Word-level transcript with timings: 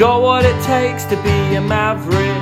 got 0.00 0.22
what 0.22 0.46
it 0.46 0.58
takes 0.62 1.04
to 1.04 1.14
be 1.16 1.56
a 1.56 1.60
maverick, 1.60 2.40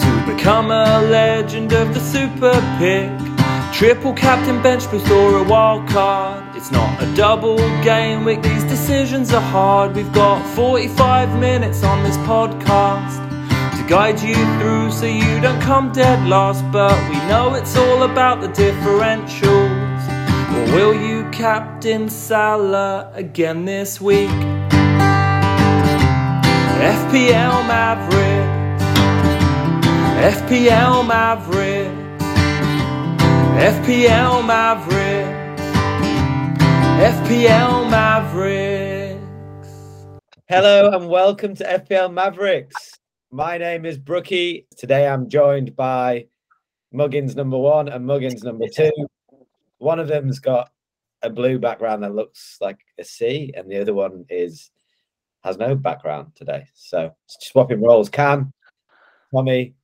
to 0.00 0.34
become 0.34 0.70
a 0.70 1.02
legend 1.02 1.70
of 1.74 1.92
the 1.92 2.00
super 2.00 2.54
pick. 2.78 3.12
Triple 3.74 4.14
captain 4.14 4.62
bench 4.62 4.90
boost 4.90 5.10
or 5.10 5.36
a 5.36 5.42
wild 5.42 5.86
card. 5.86 6.56
It's 6.56 6.70
not 6.70 7.02
a 7.02 7.14
double 7.14 7.58
game 7.82 8.24
week, 8.24 8.40
these 8.40 8.64
decisions 8.64 9.34
are 9.34 9.42
hard. 9.42 9.94
We've 9.94 10.14
got 10.14 10.42
45 10.54 11.38
minutes 11.38 11.84
on 11.84 12.02
this 12.02 12.16
podcast 12.18 13.18
to 13.76 13.86
guide 13.86 14.18
you 14.22 14.36
through 14.58 14.90
so 14.90 15.04
you 15.04 15.40
don't 15.42 15.60
come 15.60 15.92
dead 15.92 16.26
last. 16.26 16.64
But 16.72 16.96
we 17.10 17.16
know 17.28 17.52
it's 17.52 17.76
all 17.76 18.04
about 18.04 18.40
the 18.40 18.48
differentials. 18.48 20.00
Or 20.54 20.74
will 20.74 20.94
you 20.94 21.28
captain 21.32 22.08
Salah 22.08 23.10
again 23.14 23.66
this 23.66 24.00
week? 24.00 24.53
FPL 26.84 27.66
Mavericks, 27.66 28.84
FPL 30.36 31.06
Mavericks, 31.06 32.22
FPL 33.56 34.46
Mavericks, 34.46 35.62
FPL 37.00 37.90
Mavericks. 37.90 39.18
Hello 40.46 40.90
and 40.90 41.08
welcome 41.08 41.56
to 41.56 41.64
FPL 41.64 42.12
Mavericks. 42.12 42.76
My 43.30 43.56
name 43.56 43.86
is 43.86 43.96
Brookie. 43.96 44.66
Today 44.76 45.08
I'm 45.08 45.30
joined 45.30 45.74
by 45.74 46.26
Muggins 46.92 47.34
number 47.34 47.56
one 47.56 47.88
and 47.88 48.04
Muggins 48.04 48.44
number 48.44 48.66
two. 48.68 48.92
One 49.78 49.98
of 49.98 50.08
them's 50.08 50.38
got 50.38 50.70
a 51.22 51.30
blue 51.30 51.58
background 51.58 52.02
that 52.02 52.14
looks 52.14 52.58
like 52.60 52.80
a 52.98 53.04
C, 53.04 53.54
and 53.56 53.70
the 53.70 53.80
other 53.80 53.94
one 53.94 54.26
is 54.28 54.70
has 55.44 55.58
no 55.58 55.74
background 55.74 56.32
today. 56.34 56.66
So 56.74 57.14
swapping 57.26 57.82
roles. 57.82 58.08
Cam, 58.08 58.52
Tommy, 59.32 59.74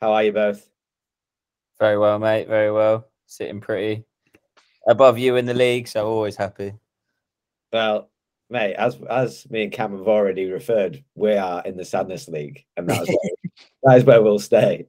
how 0.00 0.12
are 0.12 0.24
you 0.24 0.32
both? 0.32 0.68
Very 1.78 1.98
well, 1.98 2.18
mate. 2.18 2.48
Very 2.48 2.72
well. 2.72 3.06
Sitting 3.26 3.60
pretty 3.60 4.04
above 4.88 5.18
you 5.18 5.36
in 5.36 5.46
the 5.46 5.54
league, 5.54 5.88
so 5.88 6.06
always 6.06 6.36
happy. 6.36 6.72
Well, 7.72 8.10
mate, 8.48 8.74
as 8.74 8.98
as 9.10 9.48
me 9.50 9.64
and 9.64 9.72
Cam 9.72 9.92
have 9.92 10.08
already 10.08 10.50
referred, 10.50 11.04
we 11.14 11.34
are 11.34 11.62
in 11.64 11.76
the 11.76 11.84
Sadness 11.84 12.28
League, 12.28 12.64
and 12.76 12.88
that's 12.88 13.08
where, 13.08 13.50
that 13.82 13.98
is 13.98 14.04
where 14.04 14.22
we'll 14.22 14.38
stay. 14.38 14.86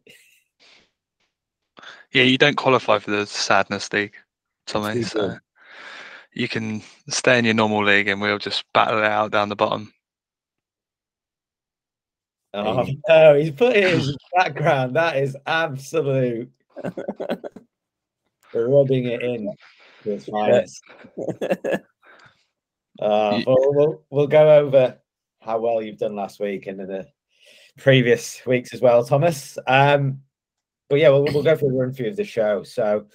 Yeah, 2.13 2.23
you 2.23 2.37
don't 2.37 2.55
qualify 2.55 2.99
for 2.99 3.11
the 3.11 3.25
Sadness 3.25 3.91
League, 3.91 4.15
Tommy. 4.65 5.03
So 5.03 5.37
you 6.31 6.47
can 6.47 6.81
stay 7.09 7.39
in 7.39 7.45
your 7.45 7.53
normal 7.55 7.83
league, 7.83 8.07
and 8.07 8.21
we'll 8.21 8.37
just 8.37 8.63
battle 8.73 8.99
it 8.99 9.05
out 9.05 9.31
down 9.31 9.49
the 9.49 9.55
bottom. 9.55 9.91
Oh 12.57 12.87
no, 13.07 13.35
he's 13.35 13.51
put 13.51 13.75
it 13.75 13.83
in 13.83 13.99
his 13.99 14.17
background. 14.35 14.95
That 14.95 15.17
is 15.17 15.37
absolute 15.45 16.51
We're 18.53 18.67
rubbing 18.67 19.05
it 19.05 19.21
in 19.21 19.53
its 20.05 20.25
finest. 20.25 20.81
Uh, 22.99 23.41
well, 23.45 23.57
we'll 23.75 24.03
we'll 24.09 24.27
go 24.27 24.57
over 24.57 24.97
how 25.39 25.59
well 25.59 25.83
you've 25.83 25.99
done 25.99 26.15
last 26.15 26.39
week 26.39 26.65
and 26.65 26.81
in 26.81 26.87
the 26.87 27.07
previous 27.77 28.43
weeks 28.45 28.73
as 28.73 28.81
well, 28.81 29.03
Thomas. 29.05 29.55
Um, 29.67 30.21
but 30.89 30.99
yeah, 30.99 31.09
we'll, 31.09 31.25
we'll 31.25 31.43
go 31.43 31.55
through 31.55 31.69
a 31.69 31.79
run 31.79 31.93
through 31.93 32.07
of 32.07 32.15
the 32.15 32.23
show. 32.23 32.63
So 32.63 33.05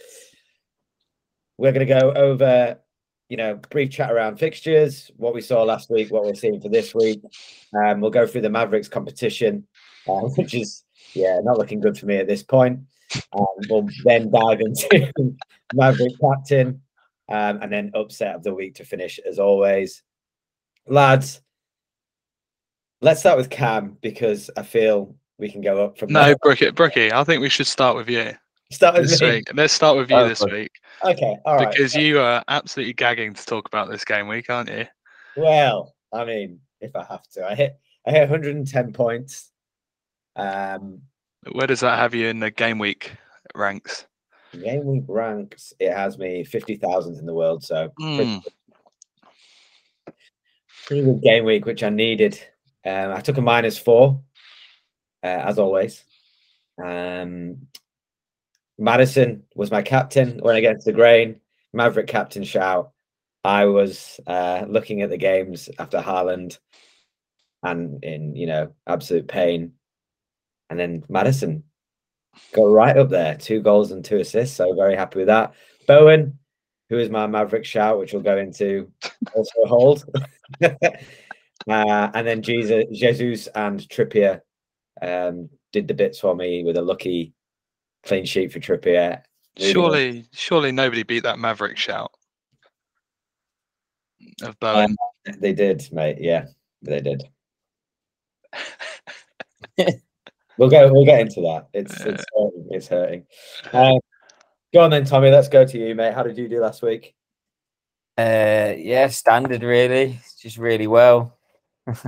we're 1.58 1.72
going 1.72 1.86
to 1.86 2.00
go 2.00 2.12
over, 2.12 2.78
you 3.32 3.38
know, 3.38 3.54
brief 3.70 3.90
chat 3.90 4.12
around 4.12 4.36
fixtures, 4.36 5.10
what 5.16 5.32
we 5.32 5.40
saw 5.40 5.62
last 5.62 5.88
week, 5.88 6.12
what 6.12 6.22
we're 6.22 6.34
seeing 6.34 6.60
for 6.60 6.68
this 6.68 6.94
week. 6.94 7.22
Um, 7.74 8.02
we'll 8.02 8.10
go 8.10 8.26
through 8.26 8.42
the 8.42 8.50
Mavericks 8.50 8.88
competition, 8.88 9.66
uh, 10.06 10.20
which 10.36 10.52
is 10.52 10.84
yeah 11.14 11.40
not 11.42 11.56
looking 11.56 11.80
good 11.80 11.96
for 11.96 12.04
me 12.04 12.18
at 12.18 12.26
this 12.26 12.42
point. 12.42 12.80
Um, 13.34 13.46
we'll 13.70 13.88
then 14.04 14.30
dive 14.30 14.60
into 14.60 15.10
Maverick 15.74 16.12
captain, 16.20 16.82
um, 17.30 17.58
and 17.62 17.72
then 17.72 17.90
upset 17.94 18.34
of 18.34 18.42
the 18.42 18.52
week 18.52 18.74
to 18.74 18.84
finish 18.84 19.18
as 19.26 19.38
always. 19.38 20.02
Lads, 20.86 21.40
let's 23.00 23.20
start 23.20 23.38
with 23.38 23.48
Cam 23.48 23.96
because 24.02 24.50
I 24.58 24.62
feel 24.62 25.16
we 25.38 25.50
can 25.50 25.62
go 25.62 25.82
up 25.82 25.96
from 25.96 26.12
No. 26.12 26.34
Brookie, 26.42 26.70
Brookie, 26.70 27.10
I 27.10 27.24
think 27.24 27.40
we 27.40 27.48
should 27.48 27.66
start 27.66 27.96
with 27.96 28.10
you 28.10 28.34
Start 28.72 28.94
with 28.94 29.08
this 29.10 29.20
me. 29.20 29.30
week. 29.36 29.44
Let's 29.54 29.72
start 29.72 29.96
with 29.96 30.10
you 30.10 30.16
Oh, 30.16 30.28
this 30.28 30.38
fuck. 30.40 30.50
week 30.50 30.72
Okay, 31.04 31.36
all 31.44 31.56
right. 31.56 31.70
because 31.70 31.94
you 31.94 32.20
are 32.20 32.42
absolutely 32.48 32.92
gagging 32.94 33.34
to 33.34 33.44
talk 33.46 33.66
about 33.68 33.90
this 33.90 34.04
game 34.04 34.28
week, 34.28 34.48
aren't 34.50 34.70
you? 34.70 34.86
Well, 35.36 35.94
I 36.12 36.24
mean, 36.24 36.60
if 36.80 36.94
I 36.96 37.04
have 37.04 37.26
to, 37.32 37.46
I 37.46 37.54
hit 37.54 37.78
I 38.06 38.10
hit 38.12 38.20
110 38.30 38.92
points. 38.92 39.50
Um, 40.36 41.02
Where 41.52 41.66
does 41.66 41.80
that 41.80 41.98
have 41.98 42.14
you 42.14 42.28
in 42.28 42.40
the 42.40 42.50
game 42.50 42.78
week 42.78 43.12
ranks? 43.54 44.06
game 44.60 44.84
week 44.84 45.04
ranks 45.08 45.72
it 45.80 45.92
has 45.92 46.18
me 46.18 46.44
50,000 46.44 47.16
in 47.18 47.24
the 47.24 47.32
world, 47.32 47.64
so 47.64 47.88
pretty 47.96 48.24
Hmm. 48.24 48.38
pretty 50.86 51.02
good 51.04 51.22
game 51.22 51.44
week, 51.44 51.64
which 51.64 51.82
I 51.82 51.88
needed. 51.90 52.38
Um, 52.84 53.12
I 53.12 53.20
took 53.20 53.38
a 53.38 53.40
minus 53.42 53.78
four, 53.78 54.20
uh, 55.22 55.26
as 55.26 55.58
always. 55.58 56.04
Um, 56.82 57.68
Maddison 58.82 59.44
was 59.54 59.70
my 59.70 59.80
captain 59.80 60.40
when 60.42 60.56
against 60.56 60.86
the 60.86 60.92
grain. 60.92 61.36
Maverick 61.72 62.08
captain 62.08 62.42
shout. 62.42 62.90
I 63.44 63.66
was 63.66 64.18
uh, 64.26 64.64
looking 64.68 65.02
at 65.02 65.08
the 65.08 65.16
games 65.16 65.68
after 65.78 66.00
Haaland 66.00 66.58
and 67.62 68.02
in 68.02 68.34
you 68.34 68.48
know 68.48 68.74
absolute 68.88 69.28
pain, 69.28 69.74
and 70.68 70.80
then 70.80 71.04
Maddison 71.08 71.62
got 72.52 72.64
right 72.64 72.96
up 72.96 73.08
there, 73.08 73.36
two 73.36 73.60
goals 73.60 73.92
and 73.92 74.04
two 74.04 74.18
assists. 74.18 74.56
So 74.56 74.74
very 74.74 74.96
happy 74.96 75.20
with 75.20 75.28
that. 75.28 75.54
Bowen, 75.86 76.40
who 76.88 76.98
is 76.98 77.08
my 77.08 77.28
Maverick 77.28 77.64
shout, 77.64 78.00
which 78.00 78.12
we'll 78.12 78.22
go 78.22 78.36
into, 78.36 78.90
also 79.34 79.64
hold. 79.64 80.04
uh, 80.62 80.74
and 81.68 82.26
then 82.26 82.42
Jesus, 82.42 82.84
Jesus 82.92 83.46
and 83.54 83.78
Trippier 83.78 84.40
um, 85.00 85.50
did 85.72 85.86
the 85.86 85.94
bits 85.94 86.18
for 86.18 86.34
me 86.34 86.64
with 86.64 86.76
a 86.76 86.82
lucky 86.82 87.32
clean 88.04 88.24
sheet 88.24 88.52
for 88.52 88.60
Trippier. 88.60 89.22
Moving 89.58 89.68
on. 89.68 89.72
Surely, 89.72 90.24
surely 90.32 90.72
nobody 90.72 91.02
beat 91.02 91.24
that 91.24 91.38
Maverick 91.38 91.76
shout 91.76 92.12
of 94.42 94.58
Bowen. 94.60 94.96
They 95.38 95.52
did, 95.52 95.86
mate. 95.92 96.18
Yeah, 96.20 96.46
they 96.82 97.00
did. 97.00 97.22
we'll 100.58 100.70
go. 100.70 100.92
We'll 100.92 101.04
get 101.04 101.20
into 101.20 101.40
that. 101.42 101.68
It's 101.72 102.00
it's 102.00 102.24
hurting. 102.34 102.68
It's 102.70 102.88
hurting. 102.88 103.26
Um, 103.72 103.98
go 104.72 104.80
on 104.80 104.90
then, 104.90 105.04
Tommy. 105.04 105.30
Let's 105.30 105.48
go 105.48 105.64
to 105.64 105.78
you, 105.78 105.94
mate. 105.94 106.14
How 106.14 106.22
did 106.22 106.36
you 106.38 106.48
do 106.48 106.60
last 106.60 106.82
week? 106.82 107.14
Uh, 108.18 108.74
yeah, 108.76 109.08
standard 109.08 109.62
really, 109.62 110.20
just 110.40 110.58
really 110.58 110.86
well. 110.86 111.38
um, 111.86 112.02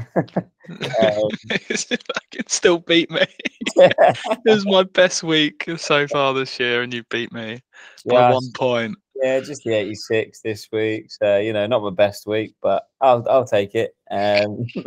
can 2.31 2.47
still 2.47 2.79
beat 2.79 3.11
me. 3.11 3.25
it 3.77 4.41
was 4.45 4.67
my 4.67 4.83
best 4.83 5.23
week 5.23 5.69
so 5.77 6.07
far 6.09 6.35
this 6.35 6.59
year, 6.59 6.83
and 6.83 6.93
you 6.93 7.03
beat 7.11 7.33
me 7.33 7.61
by 8.07 8.31
one 8.31 8.53
point. 8.55 8.97
yeah, 9.23 9.41
just 9.41 9.63
the 9.65 9.75
86 9.75 10.41
this 10.41 10.69
week. 10.73 11.11
So 11.11 11.39
you 11.39 11.53
know, 11.53 11.67
not 11.67 11.83
my 11.83 11.91
best 11.91 12.27
week, 12.27 12.55
but 12.63 12.87
I'll 13.01 13.27
I'll 13.29 13.47
take 13.47 13.75
it. 13.75 13.97
Um, 14.11 14.67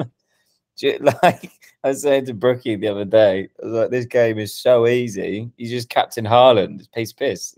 like 1.01 1.51
I 1.83 1.89
was 1.89 2.01
saying 2.01 2.25
to 2.25 2.33
Brookie 2.33 2.75
the 2.75 2.87
other 2.87 3.05
day, 3.05 3.49
I 3.61 3.65
was 3.65 3.73
like, 3.73 3.89
this 3.89 4.05
game 4.05 4.37
is 4.37 4.53
so 4.53 4.87
easy. 4.87 5.49
You 5.57 5.69
just 5.69 5.89
captain 5.89 6.25
Haaland, 6.25 6.79
it's 6.79 6.87
piece 6.87 7.11
of 7.11 7.17
piss. 7.17 7.55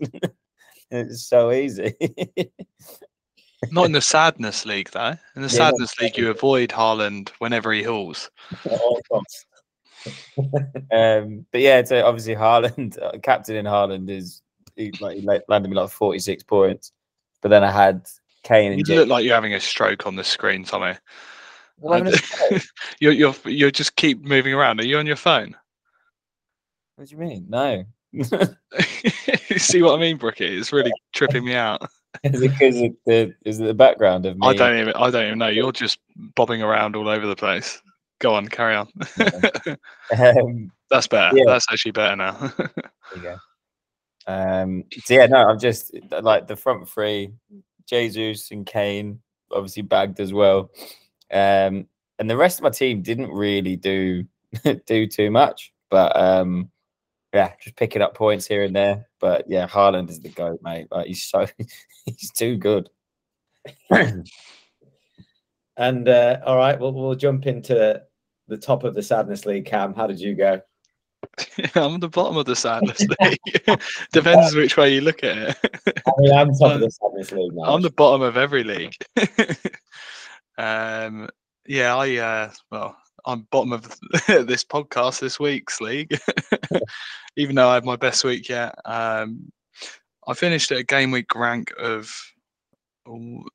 it's 0.90 1.28
so 1.28 1.52
easy. 1.52 1.94
Not 3.70 3.86
in 3.86 3.92
the 3.92 4.00
Sadness 4.00 4.64
League, 4.64 4.90
though. 4.90 5.14
In 5.36 5.42
the 5.42 5.48
Yeah, 5.48 5.48
Sadness 5.48 5.98
League, 6.00 6.16
you 6.16 6.30
avoid 6.30 6.70
Haaland 6.70 7.28
whenever 7.38 7.72
he 7.72 7.82
hauls. 7.82 8.30
At 10.06 10.12
all 10.36 10.50
costs. 10.50 10.76
Um, 10.92 11.46
but 11.52 11.60
yeah, 11.60 11.82
so 11.84 12.04
obviously 12.04 12.34
Haaland, 12.34 13.00
uh, 13.02 13.18
captain 13.22 13.56
in 13.56 13.66
Haaland 13.66 14.10
is 14.10 14.42
he, 14.76 14.92
like 15.00 15.18
he 15.18 15.22
landed 15.48 15.68
me 15.68 15.76
like 15.76 15.90
forty 15.90 16.18
six 16.18 16.42
points. 16.42 16.92
But 17.42 17.48
then 17.48 17.64
I 17.64 17.70
had 17.70 18.06
Kane 18.42 18.72
and 18.72 18.78
You 18.78 18.84
Jake. 18.84 18.96
look 18.98 19.08
like 19.08 19.24
you're 19.24 19.34
having 19.34 19.54
a 19.54 19.60
stroke 19.60 20.06
on 20.06 20.16
the 20.16 20.24
screen, 20.24 20.64
Tommy. 20.64 20.94
Well, 21.78 22.12
you're 23.00 23.12
you're 23.12 23.34
you 23.44 23.70
just 23.70 23.96
keep 23.96 24.22
moving 24.22 24.52
around. 24.52 24.80
Are 24.80 24.84
you 24.86 24.98
on 24.98 25.06
your 25.06 25.16
phone? 25.16 25.56
what 26.96 27.08
do 27.08 27.14
you 27.14 27.20
mean? 27.20 27.46
No, 27.48 27.84
see 29.56 29.82
what 29.82 29.98
I 29.98 30.00
mean, 30.00 30.18
Brookie? 30.18 30.58
It's 30.58 30.72
really 30.72 30.92
tripping 31.14 31.44
me 31.44 31.54
out. 31.54 31.80
is 32.22 32.42
it 32.42 32.50
because 32.50 32.76
the 33.06 33.34
is 33.44 33.60
it 33.60 33.64
the 33.64 33.74
background 33.74 34.26
of 34.26 34.36
me? 34.36 34.46
I 34.46 34.54
don't 34.54 34.78
even 34.78 34.92
I 34.94 35.10
don't 35.10 35.26
even 35.26 35.38
know. 35.38 35.48
You're 35.48 35.72
just 35.72 35.98
bobbing 36.34 36.60
around 36.62 36.96
all 36.96 37.08
over 37.08 37.26
the 37.26 37.36
place. 37.36 37.80
Go 38.20 38.34
on, 38.34 38.48
carry 38.48 38.76
on. 38.76 38.88
Um, 40.16 40.72
That's 40.90 41.06
better. 41.06 41.36
Yeah. 41.36 41.44
That's 41.46 41.66
actually 41.70 41.92
better 41.92 42.16
now. 42.16 42.32
there 42.58 42.70
you 43.14 43.22
go. 43.22 43.36
Um, 44.26 44.84
so 45.04 45.14
yeah, 45.14 45.26
no, 45.26 45.48
I'm 45.48 45.58
just 45.58 45.92
like 46.22 46.46
the 46.46 46.56
front 46.56 46.88
three, 46.88 47.32
Jesus 47.88 48.50
and 48.50 48.66
Kane, 48.66 49.20
obviously 49.52 49.82
bagged 49.82 50.20
as 50.20 50.32
well. 50.32 50.70
Um, 51.32 51.86
and 52.18 52.28
the 52.28 52.36
rest 52.36 52.58
of 52.58 52.64
my 52.64 52.70
team 52.70 53.02
didn't 53.02 53.30
really 53.30 53.76
do 53.76 54.24
do 54.86 55.06
too 55.06 55.30
much. 55.30 55.72
But 55.90 56.16
um, 56.16 56.70
yeah, 57.32 57.52
just 57.62 57.76
picking 57.76 58.02
up 58.02 58.14
points 58.14 58.46
here 58.46 58.64
and 58.64 58.74
there. 58.74 59.06
But 59.20 59.44
yeah, 59.48 59.66
Haaland 59.66 60.10
is 60.10 60.20
the 60.20 60.28
goat, 60.28 60.60
mate. 60.62 60.88
Like 60.90 61.06
he's 61.06 61.24
so 61.24 61.46
he's 62.04 62.30
too 62.32 62.56
good. 62.56 62.88
and 63.90 64.28
uh, 66.08 66.38
all 66.44 66.56
right, 66.56 66.78
well, 66.78 66.92
we'll 66.92 67.14
jump 67.14 67.46
into 67.46 68.02
the 68.50 68.58
top 68.58 68.84
of 68.84 68.94
the 68.94 69.02
sadness 69.02 69.46
league. 69.46 69.64
Cam, 69.64 69.94
how 69.94 70.06
did 70.06 70.20
you 70.20 70.34
go? 70.34 70.60
I'm 71.74 72.00
the 72.00 72.08
bottom 72.08 72.36
of 72.36 72.46
the 72.46 72.56
sadness 72.56 73.00
league. 73.20 73.80
Depends 74.12 74.54
which 74.54 74.76
way 74.76 74.94
you 74.94 75.00
look 75.00 75.22
at 75.24 75.38
it. 75.38 75.56
I 76.06 76.12
mean, 76.18 76.34
I'm 76.34 76.52
top 76.54 76.72
of 76.72 76.80
the 76.80 76.90
sadness 76.90 77.32
league 77.32 77.52
now. 77.54 77.74
I'm 77.74 77.82
the 77.82 77.90
bottom 77.90 78.22
of 78.22 78.36
every 78.36 78.64
league. 78.64 78.94
um, 80.58 81.28
yeah, 81.66 81.96
I 81.96 82.16
uh, 82.16 82.50
well, 82.70 82.96
I'm 83.24 83.46
bottom 83.50 83.72
of 83.72 83.82
this 84.26 84.64
podcast 84.64 85.20
this 85.20 85.38
week's 85.38 85.80
league, 85.80 86.18
even 87.36 87.54
though 87.54 87.68
I 87.68 87.74
had 87.74 87.84
my 87.84 87.96
best 87.96 88.24
week 88.24 88.48
yet. 88.48 88.74
Um, 88.84 89.52
I 90.26 90.34
finished 90.34 90.72
at 90.72 90.78
a 90.78 90.84
game 90.84 91.10
week 91.10 91.34
rank 91.34 91.72
of 91.78 92.12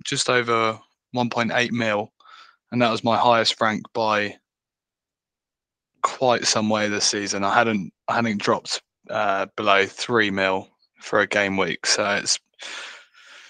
just 0.03 0.30
over 0.30 0.80
1.8 1.15 1.71
mil, 1.71 2.13
and 2.71 2.81
that 2.81 2.91
was 2.91 3.03
my 3.03 3.18
highest 3.18 3.59
rank 3.59 3.83
by 3.94 4.38
quite 6.05 6.45
some 6.45 6.69
way 6.69 6.87
this 6.87 7.05
season. 7.05 7.43
I 7.43 7.53
hadn't 7.53 7.91
I 8.07 8.15
hadn't 8.15 8.37
dropped 8.37 8.81
uh, 9.09 9.47
below 9.57 9.87
three 9.87 10.29
mil 10.29 10.69
for 11.01 11.19
a 11.19 11.27
game 11.27 11.57
week, 11.57 11.87
so 11.87 12.07
it's 12.11 12.39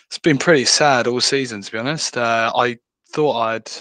it's 0.08 0.18
been 0.18 0.38
pretty 0.38 0.64
sad 0.64 1.06
all 1.06 1.20
season 1.20 1.62
to 1.62 1.72
be 1.72 1.78
honest. 1.78 2.16
Uh, 2.18 2.54
I 2.56 2.78
thought 3.10 3.42
I'd 3.42 3.72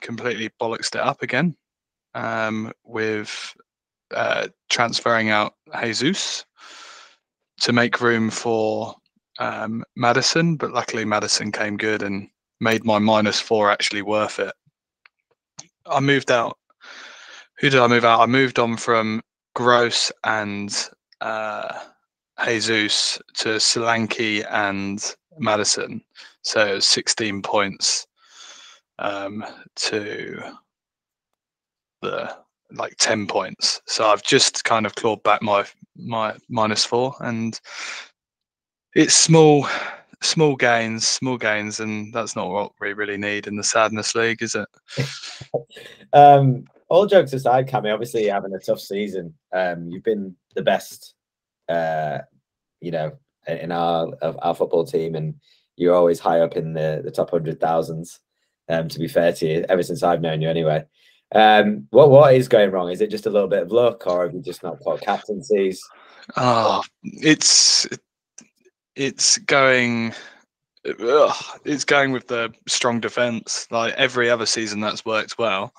completely 0.00 0.50
bollocksed 0.60 0.94
it 0.94 1.02
up 1.02 1.22
again 1.22 1.54
um, 2.14 2.72
with 2.84 3.54
uh, 4.14 4.48
transferring 4.70 5.28
out 5.28 5.54
Jesus 5.82 6.46
to 7.60 7.72
make 7.74 8.00
room 8.00 8.30
for 8.30 8.94
um, 9.38 9.84
Maddison, 9.94 10.56
but 10.56 10.72
luckily 10.72 11.04
Maddison 11.04 11.52
came 11.52 11.76
good 11.76 12.02
and 12.02 12.28
made 12.60 12.84
my 12.86 12.98
minus 12.98 13.40
four 13.40 13.70
actually 13.70 14.02
worth 14.02 14.38
it. 14.38 14.54
I 15.84 16.00
moved 16.00 16.30
out. 16.30 16.56
Who 17.60 17.68
did 17.68 17.80
I 17.80 17.88
move 17.88 18.06
out? 18.06 18.20
I 18.20 18.26
moved 18.26 18.58
on 18.58 18.78
from 18.78 19.20
Gross 19.54 20.10
and 20.24 20.74
uh, 21.20 21.78
Jesus 22.42 23.20
to 23.34 23.56
Solanke 23.56 24.46
and 24.50 25.14
Maddison. 25.38 26.02
So 26.40 26.78
16 26.78 27.42
points 27.42 28.06
um, 28.98 29.44
to 29.76 30.40
the 32.00 32.34
like 32.72 32.94
10 32.98 33.26
points. 33.26 33.82
So 33.86 34.06
I've 34.06 34.22
just 34.22 34.64
kind 34.64 34.86
of 34.86 34.94
clawed 34.94 35.22
back 35.22 35.42
my 35.42 35.66
my 35.96 36.34
minus 36.48 36.86
four 36.86 37.14
and 37.20 37.60
it's 38.94 39.14
small 39.14 39.68
small 40.22 40.56
gains, 40.56 41.06
small 41.06 41.36
gains, 41.36 41.80
and 41.80 42.10
that's 42.14 42.36
not 42.36 42.48
what 42.48 42.72
we 42.80 42.94
really 42.94 43.18
need 43.18 43.46
in 43.46 43.56
the 43.56 43.64
sadness 43.64 44.14
league, 44.14 44.42
is 44.42 44.54
it? 44.54 44.68
um, 46.14 46.64
all 46.90 47.06
jokes 47.06 47.32
aside, 47.32 47.68
Cammy, 47.68 47.92
obviously 47.92 48.24
you're 48.24 48.34
having 48.34 48.54
a 48.54 48.58
tough 48.58 48.80
season. 48.80 49.32
Um, 49.52 49.88
you've 49.88 50.02
been 50.02 50.34
the 50.56 50.62
best, 50.62 51.14
uh, 51.68 52.18
you 52.80 52.90
know, 52.90 53.12
in 53.46 53.72
our 53.72 54.12
our 54.20 54.54
football 54.54 54.84
team, 54.84 55.14
and 55.14 55.36
you're 55.76 55.94
always 55.94 56.18
high 56.18 56.40
up 56.40 56.56
in 56.56 56.74
the 56.74 57.00
the 57.02 57.10
top 57.10 57.30
hundred 57.30 57.60
thousands. 57.60 58.20
Um, 58.68 58.88
to 58.88 58.98
be 58.98 59.08
fair 59.08 59.32
to 59.32 59.46
you, 59.46 59.64
ever 59.68 59.82
since 59.82 60.02
I've 60.02 60.20
known 60.20 60.42
you, 60.42 60.50
anyway. 60.50 60.84
Um, 61.32 61.86
what 61.90 62.10
what 62.10 62.34
is 62.34 62.48
going 62.48 62.72
wrong? 62.72 62.90
Is 62.90 63.00
it 63.00 63.10
just 63.10 63.26
a 63.26 63.30
little 63.30 63.48
bit 63.48 63.62
of 63.62 63.72
luck, 63.72 64.06
or 64.06 64.24
have 64.24 64.34
you 64.34 64.42
just 64.42 64.62
not 64.62 64.82
got 64.84 65.00
captaincies? 65.00 65.80
Oh, 66.36 66.82
it's 67.04 67.86
it's 68.96 69.38
going 69.38 70.12
ugh, 70.86 71.60
it's 71.64 71.84
going 71.84 72.12
with 72.12 72.28
the 72.28 72.52
strong 72.66 73.00
defense 73.00 73.66
like 73.70 73.92
every 73.94 74.30
other 74.30 74.46
season 74.46 74.80
that's 74.80 75.04
worked 75.04 75.38
well 75.38 75.72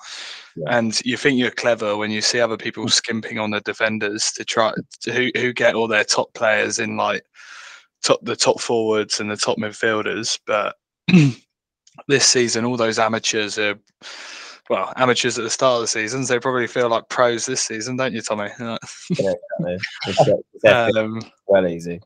yeah. 0.56 0.78
and 0.78 1.00
you 1.04 1.16
think 1.16 1.38
you're 1.38 1.50
clever 1.50 1.96
when 1.96 2.10
you 2.10 2.20
see 2.20 2.40
other 2.40 2.56
people 2.56 2.88
skimping 2.88 3.38
on 3.38 3.50
the 3.50 3.60
defenders 3.60 4.32
to 4.32 4.44
try 4.44 4.72
to, 5.00 5.12
who, 5.12 5.30
who 5.36 5.52
get 5.52 5.74
all 5.74 5.88
their 5.88 6.04
top 6.04 6.32
players 6.34 6.78
in 6.78 6.96
like 6.96 7.24
top 8.02 8.20
the 8.22 8.36
top 8.36 8.60
forwards 8.60 9.20
and 9.20 9.30
the 9.30 9.36
top 9.36 9.58
midfielders 9.58 10.38
but 10.46 10.76
this 12.08 12.26
season 12.26 12.64
all 12.64 12.76
those 12.76 12.98
amateurs 12.98 13.58
are 13.58 13.78
well, 14.70 14.92
amateurs 14.96 15.38
at 15.38 15.44
the 15.44 15.50
start 15.50 15.76
of 15.76 15.80
the 15.82 15.88
seasons, 15.88 16.28
they 16.28 16.38
probably 16.38 16.66
feel 16.66 16.88
like 16.88 17.08
pros 17.08 17.44
this 17.44 17.62
season, 17.62 17.96
don't 17.96 18.14
you, 18.14 18.22
Tommy? 18.22 18.48
yeah, 20.64 20.88
um, 20.96 21.20
well 21.46 21.66
easy. 21.66 22.00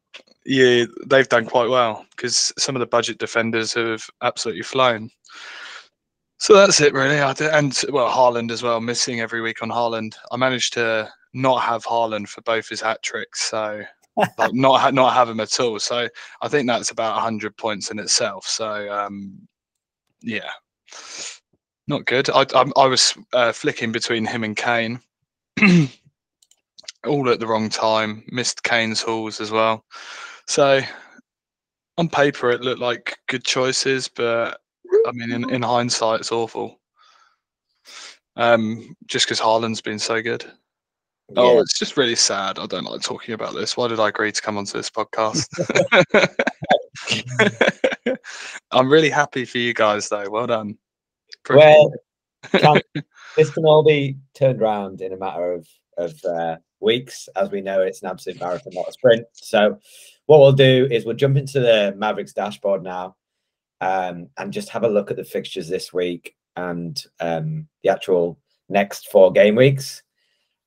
Yeah, 0.47 0.85
they've 1.07 1.29
done 1.29 1.47
quite 1.47 1.69
well 1.69 2.07
because 2.17 2.53
some 2.57 2.77
of 2.77 2.81
the 2.81 2.87
budget 2.87 3.19
defenders 3.19 3.75
have 3.75 4.09
absolutely 4.23 4.63
flown. 4.63 5.11
So 6.39 6.55
that's 6.55 6.81
it, 6.81 6.93
really. 6.93 7.19
And 7.19 7.83
well, 7.91 8.09
Haaland 8.09 8.53
as 8.53 8.63
well, 8.63 8.81
missing 8.81 9.21
every 9.21 9.41
week 9.41 9.63
on 9.63 9.71
Haaland. 9.71 10.15
I 10.31 10.37
managed 10.37 10.75
to 10.75 11.11
not 11.35 11.63
have 11.63 11.85
Haaland 11.85 12.29
for 12.29 12.43
both 12.43 12.69
his 12.69 12.81
hat 12.81 13.03
tricks, 13.03 13.43
so 13.51 13.83
like 14.39 14.55
not 14.55 14.95
not 14.95 15.15
have 15.15 15.29
him 15.29 15.41
at 15.41 15.59
all. 15.59 15.81
So 15.81 16.09
I 16.43 16.49
think 16.49 16.69
that's 16.69 16.91
about 16.91 17.21
hundred 17.21 17.57
points 17.57 17.91
in 17.91 17.99
itself. 17.99 18.47
So 18.47 18.93
um, 18.93 19.49
yeah, 20.23 20.51
not 21.89 22.05
good. 22.05 22.31
I 22.31 22.47
I, 22.55 22.65
I 22.77 22.87
was 22.87 23.15
uh, 23.33 23.51
flicking 23.51 23.91
between 23.91 24.25
him 24.27 24.45
and 24.45 24.57
Kane, 24.57 25.01
all 27.07 27.31
at 27.31 27.41
the 27.41 27.47
wrong 27.49 27.69
time. 27.69 28.23
Missed 28.29 28.63
Kane's 28.63 29.03
hauls 29.03 29.41
as 29.41 29.51
well. 29.51 29.85
So 30.47 30.81
on 31.99 32.09
paper, 32.09 32.51
it 32.51 32.61
looked 32.61 32.81
like 32.81 33.19
good 33.29 33.45
choices, 33.45 34.09
but 34.09 34.61
I 35.07 35.13
mean, 35.13 35.33
in, 35.33 35.51
in 35.51 35.63
hindsight, 35.63 36.21
it's 36.21 36.33
awful. 36.33 36.81
Um, 38.37 38.95
just 39.07 39.27
because 39.27 39.41
Haaland's 39.41 39.81
been 39.81 39.99
so 39.99 40.23
good. 40.23 40.45
Oh, 41.37 41.45
yeah. 41.45 41.59
Oh, 41.59 41.61
it's 41.61 41.79
just 41.79 41.97
really 41.97 42.15
sad. 42.15 42.59
I 42.59 42.67
don't 42.67 42.85
like 42.85 43.01
talking 43.01 43.35
about 43.35 43.55
this. 43.55 43.77
Why 43.77 43.89
did 43.89 43.99
I 43.99 44.09
agree 44.09 44.31
to 44.31 44.43
come 44.43 44.59
onto 44.59 44.75
this 44.75 44.91
podcast? 44.91 45.49
I'm 48.71 48.91
really 48.91 49.11
happy 49.11 49.45
for 49.45 49.59
you 49.59 49.75
guys, 49.75 50.09
though. 50.09 50.29
Well 50.31 50.47
done. 50.47 50.79
Well, 51.49 51.93
can, 52.53 52.81
this 53.37 53.51
can 53.51 53.65
all 53.65 53.83
be 53.83 54.17
turned 54.35 54.61
around 54.61 55.01
in 55.01 55.13
a 55.13 55.17
matter 55.17 55.53
of 55.53 55.67
of 55.97 56.25
uh, 56.25 56.57
weeks. 56.81 57.29
As 57.37 57.51
we 57.51 57.61
know, 57.61 57.83
it's 57.83 58.03
an 58.03 58.09
absolute 58.09 58.41
marathon, 58.41 58.75
not 58.75 58.89
a 58.89 58.93
sprint. 58.93 59.27
So, 59.33 59.79
what 60.27 60.41
we'll 60.41 60.53
do 60.53 60.87
is 60.91 61.05
we'll 61.05 61.17
jump 61.17 61.37
into 61.37 61.61
the 61.61 61.95
Mavericks 61.97 62.33
dashboard 62.33 62.83
now 62.83 63.17
um, 63.81 64.29
and 64.37 64.53
just 64.53 64.69
have 64.71 64.85
a 64.85 64.89
look 64.89 65.11
at 65.11 65.17
the 65.17 65.25
fixtures 65.25 65.69
this 65.69 65.93
week 65.93 66.35
and 66.57 67.03
um, 67.21 67.69
the 67.83 67.91
actual 67.91 68.39
next 68.69 69.09
four 69.09 69.33
game 69.33 69.55
weeks 69.55 70.03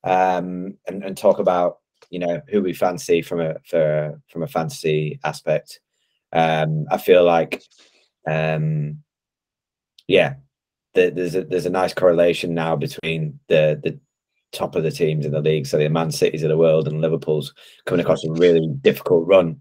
um, 0.04 0.76
and, 0.86 1.04
and 1.04 1.16
talk 1.16 1.38
about 1.38 1.78
you 2.10 2.18
know 2.18 2.40
who 2.48 2.62
we 2.62 2.72
fancy 2.72 3.22
from 3.22 3.40
a 3.40 3.56
for 3.64 4.20
from 4.28 4.42
a 4.42 4.48
fantasy 4.48 5.20
aspect. 5.24 5.80
Um, 6.32 6.86
I 6.90 6.98
feel 6.98 7.24
like 7.24 7.62
um, 8.26 9.02
yeah, 10.08 10.34
the, 10.94 11.10
there's 11.10 11.34
a, 11.34 11.44
there's 11.44 11.66
a 11.66 11.70
nice 11.70 11.94
correlation 11.94 12.54
now 12.54 12.76
between 12.76 13.38
the 13.48 13.80
the 13.82 13.98
top 14.52 14.74
of 14.74 14.82
the 14.82 14.90
teams 14.90 15.24
in 15.24 15.32
the 15.32 15.40
league. 15.40 15.66
So 15.66 15.78
the 15.78 15.88
Man 15.88 16.10
Cities 16.10 16.42
of 16.42 16.48
the 16.48 16.56
world 16.56 16.88
and 16.88 17.00
Liverpool's 17.00 17.54
coming 17.86 18.00
across 18.00 18.24
a 18.24 18.32
really 18.32 18.68
difficult 18.80 19.26
run. 19.26 19.60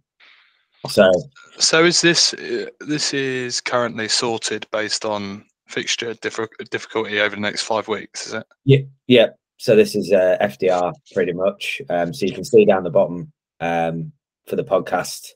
So, 0.88 1.12
so 1.58 1.84
is 1.84 2.02
this 2.02 2.34
uh, 2.34 2.68
this 2.80 3.14
is 3.14 3.60
currently 3.60 4.08
sorted 4.08 4.66
based 4.72 5.04
on 5.04 5.44
fixture 5.68 6.14
difficulty 6.14 7.20
over 7.20 7.36
the 7.36 7.42
next 7.42 7.64
five 7.64 7.88
weeks? 7.88 8.28
Is 8.28 8.34
it? 8.34 8.48
Yeah, 8.66 8.80
yeah. 9.08 9.28
So 9.58 9.76
this 9.76 9.94
is 9.94 10.12
uh, 10.12 10.38
FDR 10.42 10.94
pretty 11.14 11.34
much. 11.34 11.82
Um, 11.90 12.14
so 12.14 12.26
you 12.26 12.32
can 12.32 12.46
see 12.46 12.66
down 12.66 12.84
the 12.84 12.90
bottom 12.90 13.32
um, 13.60 14.14
for 14.48 14.56
the 14.56 14.64
podcast 14.64 15.32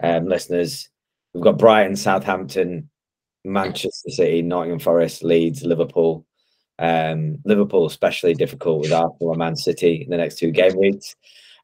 um, 0.00 0.26
listeners, 0.26 0.88
we've 1.34 1.42
got 1.42 1.58
Brighton, 1.58 1.96
Southampton, 1.96 2.88
Manchester 3.44 4.10
City, 4.10 4.42
Nottingham 4.42 4.78
Forest, 4.78 5.24
Leeds, 5.24 5.64
Liverpool, 5.64 6.24
um, 6.78 7.38
Liverpool 7.44 7.86
especially 7.86 8.34
difficult 8.34 8.80
with 8.80 8.92
Arsenal 8.92 9.30
and 9.30 9.38
Man 9.38 9.56
City 9.56 10.02
in 10.02 10.10
the 10.10 10.16
next 10.16 10.38
two 10.38 10.50
game 10.50 10.76
weeks. 10.76 11.16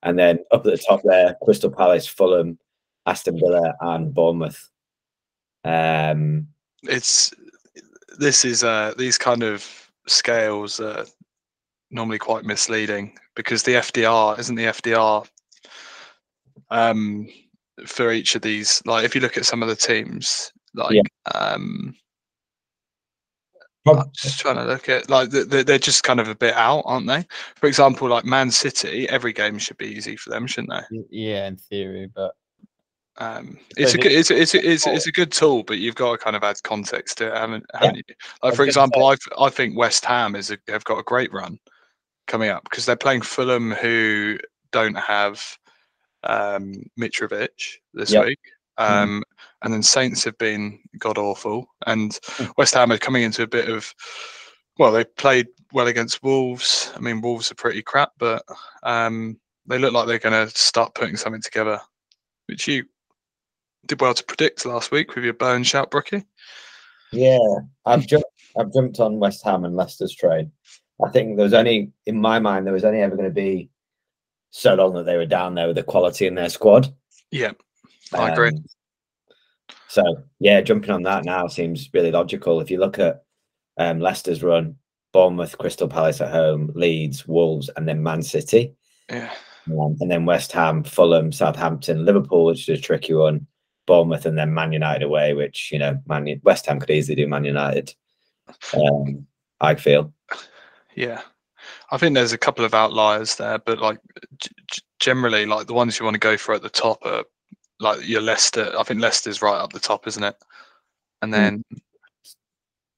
And 0.03 0.19
then 0.19 0.41
up 0.53 0.67
at 0.67 0.73
the 0.73 0.79
top 0.79 1.01
there, 1.05 1.37
Crystal 1.43 1.71
Palace, 1.71 2.07
Fulham, 2.07 2.59
Aston 3.07 3.39
Villa, 3.39 3.75
and 3.81 4.13
Bournemouth. 4.13 4.71
Um, 5.65 6.49
it's 6.83 7.33
this 8.19 8.45
is 8.45 8.63
uh, 8.63 8.95
these 8.99 9.17
kind 9.17 9.43
of 9.43 9.67
scales 10.07 10.79
are 10.81 11.07
normally 11.91 12.19
quite 12.19 12.45
misleading 12.45 13.17
because 13.35 13.63
the 13.63 13.75
FDR 13.75 14.39
isn't 14.39 14.57
the 14.57 14.65
FDR 14.65 15.27
um, 16.71 17.27
for 17.87 18.13
each 18.13 18.35
of 18.35 18.43
these. 18.43 18.83
Like 18.85 19.05
if 19.05 19.15
you 19.15 19.21
look 19.21 19.37
at 19.37 19.47
some 19.47 19.63
of 19.63 19.69
the 19.69 19.77
teams, 19.77 20.53
like 20.75 20.95
yeah. 20.95 21.33
um, 21.35 21.95
I'm 23.87 24.11
just 24.15 24.39
trying 24.41 24.57
to 24.57 24.65
look 24.65 24.89
at 24.89 25.11
like 25.11 25.31
th- 25.31 25.51
th- 25.51 25.67
they're 25.67 25.79
just 25.79 26.05
kind 26.05 26.21
of 26.21 26.29
a 26.29 26.35
bit 26.35 26.55
out, 26.55 26.83
aren't 26.87 27.07
they? 27.07 27.27
For 27.57 27.67
example, 27.67 28.09
like 28.09 28.25
Man 28.25 28.51
City, 28.51 29.09
every 29.09 29.33
game 29.33 29.59
should 29.59 29.77
be 29.77 29.87
easy 29.87 30.17
for 30.17 30.31
them, 30.31 30.47
shouldn't 30.47 30.73
they? 30.91 30.99
Yeah, 31.11 31.47
in 31.47 31.57
theory, 31.57 32.09
but 32.15 32.33
Um, 33.19 33.59
it's 33.77 33.95
a 33.95 33.99
good, 33.99 34.13
it's, 34.13 34.31
it's, 34.31 34.55
it's, 34.55 34.87
a- 34.87 34.93
it's 34.95 35.07
a 35.07 35.13
good 35.13 35.31
tool, 35.31 35.63
but 35.63 35.79
you've 35.79 35.95
got 35.95 36.13
to 36.13 36.19
kind 36.19 36.35
of 36.35 36.43
add 36.43 36.63
context 36.65 37.19
to 37.19 37.29
it, 37.29 37.37
haven't, 37.37 37.65
haven't 37.75 37.97
you? 37.97 38.03
Like 38.43 38.55
for 38.55 38.65
example, 38.65 39.07
I 39.07 39.17
I 39.39 39.51
think 39.51 39.77
West 39.77 40.05
Ham 40.07 40.35
is 40.35 40.51
a, 40.51 40.59
have 40.69 40.85
got 40.85 40.99
a 40.99 41.03
great 41.05 41.33
run 41.33 41.59
coming 42.27 42.49
up 42.49 42.65
because 42.65 42.87
they're 42.87 42.97
playing 42.97 43.21
Fulham, 43.23 43.71
who 43.71 44.39
don't 44.73 44.97
have 44.97 45.45
um, 46.25 46.73
Mitrovic 46.99 47.77
this 47.93 48.13
Yep. 48.13 48.25
week. 48.25 48.39
Mhm. 48.79 49.03
Um, 49.03 49.23
and 49.63 49.73
then 49.73 49.83
Saints 49.83 50.25
have 50.25 50.37
been 50.39 50.81
god 50.99 51.19
awful, 51.19 51.67
and 51.87 52.13
Mm. 52.13 52.53
West 52.57 52.75
Ham 52.75 52.93
are 52.93 52.99
coming 52.99 53.23
into 53.23 53.43
a 53.43 53.47
bit 53.47 53.69
of 53.69 53.93
well, 54.77 54.91
they 54.91 55.05
played 55.05 55.47
well 55.73 55.87
against 55.87 56.23
Wolves. 56.25 56.93
I 56.97 56.99
mean, 56.99 57.21
Wolves 57.21 57.53
are 57.53 57.55
pretty 57.55 57.81
crap, 57.81 58.11
but 58.19 58.45
um, 58.83 59.39
they 59.67 59.79
look 59.79 59.93
like 59.93 60.09
they're 60.09 60.19
going 60.19 60.49
to 60.49 60.53
start 60.57 60.95
putting 60.97 61.17
something 61.17 61.41
together, 61.43 61.81
which 62.47 62.67
you 62.67 62.85
did 63.87 64.01
well 64.01 64.15
to 64.15 64.25
predict 64.25 64.67
last 64.67 64.91
week 64.91 65.15
with 65.15 65.23
your 65.23 65.35
burn 65.35 65.63
shout, 65.63 65.93
Brookie. 65.93 66.25
Yeah, 67.13 67.39
I've 67.87 68.05
jumped. 68.07 68.27
I've 68.59 68.73
jumped 68.73 68.99
on 68.99 69.21
West 69.21 69.45
Ham 69.45 69.65
and 69.65 69.77
Leicester's 69.77 70.15
train. 70.15 70.51
I 71.05 71.09
think 71.11 71.37
there 71.37 71.45
was 71.45 71.55
only, 71.55 71.93
in 72.07 72.21
my 72.21 72.41
mind, 72.41 72.67
there 72.67 72.75
was 72.75 72.85
only 72.85 73.01
ever 73.01 73.15
going 73.15 73.29
to 73.29 73.35
be 73.35 73.71
so 74.51 74.75
long 74.75 74.95
that 74.95 75.07
they 75.07 75.17
were 75.17 75.27
down 75.27 75.55
there 75.55 75.67
with 75.69 75.77
the 75.77 75.83
quality 75.85 76.27
in 76.27 76.35
their 76.35 76.49
squad. 76.49 76.93
Yeah, 77.31 77.53
I 78.13 78.31
agree. 78.31 78.49
Um, 78.49 78.65
So 79.89 80.03
yeah, 80.41 80.61
jumping 80.61 80.91
on 80.91 81.03
that 81.05 81.25
now 81.25 81.47
seems 81.47 81.89
really 81.95 82.11
logical. 82.11 82.61
If 82.61 82.71
you 82.71 82.79
look 82.79 82.99
at 82.99 83.23
um, 83.79 84.01
Leicester's 84.01 84.43
run, 84.43 84.77
Bournemouth, 85.13 85.57
Crystal 85.59 85.89
Palace 85.89 86.21
at 86.21 86.33
home, 86.33 86.73
Leeds, 86.75 87.27
Wolves, 87.29 87.71
and 87.77 87.89
then 87.89 88.03
Man 88.03 88.23
City, 88.23 88.75
Yeah, 89.11 89.33
um, 89.71 89.97
and 90.01 90.11
then 90.11 90.27
West 90.27 90.51
Ham, 90.53 90.83
Fulham, 90.83 91.31
Southampton, 91.31 92.05
Liverpool, 92.05 92.47
which 92.47 92.69
is 92.69 92.79
a 92.79 92.83
tricky 92.83 93.15
one, 93.15 93.47
Bournemouth, 93.87 94.27
and 94.27 94.37
then 94.37 94.53
Man 94.53 94.73
United 94.73 95.05
away, 95.05 95.35
which 95.35 95.71
you 95.73 95.79
know, 95.79 96.01
Man 96.09 96.41
West 96.43 96.67
Ham 96.67 96.81
could 96.81 96.91
easily 96.91 97.15
do 97.17 97.29
Man 97.29 97.45
United. 97.45 97.95
Um, 98.75 99.27
I 99.61 99.77
feel. 99.77 100.13
yeah. 100.95 101.23
I 101.91 101.97
think 101.97 102.15
there's 102.15 102.33
a 102.33 102.39
couple 102.39 102.65
of 102.65 102.75
outliers 102.75 103.37
there, 103.37 103.59
but 103.59 103.79
like 103.79 103.99
g- 104.39 104.51
generally, 104.99 105.47
like 105.47 105.67
the 105.67 105.75
ones 105.75 105.99
you 105.99 106.05
want 106.05 106.15
to 106.15 106.21
go 106.21 106.37
for 106.37 106.55
at 106.55 106.63
the 106.63 106.69
top 106.69 106.99
are 107.05 107.25
like 107.81 108.07
your 108.07 108.23
Leicester. 108.23 108.73
I 108.79 108.83
think 108.83 109.01
Leicester's 109.01 109.43
right 109.43 109.59
up 109.59 109.73
the 109.73 109.81
top, 109.81 110.07
isn't 110.07 110.23
it? 110.23 110.37
And 111.23 111.33
then, 111.33 111.65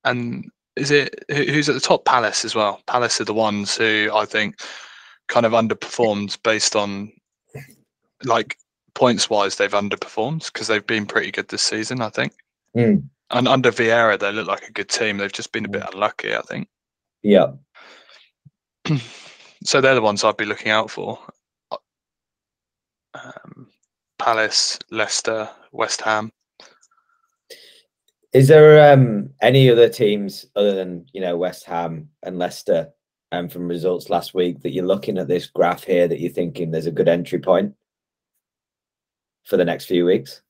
and 0.04 0.50
is 0.74 0.90
it 0.90 1.24
who's 1.30 1.68
at 1.68 1.74
the 1.74 1.80
top? 1.80 2.04
Palace 2.04 2.44
as 2.44 2.54
well. 2.54 2.82
Palace 2.86 3.20
are 3.20 3.24
the 3.24 3.34
ones 3.34 3.76
who 3.76 4.10
I 4.12 4.24
think 4.24 4.60
kind 5.28 5.46
of 5.46 5.52
underperformed 5.52 6.40
based 6.42 6.76
on 6.76 7.12
like 8.24 8.58
points 8.94 9.30
wise. 9.30 9.56
They've 9.56 9.70
underperformed 9.70 10.52
because 10.52 10.66
they've 10.66 10.86
been 10.86 11.06
pretty 11.06 11.30
good 11.30 11.48
this 11.48 11.62
season. 11.62 12.00
I 12.00 12.10
think. 12.10 12.32
Mm. 12.76 13.08
And 13.30 13.48
under 13.48 13.72
Vieira, 13.72 14.18
they 14.18 14.30
look 14.30 14.46
like 14.46 14.68
a 14.68 14.72
good 14.72 14.88
team. 14.88 15.16
They've 15.16 15.32
just 15.32 15.52
been 15.52 15.64
a 15.64 15.68
bit 15.68 15.82
unlucky, 15.92 16.34
I 16.34 16.42
think. 16.42 16.68
Yeah. 17.22 17.52
so 19.64 19.80
they're 19.80 19.96
the 19.96 20.02
ones 20.02 20.22
I'd 20.22 20.36
be 20.36 20.44
looking 20.44 20.70
out 20.70 20.90
for. 20.90 21.18
Um, 23.14 23.68
Palace, 24.18 24.78
Leicester, 24.90 25.48
West 25.72 26.00
Ham. 26.02 26.32
Is 28.32 28.48
there 28.48 28.92
um, 28.92 29.30
any 29.40 29.70
other 29.70 29.88
teams 29.88 30.46
other 30.56 30.74
than 30.74 31.06
you 31.12 31.20
know 31.20 31.36
West 31.36 31.64
Ham 31.64 32.08
and 32.22 32.38
Leicester 32.38 32.90
um, 33.32 33.48
from 33.48 33.68
results 33.68 34.10
last 34.10 34.34
week 34.34 34.60
that 34.62 34.70
you're 34.72 34.84
looking 34.86 35.18
at 35.18 35.28
this 35.28 35.46
graph 35.46 35.84
here 35.84 36.06
that 36.08 36.20
you're 36.20 36.30
thinking 36.32 36.70
there's 36.70 36.86
a 36.86 36.90
good 36.92 37.08
entry 37.08 37.38
point 37.38 37.74
for 39.44 39.56
the 39.56 39.64
next 39.64 39.86
few 39.86 40.04
weeks? 40.04 40.42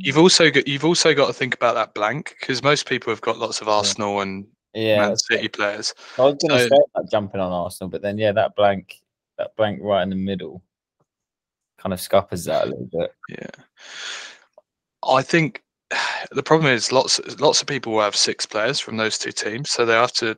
You've 0.00 0.18
also 0.18 0.50
got 0.50 0.68
you've 0.68 0.84
also 0.84 1.14
got 1.14 1.26
to 1.26 1.32
think 1.32 1.54
about 1.54 1.74
that 1.74 1.94
blank 1.94 2.36
because 2.38 2.62
most 2.62 2.86
people 2.88 3.10
have 3.12 3.20
got 3.22 3.38
lots 3.38 3.60
of 3.60 3.68
Arsenal 3.68 4.20
and 4.20 4.46
yeah, 4.74 4.96
Man 4.96 5.02
that's- 5.10 5.26
City 5.26 5.48
players. 5.48 5.94
I 6.18 6.22
was 6.22 6.34
going 6.34 6.58
to 6.58 6.68
So- 6.68 6.68
say 6.68 7.02
jumping 7.10 7.40
on 7.40 7.52
Arsenal, 7.52 7.90
but 7.90 8.02
then 8.02 8.18
yeah, 8.18 8.32
that 8.32 8.54
blank, 8.56 9.00
that 9.38 9.56
blank 9.56 9.80
right 9.82 10.02
in 10.02 10.10
the 10.10 10.16
middle, 10.16 10.62
kind 11.78 11.92
of 11.92 12.00
scuppers 12.00 12.44
that 12.44 12.66
a 12.66 12.70
little 12.70 12.88
bit. 12.92 13.14
Yeah, 13.28 13.64
I 15.08 15.22
think 15.22 15.62
the 16.32 16.42
problem 16.42 16.72
is 16.72 16.92
lots 16.92 17.20
lots 17.40 17.60
of 17.60 17.68
people 17.68 17.92
will 17.92 18.02
have 18.02 18.16
six 18.16 18.46
players 18.46 18.80
from 18.80 18.96
those 18.96 19.18
two 19.18 19.32
teams, 19.32 19.70
so 19.70 19.84
they 19.84 19.94
have 19.94 20.12
to 20.14 20.36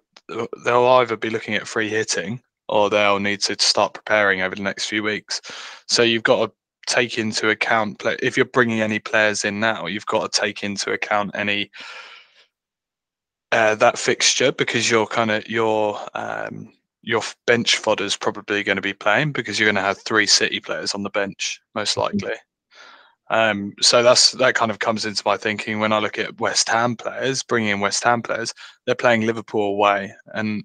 they'll 0.64 0.86
either 0.86 1.16
be 1.16 1.30
looking 1.30 1.54
at 1.54 1.68
free 1.68 1.88
hitting 1.88 2.40
or 2.68 2.90
they'll 2.90 3.20
need 3.20 3.40
to 3.40 3.56
start 3.60 3.94
preparing 3.94 4.42
over 4.42 4.54
the 4.54 4.62
next 4.62 4.86
few 4.86 5.02
weeks. 5.02 5.40
So 5.86 6.02
you've 6.02 6.24
got 6.24 6.46
to 6.46 6.52
take 6.86 7.18
into 7.18 7.50
account 7.50 8.02
if 8.22 8.36
you're 8.36 8.46
bringing 8.46 8.80
any 8.80 8.98
players 8.98 9.44
in 9.44 9.60
now, 9.60 9.86
you've 9.86 10.06
got 10.06 10.32
to 10.32 10.40
take 10.40 10.64
into 10.64 10.92
account 10.92 11.30
any 11.34 11.70
uh, 13.52 13.74
that 13.76 13.98
fixture 13.98 14.52
because 14.52 14.90
you're 14.90 15.06
kind 15.06 15.30
of 15.30 15.48
your 15.48 15.98
um, 16.14 16.72
your 17.06 17.22
bench 17.46 17.76
fodder 17.76 18.04
is 18.04 18.16
probably 18.16 18.64
going 18.64 18.76
to 18.76 18.82
be 18.82 18.92
playing 18.92 19.30
because 19.30 19.58
you're 19.58 19.66
going 19.66 19.76
to 19.76 19.80
have 19.80 19.98
three 19.98 20.26
City 20.26 20.58
players 20.58 20.92
on 20.92 21.04
the 21.04 21.10
bench 21.10 21.60
most 21.74 21.96
likely. 21.96 22.34
Um, 23.30 23.74
so 23.80 24.02
that's 24.02 24.32
that 24.32 24.54
kind 24.54 24.70
of 24.70 24.80
comes 24.80 25.04
into 25.04 25.22
my 25.24 25.36
thinking 25.36 25.80
when 25.80 25.92
I 25.92 26.00
look 26.00 26.18
at 26.18 26.40
West 26.40 26.68
Ham 26.68 26.96
players, 26.96 27.42
bringing 27.42 27.70
in 27.70 27.80
West 27.80 28.02
Ham 28.04 28.22
players. 28.22 28.52
They're 28.84 28.94
playing 28.94 29.22
Liverpool 29.22 29.68
away, 29.68 30.12
and 30.34 30.64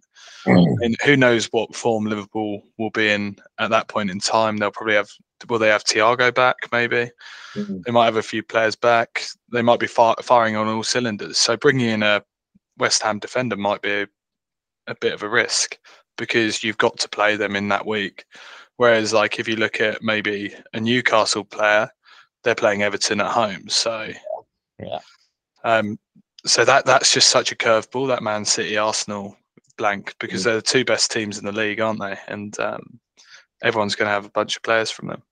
and 0.81 0.95
who 1.05 1.15
knows 1.15 1.45
what 1.51 1.75
form 1.75 2.05
Liverpool 2.05 2.61
will 2.77 2.89
be 2.91 3.09
in 3.09 3.35
at 3.59 3.69
that 3.69 3.87
point 3.87 4.09
in 4.09 4.19
time. 4.19 4.57
They'll 4.57 4.71
probably 4.71 4.95
have 4.95 5.09
will 5.47 5.59
they 5.59 5.69
have 5.69 5.83
Thiago 5.85 6.33
back? 6.33 6.55
Maybe 6.71 7.09
Mhm. 7.55 7.83
they 7.83 7.91
might 7.91 8.05
have 8.05 8.17
a 8.17 8.23
few 8.23 8.43
players 8.43 8.75
back. 8.75 9.25
They 9.51 9.61
might 9.61 9.79
be 9.79 9.87
fire, 9.87 10.15
firing 10.21 10.55
on 10.55 10.67
all 10.67 10.83
cylinders. 10.83 11.37
So 11.37 11.57
bringing 11.57 11.89
in 11.89 12.03
a 12.03 12.23
West 12.77 13.01
Ham 13.01 13.19
defender 13.19 13.57
might 13.57 13.81
be 13.81 13.91
a, 13.91 14.07
a 14.87 14.95
bit 14.95 15.13
of 15.13 15.23
a 15.23 15.29
risk 15.29 15.77
because 16.21 16.63
you've 16.63 16.77
got 16.77 16.97
to 16.99 17.09
play 17.09 17.35
them 17.35 17.55
in 17.55 17.67
that 17.69 17.85
week. 17.85 18.25
Whereas, 18.77 19.11
like 19.11 19.39
if 19.39 19.47
you 19.47 19.55
look 19.55 19.81
at 19.81 20.03
maybe 20.03 20.53
a 20.73 20.79
Newcastle 20.79 21.43
player, 21.43 21.89
they're 22.43 22.53
playing 22.55 22.83
Everton 22.83 23.19
at 23.19 23.31
home. 23.31 23.67
So 23.69 24.07
Yeah. 24.79 24.99
um, 25.63 25.97
so 26.45 26.63
that 26.65 26.85
that's 26.85 27.11
just 27.13 27.29
such 27.29 27.51
a 27.51 27.55
curveball. 27.55 28.07
That 28.07 28.21
Man 28.23 28.45
City 28.45 28.77
Arsenal 28.77 29.35
blank 29.77 30.13
because 30.19 30.41
Mm. 30.41 30.43
they're 30.45 30.55
the 30.57 30.61
two 30.61 30.85
best 30.85 31.09
teams 31.11 31.39
in 31.39 31.45
the 31.45 31.51
league, 31.51 31.81
aren't 31.81 31.99
they? 31.99 32.17
And 32.27 32.57
um, 32.59 32.99
everyone's 33.63 33.95
going 33.95 34.07
to 34.07 34.13
have 34.13 34.25
a 34.25 34.31
bunch 34.31 34.55
of 34.55 34.63
players 34.63 34.91
from 34.91 35.07
them. 35.07 35.23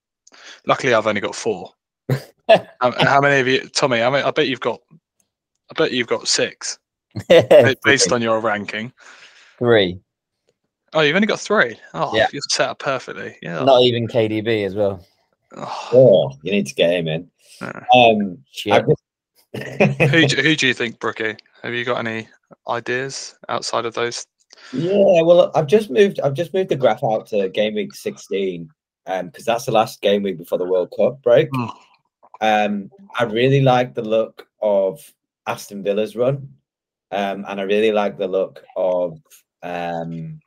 Luckily, 0.66 0.94
I've 0.96 1.08
only 1.08 1.22
got 1.22 1.36
four. 1.36 1.72
how, 2.50 2.92
how 3.00 3.22
many 3.22 3.40
of 3.42 3.48
you, 3.48 3.68
Tommy? 3.70 4.00
How 4.00 4.10
many, 4.10 4.24
I 4.24 4.32
bet 4.32 4.48
you've 4.48 4.60
got. 4.60 4.80
I 5.72 5.74
bet 5.78 5.92
you've 5.92 6.08
got 6.08 6.28
six 6.28 6.80
based 7.84 8.12
on 8.12 8.22
your 8.24 8.40
ranking. 8.40 8.92
three, 9.60 10.00
Oh, 10.94 11.02
you've 11.02 11.16
only 11.16 11.28
got 11.28 11.40
three. 11.40 11.76
Oh, 11.94 12.16
Yeah. 12.16 12.28
you're 12.32 12.42
set 12.50 12.70
up 12.70 12.80
perfectly. 12.80 13.38
Yeah. 13.42 13.64
not 13.64 13.82
even 13.82 14.08
KDB 14.08 14.66
as 14.66 14.76
well. 14.76 15.06
Oh, 15.56 15.90
Oh, 15.94 16.32
you 16.44 16.52
need 16.52 16.68
to 16.68 16.74
get 16.76 16.92
him 16.94 17.08
in. 17.08 17.30
Yeah. 17.62 17.84
Um, 17.94 18.38
Shit. 18.52 18.86
Who, 19.54 20.28
do, 20.28 20.36
who 20.42 20.56
do 20.56 20.68
you 20.68 20.74
think, 20.74 21.00
Brookie? 21.00 21.36
Have 21.64 21.74
you 21.74 21.84
got 21.86 22.00
any 22.06 22.28
ideas 22.68 23.36
outside 23.50 23.86
of 23.86 23.94
those? 23.94 24.26
Yeah, 24.74 25.22
well, 25.22 25.52
I've 25.56 25.68
just 25.68 25.90
moved. 25.90 26.20
I've 26.20 26.34
just 26.34 26.54
moved 26.54 26.70
the 26.70 26.76
graph 26.76 27.04
out 27.04 27.28
to 27.28 27.50
game 27.50 27.76
week 27.76 27.96
sixteen, 27.96 28.70
um, 29.08 29.28
because 29.28 29.46
that's 29.46 29.66
the 29.66 29.72
last 29.72 30.02
game 30.02 30.22
week 30.24 30.38
before 30.38 30.58
the 30.58 30.66
World 30.66 30.94
Cup 30.96 31.22
break. 31.22 31.50
Mm. 31.52 31.72
Um, 32.42 32.92
I 33.18 33.24
really 33.24 33.62
like 33.62 33.94
the 33.96 34.02
look 34.04 34.48
of 34.62 35.00
Aston 35.48 35.82
Villa's 35.84 36.16
run, 36.16 36.50
um, 37.12 37.46
and 37.48 37.60
I 37.60 37.64
really 37.64 37.92
like 37.92 38.18
the 38.18 38.28
look 38.28 38.64
of 38.76 39.20
um, 39.64 40.40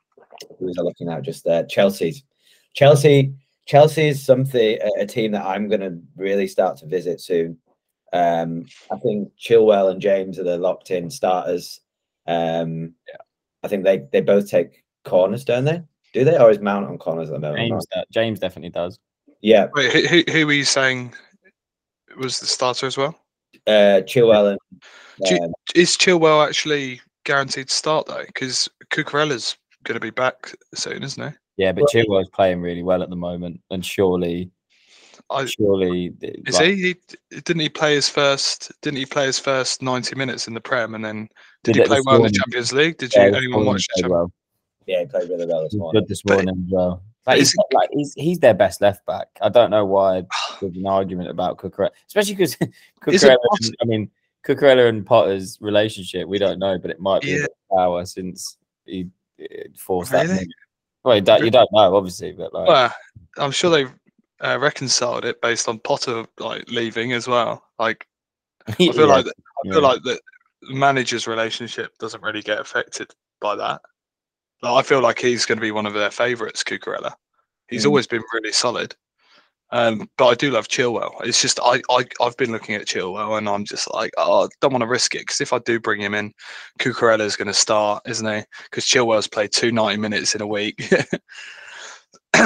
who 0.59 0.65
was 0.65 0.77
I 0.77 0.81
looking 0.81 1.09
at 1.09 1.23
just 1.23 1.43
there? 1.43 1.65
Chelsea's. 1.65 2.23
Chelsea. 2.73 3.33
Chelsea 3.65 4.09
is 4.09 4.23
something 4.23 4.77
a, 4.81 5.01
a 5.03 5.05
team 5.05 5.31
that 5.31 5.45
I'm 5.45 5.69
going 5.69 5.81
to 5.81 5.97
really 6.17 6.47
start 6.47 6.77
to 6.77 6.85
visit 6.85 7.21
soon. 7.21 7.57
Um, 8.11 8.65
I 8.91 8.97
think 8.97 9.31
Chilwell 9.39 9.89
and 9.89 10.01
James 10.01 10.37
are 10.37 10.43
the 10.43 10.57
locked 10.57 10.91
in 10.91 11.09
starters. 11.09 11.79
Um, 12.27 12.93
I 13.63 13.67
think 13.69 13.83
they 13.83 14.03
they 14.11 14.21
both 14.21 14.49
take 14.49 14.83
corners, 15.05 15.45
don't 15.45 15.65
they? 15.65 15.81
Do 16.13 16.25
they, 16.25 16.37
or 16.37 16.51
is 16.51 16.59
Mount 16.59 16.85
on 16.85 16.97
corners 16.97 17.29
at 17.29 17.33
the 17.33 17.39
moment? 17.39 17.69
James, 17.69 17.87
do- 17.93 18.03
James 18.11 18.39
definitely 18.39 18.69
does. 18.69 18.99
Yeah, 19.41 19.67
Wait, 19.73 19.91
who, 19.91 20.07
who, 20.07 20.31
who 20.31 20.45
were 20.45 20.53
you 20.53 20.63
saying 20.63 21.13
was 22.17 22.39
the 22.39 22.45
starter 22.45 22.85
as 22.85 22.97
well? 22.97 23.17
uh, 23.67 24.01
Chilwell 24.05 24.57
Do 25.25 25.35
and 25.35 25.45
um, 25.45 25.53
Is 25.75 25.97
Chilwell 25.97 26.45
actually 26.45 27.01
guaranteed 27.23 27.69
to 27.69 27.73
start 27.73 28.07
though? 28.07 28.23
Because 28.25 28.69
Cucurella's 28.91 29.57
going 29.83 29.95
to 29.95 29.99
be 29.99 30.09
back 30.09 30.53
soon, 30.73 31.03
isn't 31.03 31.23
he? 31.31 31.35
Yeah, 31.57 31.71
but 31.71 31.85
Chilwell's 31.89 32.29
playing 32.29 32.61
really 32.61 32.83
well 32.83 33.03
at 33.03 33.09
the 33.09 33.15
moment, 33.15 33.61
and 33.71 33.85
surely 33.85 34.49
I 35.29 35.45
Surely, 35.45 36.11
is 36.21 36.57
he? 36.59 36.75
he? 36.75 36.95
Didn't 37.41 37.59
he 37.61 37.69
play 37.69 37.95
his 37.95 38.09
first? 38.09 38.71
Didn't 38.81 38.97
he 38.97 39.05
play 39.05 39.25
his 39.27 39.39
first 39.39 39.81
ninety 39.81 40.15
minutes 40.15 40.47
in 40.47 40.53
the 40.53 40.61
Prem, 40.61 40.95
and 40.95 41.05
then 41.05 41.29
did 41.63 41.73
Did 41.73 41.75
he 41.83 41.87
play 41.87 41.97
this 41.97 42.05
well 42.05 42.15
in 42.17 42.23
the. 42.23 42.37
Champions 42.39 42.73
League? 42.73 42.97
Did 42.97 43.13
you 43.13 43.21
anyone 43.21 43.65
watch 43.65 43.87
the 43.87 43.93
the 43.95 44.01
Champions? 44.01 44.11
well? 44.11 44.31
Yeah, 44.85 44.99
he 45.01 45.05
played 45.05 45.29
really 45.29 45.45
well 45.45 45.63
this 45.63 45.71
He's 45.71 45.79
morning. 45.79 46.01
good 46.01 46.07
this 46.09 46.21
But- 46.23 46.33
morning 46.45 46.63
as 46.67 46.71
well. 46.71 47.03
Like, 47.25 47.39
is 47.39 47.51
he's, 47.51 47.57
like, 47.73 47.89
he's 47.93 48.13
he's 48.15 48.39
their 48.39 48.53
best 48.53 48.81
left 48.81 49.05
back. 49.05 49.27
I 49.39 49.47
don't 49.47 49.69
know 49.69 49.85
why 49.85 50.23
there's 50.59 50.75
an 50.75 50.85
argument 50.85 51.29
about 51.29 51.57
Cucurella, 51.57 51.91
especially 52.07 52.33
because 52.33 52.55
Is 53.07 53.23
Cucurella. 53.23 53.37
and- 53.61 53.75
I 53.81 53.85
mean, 53.85 54.11
Cucurella 54.45 54.89
and 54.89 55.05
Potter's 55.05 55.57
relationship, 55.61 56.27
we 56.27 56.37
don't 56.37 56.59
know, 56.59 56.77
but 56.77 56.91
it 56.91 56.99
might 56.99 57.21
be 57.21 57.29
Yeah. 57.29 57.45
a 57.71 57.99
bit 57.99 58.07
since 58.09 58.57
he 58.85 59.07
uh, 59.41 59.45
forced 59.77 60.11
that. 60.11 60.23
Really? 60.27 60.35
move. 60.39 60.47
Well, 61.03 61.15
you 61.15 61.21
don't, 61.21 61.43
you 61.43 61.51
don't 61.51 61.69
know, 61.73 61.95
obviously, 61.95 62.31
but 62.31 62.53
like, 62.53 62.67
Well, 62.67 62.93
I'm 63.37 63.51
sure 63.51 63.69
they 63.69 63.85
uh, 64.45 64.57
reconciled 64.59 65.25
it 65.25 65.41
based 65.41 65.67
on 65.67 65.79
Potter 65.79 66.25
like 66.39 66.69
leaving 66.69 67.13
as 67.13 67.27
well. 67.27 67.63
Like 67.79 68.07
I 68.67 68.71
feel 68.73 68.95
yeah, 68.95 69.03
like 69.05 69.25
I 69.27 69.31
yeah. 69.65 69.73
feel 69.73 69.81
like 69.81 70.03
the 70.03 70.19
manager's 70.63 71.27
relationship 71.27 71.97
doesn't 71.97 72.23
really 72.23 72.41
get 72.41 72.59
affected 72.59 73.11
by 73.41 73.55
that. 73.57 73.81
Like, 74.61 74.73
I 74.73 74.81
feel 74.87 75.01
like 75.01 75.19
he's 75.19 75.45
going 75.45 75.57
to 75.57 75.61
be 75.61 75.71
one 75.71 75.85
of 75.85 75.93
their 75.93 76.09
favourites, 76.11 76.63
Cucurella. 76.63 77.13
He's 77.67 77.83
Mm. 77.83 77.87
always 77.87 78.07
been 78.07 78.23
really 78.33 78.53
solid. 78.53 78.95
Um, 79.73 80.07
but 80.19 80.27
I 80.27 80.35
do 80.35 80.51
love 80.51 80.67
Chilwell. 80.67 81.13
It's 81.25 81.41
just 81.41 81.59
I, 81.63 81.81
I 81.89 82.05
I've 82.21 82.37
been 82.37 82.51
looking 82.51 82.75
at 82.75 82.85
Chilwell 82.85 83.39
and 83.39 83.49
I'm 83.49 83.65
just 83.65 83.91
like, 83.91 84.11
oh, 84.17 84.45
I 84.45 84.47
don't 84.61 84.71
want 84.71 84.83
to 84.83 84.87
risk 84.87 85.15
it 85.15 85.21
because 85.21 85.41
if 85.41 85.51
I 85.51 85.57
do 85.57 85.79
bring 85.79 85.99
him 85.99 86.13
in, 86.13 86.31
Cucurella 86.77 87.21
is 87.21 87.35
going 87.35 87.47
to 87.47 87.55
start, 87.55 88.03
isn't 88.07 88.27
he? 88.27 88.43
Because 88.65 88.85
Chilwell's 88.85 89.27
played 89.27 89.51
two 89.51 89.71
90 89.71 89.97
minutes 89.97 90.35
in 90.35 90.41
a 90.41 90.47
week. 90.47 90.93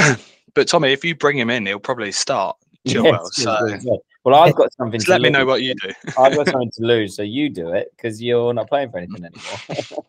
but 0.54 0.70
Tommy, 0.70 0.94
if 0.94 1.04
you 1.04 1.16
bring 1.16 1.38
him 1.38 1.50
in, 1.50 1.66
he'll 1.66 1.80
probably 1.80 2.14
start 2.14 2.56
Chilwell. 2.88 3.20
Yes, 3.38 3.44
so 3.44 3.68
yes, 3.68 3.84
yes. 3.86 3.98
well, 4.24 4.36
I've 4.36 4.56
got 4.56 4.72
something. 4.76 5.02
to 5.02 5.12
let 5.12 5.20
me 5.20 5.30
know 5.30 5.46
what 5.46 5.64
you 5.64 5.76
do. 5.84 5.92
I've 6.18 6.34
got 6.34 6.48
something 6.48 6.72
to 6.78 6.84
lose, 6.84 7.18
so 7.18 7.24
you 7.24 7.50
do 7.50 7.74
it 7.74 7.92
because 7.98 8.24
you're 8.24 8.54
not 8.54 8.70
playing 8.70 8.90
for 8.90 9.00
anything 9.00 9.26
anymore. 9.26 10.06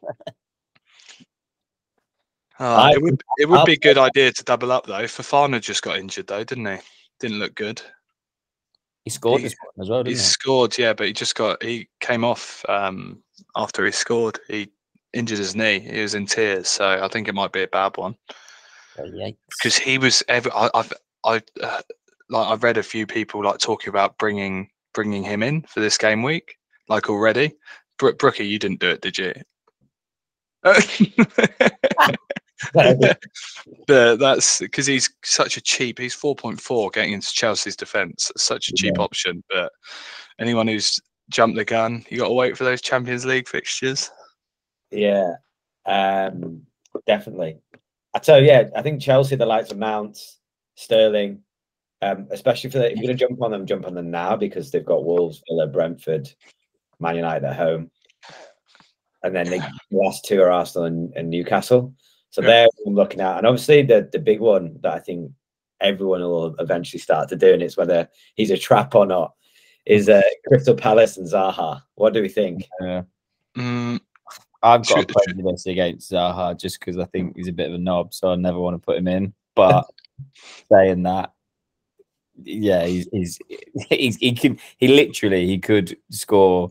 Oh, 2.61 2.77
I- 2.77 2.93
it 2.93 3.03
would 3.03 3.21
it 3.39 3.49
would 3.49 3.59
I'll 3.59 3.67
be 3.67 3.73
a 3.73 3.77
good 3.77 3.99
idea 3.99 4.31
to 4.31 4.45
double 4.45 4.71
up 4.71 4.87
though. 4.87 5.03
Fofana 5.03 5.61
just 5.61 5.83
got 5.83 5.99
injured 5.99 6.29
though, 6.29 6.45
didn't 6.45 6.67
he? 6.67 6.79
Didn't 7.21 7.39
look 7.39 7.55
good. 7.55 7.83
he 9.05 9.11
scored 9.11 9.41
He- 9.41 9.45
this 9.49 9.57
one 9.61 9.85
as 9.85 9.91
well, 9.91 10.05
He 10.05 10.11
didn't 10.11 10.19
he? 10.21 10.25
scored, 10.25 10.79
yeah, 10.79 10.93
but 10.93 11.07
he 11.07 11.13
just 11.13 11.35
got 11.35 11.63
he 11.63 11.89
came 12.01 12.25
off 12.25 12.65
um, 12.69 13.23
after 13.57 13.85
he 13.85 13.93
scored. 13.93 14.39
He 14.49 14.71
injured 15.13 15.39
his 15.39 15.57
knee. 15.57 15.81
He 15.81 16.01
was 16.01 16.15
in 16.15 16.27
tears, 16.27 16.69
so 16.69 17.03
I 17.03 17.09
think 17.09 17.29
it 17.29 17.35
might 17.35 17.53
be 17.53 17.63
a 17.63 17.69
bad 17.69 17.97
one. 17.97 18.17
yikes. 18.99 19.37
because 19.59 19.77
he 19.77 19.99
was 19.99 20.23
ever. 20.29 20.51
I, 20.55 20.71
I've 20.75 20.93
I 21.25 21.43
uh, 21.63 21.81
like 22.31 22.49
I've 22.49 22.63
read 22.63 22.77
a 22.77 22.83
few 22.83 23.07
people 23.07 23.43
like 23.43 23.59
talking 23.59 23.89
about 23.89 24.19
bringing 24.19 24.71
bringing 24.95 25.23
him 25.25 25.43
in 25.43 25.63
for 25.63 25.81
this 25.81 25.99
game 25.99 26.23
week, 26.23 26.57
like 26.89 27.09
already. 27.09 27.57
Bro- 27.99 28.15
Brookie, 28.15 28.47
you 28.47 28.59
didn't 28.59 28.81
do 28.81 28.91
it, 28.91 29.01
did 29.01 29.19
you? 29.19 29.33
but 33.87 34.17
that's 34.19 34.59
because 34.59 34.87
he's 34.87 35.11
such 35.25 35.57
a 35.57 35.61
cheap. 35.61 35.99
He's 35.99 36.15
four 36.15 36.35
point 36.35 36.61
four 36.61 36.91
getting 36.91 37.13
into 37.13 37.33
Chelsea's 37.33 37.77
defence. 37.77 38.31
Such 38.37 38.69
a 38.69 38.73
cheap 38.73 38.99
option. 38.99 39.43
But 39.51 39.73
anyone 40.39 40.69
who's 40.69 41.01
jumped 41.31 41.57
the 41.57 41.65
gun, 41.65 42.05
you 42.09 42.19
got 42.19 42.29
to 42.29 42.35
wait 42.35 42.57
for 42.57 42.65
those 42.65 42.81
Champions 42.81 43.25
League 43.25 43.49
fixtures. 43.49 44.11
Yeah, 44.91 45.35
um, 45.87 46.63
definitely. 47.07 47.59
I 48.15 48.19
tell 48.19 48.41
you, 48.41 48.47
yeah, 48.47 48.65
I 48.75 48.83
think 48.83 49.03
Chelsea, 49.03 49.37
the 49.37 49.47
likes 49.47 49.71
of 49.71 49.79
Mount, 49.79 50.19
Sterling, 50.77 51.43
um, 52.03 52.29
especially 52.31 52.71
for 52.71 52.79
the, 52.79 52.91
if 52.91 52.97
you're 52.97 53.07
going 53.07 53.17
to 53.19 53.27
jump 53.27 53.43
on 53.43 53.51
them, 53.51 53.67
jump 53.67 53.87
on 53.87 53.95
them 53.95 54.11
now 54.11 54.37
because 54.37 54.71
they've 54.71 54.85
got 54.85 55.05
Wolves, 55.05 55.43
Villa, 55.49 55.67
Brentford, 55.67 56.29
Man 57.01 57.17
United 57.17 57.45
at 57.45 57.57
home, 57.57 57.91
and 59.23 59.35
then 59.35 59.49
the 59.49 59.63
last 59.91 60.25
two 60.25 60.41
are 60.41 60.51
Arsenal 60.51 60.87
and, 60.87 61.13
and 61.15 61.29
Newcastle. 61.29 61.95
So 62.31 62.43
Yeah. 62.43 62.47
they're 62.49 62.69
I'm 62.87 62.95
looking 62.95 63.21
at, 63.21 63.39
and 63.39 63.47
obviously 63.47 63.83
the 63.83 64.09
the 64.13 64.19
big 64.19 64.41
one 64.41 64.79
that 64.83 64.93
I 64.95 64.99
think 64.99 65.33
everyone 65.81 66.21
will 66.21 66.55
eventually 66.59 67.01
start 67.01 67.29
to 67.31 67.37
do, 67.37 67.53
and 67.53 67.63
it's 67.63 67.77
whether 67.77 68.09
he's 68.35 68.51
a 68.51 68.59
trap 68.59 68.95
or 68.95 69.07
not, 69.07 69.35
is 69.87 70.09
uh, 70.09 70.23
Crystal 70.47 70.75
Palace 70.75 71.17
and 71.17 71.27
Zaha. 71.27 71.83
What 71.95 72.13
do 72.13 72.21
we 72.23 72.29
think? 72.29 72.69
Yeah. 72.81 73.03
Mm, 73.57 74.01
I've 74.63 74.87
got 74.87 74.99
Should- 74.99 75.11
a 75.11 75.15
prejudice 75.15 75.67
against 75.67 76.11
Zaha 76.13 76.59
just 76.59 76.81
because 76.81 76.99
I 76.99 77.05
think 77.07 77.37
he's 77.37 77.49
a 77.49 77.53
bit 77.53 77.69
of 77.69 77.75
a 77.75 77.79
knob, 77.79 78.13
so 78.13 78.31
I 78.33 78.37
never 78.37 78.59
want 78.59 78.75
to 78.75 78.85
put 78.85 78.99
him 78.99 79.09
in. 79.09 79.33
But 79.55 79.87
saying 80.71 81.03
that, 81.05 81.33
yeah, 82.43 82.85
he's, 82.87 83.09
he's, 83.13 83.39
he's 83.89 84.17
he 84.17 84.33
can 84.33 84.59
he 84.77 84.89
literally 84.89 85.47
he 85.47 85.59
could 85.59 85.97
score 86.11 86.71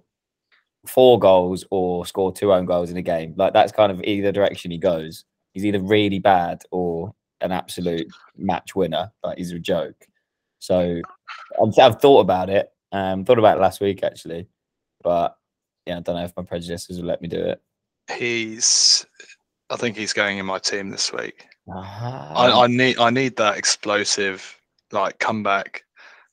four 0.85 1.19
goals 1.19 1.65
or 1.71 2.05
score 2.05 2.31
two 2.31 2.53
own 2.53 2.65
goals 2.65 2.91
in 2.91 2.97
a 2.97 3.01
game. 3.01 3.33
Like 3.35 3.53
that's 3.53 3.71
kind 3.71 3.91
of 3.91 4.01
either 4.03 4.31
direction 4.31 4.71
he 4.71 4.77
goes. 4.77 5.25
He's 5.57 5.65
either 5.65 5.81
really 5.81 6.19
bad 6.19 6.61
or 6.69 7.15
an 7.41 7.51
absolute 7.51 8.07
match 8.37 8.75
winner. 8.75 9.11
Like 9.23 9.39
he's 9.39 9.51
a 9.51 9.57
joke. 9.57 10.05
So 10.59 11.01
I've, 11.59 11.79
I've 11.79 11.99
thought 11.99 12.19
about 12.19 12.51
it. 12.51 12.71
Um, 12.91 13.25
thought 13.25 13.39
about 13.39 13.57
it 13.57 13.61
last 13.61 13.81
week 13.81 14.03
actually, 14.03 14.47
but 15.01 15.35
yeah, 15.87 15.97
I 15.97 16.01
don't 16.01 16.15
know 16.15 16.23
if 16.25 16.37
my 16.37 16.43
prejudices 16.43 16.99
will 16.99 17.07
let 17.07 17.21
me 17.23 17.27
do 17.27 17.43
it. 17.43 17.59
he's. 18.15 19.03
I 19.71 19.75
think 19.77 19.97
he's 19.97 20.13
going 20.13 20.37
in 20.37 20.45
my 20.45 20.59
team 20.59 20.89
this 20.91 21.11
week. 21.11 21.47
Ah, 21.73 22.33
I, 22.35 22.63
I 22.63 22.67
need 22.67 22.99
I 22.99 23.09
need 23.09 23.35
that 23.37 23.57
explosive 23.57 24.55
like 24.91 25.17
comeback, 25.17 25.83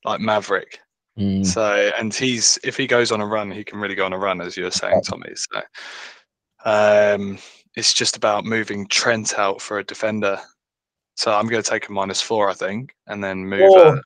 like 0.04 0.20
Maverick. 0.20 0.80
mm, 1.18 1.44
So, 1.46 1.90
and 1.98 2.12
he's 2.14 2.58
if 2.62 2.76
he 2.76 2.86
goes 2.86 3.10
on 3.10 3.22
a 3.22 3.26
run, 3.26 3.50
he 3.50 3.64
can 3.64 3.80
really 3.80 3.94
go 3.94 4.04
on 4.04 4.12
a 4.12 4.18
run, 4.18 4.42
as 4.42 4.56
you 4.56 4.64
were 4.64 4.70
saying, 4.70 5.00
Tommy. 5.02 5.32
So, 5.34 5.62
um, 6.64 7.38
it's 7.76 7.94
just 7.94 8.16
about 8.16 8.44
moving 8.44 8.86
Trent 8.88 9.38
out 9.38 9.60
for 9.60 9.78
a 9.78 9.84
defender. 9.84 10.38
So 11.16 11.32
I'm 11.32 11.46
going 11.46 11.62
to 11.62 11.68
take 11.68 11.88
a 11.88 11.92
minus 11.92 12.20
four, 12.20 12.48
I 12.50 12.54
think, 12.54 12.94
and 13.06 13.22
then 13.22 13.46
move. 13.46 13.62
Oh. 13.64 14.00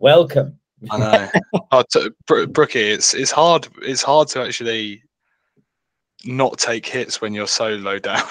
Welcome. 0.00 0.58
I 0.90 0.98
know. 0.98 1.28
oh, 1.72 1.82
t- 1.92 2.10
Bro- 2.26 2.46
Brookie, 2.48 2.80
it's 2.90 3.14
it's 3.14 3.30
hard. 3.32 3.66
It's 3.82 4.02
hard 4.02 4.28
to 4.28 4.42
actually 4.42 5.02
not 6.24 6.58
take 6.58 6.86
hits 6.86 7.20
when 7.20 7.32
you're 7.34 7.48
so 7.48 7.70
low 7.70 7.98
down. 7.98 8.22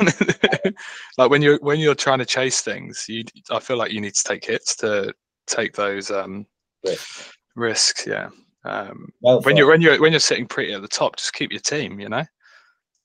like 1.17 1.29
when 1.29 1.41
you're 1.41 1.57
when 1.59 1.79
you're 1.79 1.95
trying 1.95 2.19
to 2.19 2.25
chase 2.25 2.61
things, 2.61 3.05
you 3.09 3.23
I 3.51 3.59
feel 3.59 3.77
like 3.77 3.91
you 3.91 3.99
need 4.01 4.13
to 4.15 4.23
take 4.23 4.45
hits 4.45 4.75
to 4.77 5.13
take 5.45 5.73
those 5.73 6.09
um 6.11 6.45
Risk. 6.85 7.33
risks. 7.55 8.07
Yeah. 8.07 8.29
Um, 8.63 9.09
Well 9.21 9.41
when 9.41 9.55
thought. 9.55 9.57
you're 9.57 9.67
when 9.67 9.81
you're 9.81 9.99
when 10.01 10.11
you're 10.13 10.19
sitting 10.19 10.45
pretty 10.47 10.73
at 10.73 10.81
the 10.81 10.87
top, 10.87 11.17
just 11.17 11.33
keep 11.33 11.51
your 11.51 11.61
team. 11.61 11.99
You 11.99 12.09
know, 12.09 12.23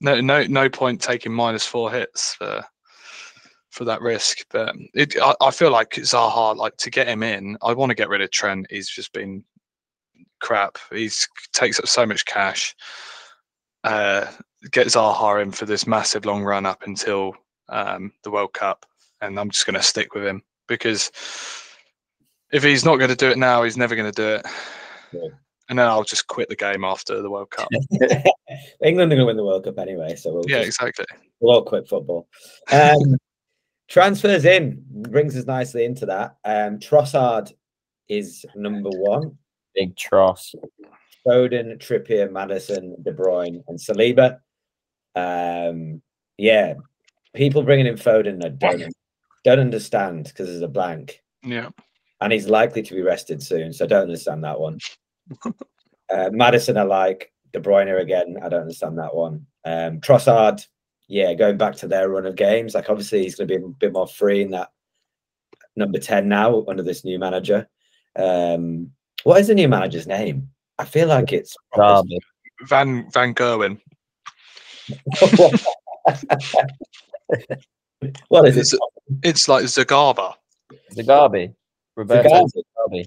no 0.02 0.20
no 0.20 0.44
no 0.44 0.68
point 0.68 1.00
taking 1.00 1.32
minus 1.32 1.64
four 1.64 1.90
hits 1.90 2.34
for 2.34 2.62
for 3.70 3.84
that 3.84 4.02
risk. 4.02 4.38
But 4.50 4.74
it 4.94 5.16
I, 5.20 5.34
I 5.40 5.50
feel 5.50 5.70
like 5.70 5.90
Zaha, 5.92 6.56
like 6.56 6.76
to 6.78 6.90
get 6.90 7.08
him 7.08 7.22
in, 7.22 7.56
I 7.62 7.72
want 7.72 7.90
to 7.90 7.94
get 7.94 8.08
rid 8.08 8.20
of 8.20 8.30
Trent. 8.30 8.66
He's 8.68 8.90
just 8.90 9.12
been 9.12 9.44
crap. 10.40 10.76
He's 10.90 11.26
takes 11.52 11.78
up 11.78 11.88
so 11.88 12.04
much 12.04 12.26
cash. 12.26 12.74
Uh, 13.84 14.26
get 14.70 14.88
Zaha 14.88 15.42
in 15.42 15.52
for 15.52 15.66
this 15.66 15.86
massive 15.86 16.24
long 16.24 16.44
run 16.44 16.66
up 16.66 16.82
until 16.86 17.34
um, 17.68 18.12
the 18.24 18.30
World 18.30 18.52
Cup, 18.52 18.84
and 19.20 19.38
I'm 19.38 19.50
just 19.50 19.66
going 19.66 19.74
to 19.74 19.82
stick 19.82 20.14
with 20.14 20.24
him 20.24 20.42
because 20.68 21.10
if 22.52 22.62
he's 22.62 22.84
not 22.84 22.96
going 22.96 23.10
to 23.10 23.16
do 23.16 23.30
it 23.30 23.38
now, 23.38 23.62
he's 23.62 23.76
never 23.76 23.96
going 23.96 24.12
to 24.12 24.22
do 24.22 24.28
it. 24.34 24.46
Yeah. 25.12 25.28
And 25.72 25.78
then 25.78 25.88
I'll 25.88 26.04
just 26.04 26.26
quit 26.26 26.50
the 26.50 26.54
game 26.54 26.84
after 26.84 27.22
the 27.22 27.30
World 27.30 27.48
Cup. 27.48 27.66
England 28.84 29.10
are 29.10 29.16
going 29.16 29.20
to 29.20 29.24
win 29.24 29.38
the 29.38 29.42
World 29.42 29.64
Cup 29.64 29.78
anyway, 29.78 30.14
so 30.16 30.34
we'll, 30.34 30.44
yeah, 30.46 30.64
just, 30.64 30.78
exactly. 30.82 31.06
we'll 31.40 31.54
all 31.54 31.62
quit 31.64 31.88
football. 31.88 32.28
Um, 32.70 33.16
transfers 33.88 34.44
in 34.44 34.84
brings 34.86 35.34
us 35.34 35.46
nicely 35.46 35.86
into 35.86 36.04
that. 36.04 36.36
Um, 36.44 36.78
Trossard 36.78 37.54
is 38.10 38.44
number 38.54 38.90
one. 38.90 39.38
big 39.74 39.96
tross. 39.96 40.54
Foden, 41.26 41.78
Trippier, 41.78 42.30
Maddison, 42.30 43.02
De 43.02 43.10
Bruyne, 43.10 43.62
and 43.66 43.78
Saliba. 43.78 44.40
Um, 45.16 46.02
yeah, 46.36 46.74
people 47.34 47.62
bringing 47.62 47.86
in 47.86 47.94
Foden 47.94 48.44
I 48.44 48.50
don't 48.50 48.92
don't 49.42 49.58
understand 49.58 50.24
because 50.24 50.48
there's 50.48 50.60
a 50.60 50.68
blank, 50.68 51.22
Yeah. 51.42 51.70
and 52.20 52.30
he's 52.30 52.46
likely 52.46 52.82
to 52.82 52.94
be 52.94 53.00
rested 53.00 53.42
soon, 53.42 53.72
so 53.72 53.86
I 53.86 53.88
don't 53.88 54.02
understand 54.02 54.44
that 54.44 54.60
one. 54.60 54.78
Uh, 56.10 56.28
Maddison, 56.30 56.76
I 56.76 56.82
like 56.82 57.32
De 57.52 57.60
Bruyne 57.60 58.00
again. 58.00 58.36
I 58.42 58.48
don't 58.48 58.62
understand 58.62 58.98
that 58.98 59.14
one. 59.14 59.46
Um, 59.64 60.00
Trossard, 60.00 60.66
yeah, 61.08 61.32
going 61.34 61.56
back 61.56 61.76
to 61.76 61.88
their 61.88 62.08
run 62.08 62.26
of 62.26 62.36
games, 62.36 62.74
like 62.74 62.90
obviously 62.90 63.22
he's 63.22 63.34
going 63.34 63.48
to 63.48 63.58
be 63.58 63.64
a 63.64 63.68
bit 63.68 63.92
more 63.92 64.06
free 64.06 64.42
in 64.42 64.50
that 64.50 64.70
number 65.76 65.98
ten 65.98 66.28
now 66.28 66.64
under 66.68 66.82
this 66.82 67.04
new 67.04 67.18
manager. 67.18 67.68
Um, 68.16 68.90
what 69.24 69.40
is 69.40 69.46
the 69.46 69.54
new 69.54 69.68
manager's 69.68 70.06
name? 70.06 70.50
I 70.78 70.84
feel 70.84 71.08
like 71.08 71.32
it's 71.32 71.56
Derby. 71.74 72.18
Van 72.68 73.10
Van 73.12 73.34
Gerwen. 73.34 73.80
what 78.28 78.48
is 78.48 78.56
it? 78.56 78.60
It's, 78.60 78.74
it's 79.22 79.48
like 79.48 79.64
Zagaba. 79.64 80.34
Zagabi. 80.94 81.54
Roberto 81.96 82.28
Zagabi. 82.28 82.50
Zagabi. 82.54 83.06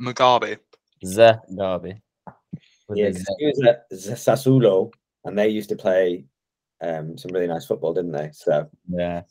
Mugabe. 0.00 0.58
The 1.02 1.38
Derby. 1.56 2.00
Yeah, 2.94 3.10
the 3.10 3.12
'cause 3.12 3.16
Z. 3.22 3.34
he 3.38 3.46
was 3.46 3.60
at 3.66 3.90
Sassuolo, 3.90 4.92
and 5.24 5.38
they 5.38 5.48
used 5.48 5.68
to 5.70 5.76
play 5.76 6.24
um, 6.80 7.18
some 7.18 7.32
really 7.32 7.46
nice 7.48 7.66
football, 7.66 7.92
didn't 7.92 8.12
they? 8.12 8.30
So 8.32 8.68
yeah. 8.88 9.22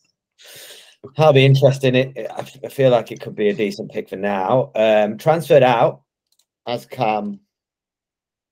that'll 1.16 1.34
be 1.34 1.46
interesting. 1.46 1.96
It, 1.96 2.18
I 2.18 2.40
f- 2.40 2.58
I 2.64 2.68
feel 2.68 2.90
like 2.92 3.12
it 3.12 3.22
could 3.22 3.36
be 3.36 3.50
a 3.50 3.54
decent 3.54 3.92
pick 3.92 4.10
for 4.10 4.16
now. 4.18 4.72
Um, 4.76 5.18
transferred 5.18 5.64
out, 5.64 6.02
as 6.68 6.86
Cam 6.86 7.40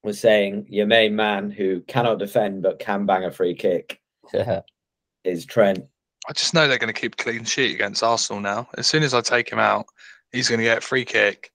was 0.03 0.19
saying, 0.19 0.67
your 0.69 0.85
main 0.87 1.15
man 1.15 1.49
who 1.51 1.81
cannot 1.81 2.19
defend 2.19 2.61
but 2.63 2.79
can 2.79 3.05
bang 3.05 3.25
a 3.25 3.31
free 3.31 3.55
kick 3.55 3.99
Yeah. 4.33 4.61
is 5.23 5.45
Trent. 5.45 5.83
I 6.27 6.33
just 6.33 6.53
know 6.53 6.67
they're 6.67 6.77
going 6.77 6.93
to 6.93 6.99
keep 6.99 7.17
clean 7.17 7.43
sheet 7.43 7.75
against 7.75 8.01
Arsenal 8.03 8.41
now. 8.41 8.67
As 8.77 8.87
soon 8.87 9.03
as 9.03 9.13
I 9.13 9.21
take 9.21 9.51
him 9.51 9.59
out, 9.59 9.85
he's 10.31 10.47
going 10.47 10.59
to 10.59 10.63
get 10.65 10.77
a 10.79 10.81
free 10.81 11.05
kick, 11.05 11.51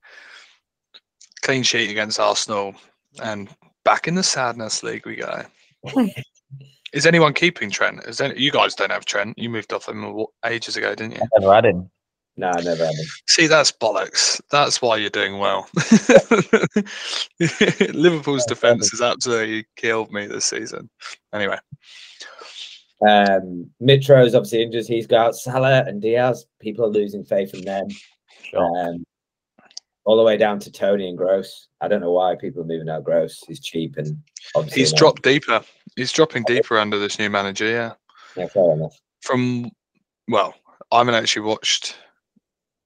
clean 1.42 1.62
sheet 1.62 1.90
against 1.90 2.20
Arsenal, 2.20 2.74
and 3.22 3.48
back 3.85 4.09
in 4.09 4.14
the 4.14 4.22
sadness 4.22 4.83
league 4.83 5.07
we 5.07 5.16
go. 5.16 5.42
Is 6.92 7.07
anyone 7.07 7.35
keeping 7.35 7.70
Trent? 7.70 8.03
Is 8.05 8.20
any, 8.20 8.38
you 8.38 8.50
guys 8.50 8.74
don't 8.74 8.90
have 8.90 9.05
Trent? 9.05 9.38
You 9.38 9.48
moved 9.48 9.72
off 9.72 9.88
him 9.88 10.24
ages 10.44 10.76
ago, 10.76 10.94
didn't 10.94 11.14
you? 11.14 11.22
I 11.22 11.38
never 11.38 11.55
had 11.55 11.64
him. 11.66 11.88
No, 12.37 12.48
I 12.48 12.61
never 12.62 12.85
had 12.85 12.94
him. 12.94 13.07
See, 13.29 13.46
that's 13.46 13.70
bollocks. 13.70 14.40
That's 14.50 14.83
why 14.83 14.96
you're 14.96 15.11
doing 15.11 15.38
well. 15.38 15.68
Liverpool's 17.94 18.44
defense 18.48 18.90
has 18.90 19.00
absolutely 19.00 19.66
killed 19.76 20.11
me 20.11 20.26
this 20.26 20.46
season. 20.46 20.90
Anyway, 21.33 21.59
Um, 23.07 23.70
Mitro's 23.81 24.35
obviously 24.35 24.62
injured. 24.62 24.87
He's 24.87 25.07
got 25.07 25.26
out. 25.29 25.37
Salah 25.37 25.85
and 25.87 26.03
Diaz. 26.03 26.44
People 26.61 26.87
are 26.87 26.90
losing 26.90 27.24
faith 27.24 27.55
in 27.55 27.64
them. 27.64 27.87
Sure. 28.42 28.88
Um, 28.88 29.05
all 30.04 30.16
the 30.16 30.22
way 30.22 30.36
down 30.36 30.58
to 30.60 30.72
Toney 30.72 31.08
and 31.08 31.18
Gross. 31.18 31.68
I 31.80 31.88
don't 31.88 32.00
know 32.00 32.12
why 32.12 32.34
people 32.36 32.62
are 32.62 32.66
moving 32.66 32.88
out 32.88 33.04
Gross. 33.04 33.42
He's 33.46 33.60
cheap 33.60 33.96
and 33.96 34.20
obviously 34.54 34.82
he's 34.82 34.92
dropped 34.92 35.22
deeper. 35.22 35.62
He's 35.96 36.12
dropping 36.12 36.44
deeper 36.44 36.78
under 36.78 36.98
this 36.98 37.18
new 37.18 37.30
manager. 37.30 37.66
Yeah. 37.66 37.92
Yeah, 38.36 38.46
fair 38.46 38.72
enough. 38.72 38.96
from 39.22 39.70
well, 40.28 40.54
I 40.92 40.98
haven't 40.98 41.14
actually 41.14 41.42
watched 41.42 41.96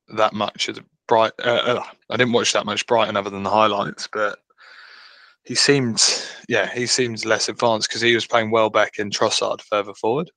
that 0.09 0.33
much 0.33 0.69
of 0.69 0.77
the 0.77 0.85
Bright. 1.07 1.33
Uh, 1.39 1.63
uh, 1.81 1.83
I 2.09 2.17
didn't 2.17 2.33
watch 2.33 2.55
that 2.55 2.65
much 2.65 2.87
Brighton 2.87 3.17
other 3.17 3.29
than 3.29 3.43
the 3.43 3.51
highlights, 3.51 4.09
but 4.11 4.39
he 5.45 5.55
seemed, 5.55 6.03
yeah, 6.49 6.73
he 6.73 6.87
seems 6.87 7.27
less 7.27 7.51
advanced 7.51 7.89
because 7.91 8.01
he 8.01 8.15
was 8.15 8.27
playing 8.27 8.51
well 8.51 8.71
back 8.71 8.99
in 8.99 9.11
Trossard 9.11 9.61
further 9.61 9.93
forward, 9.93 10.31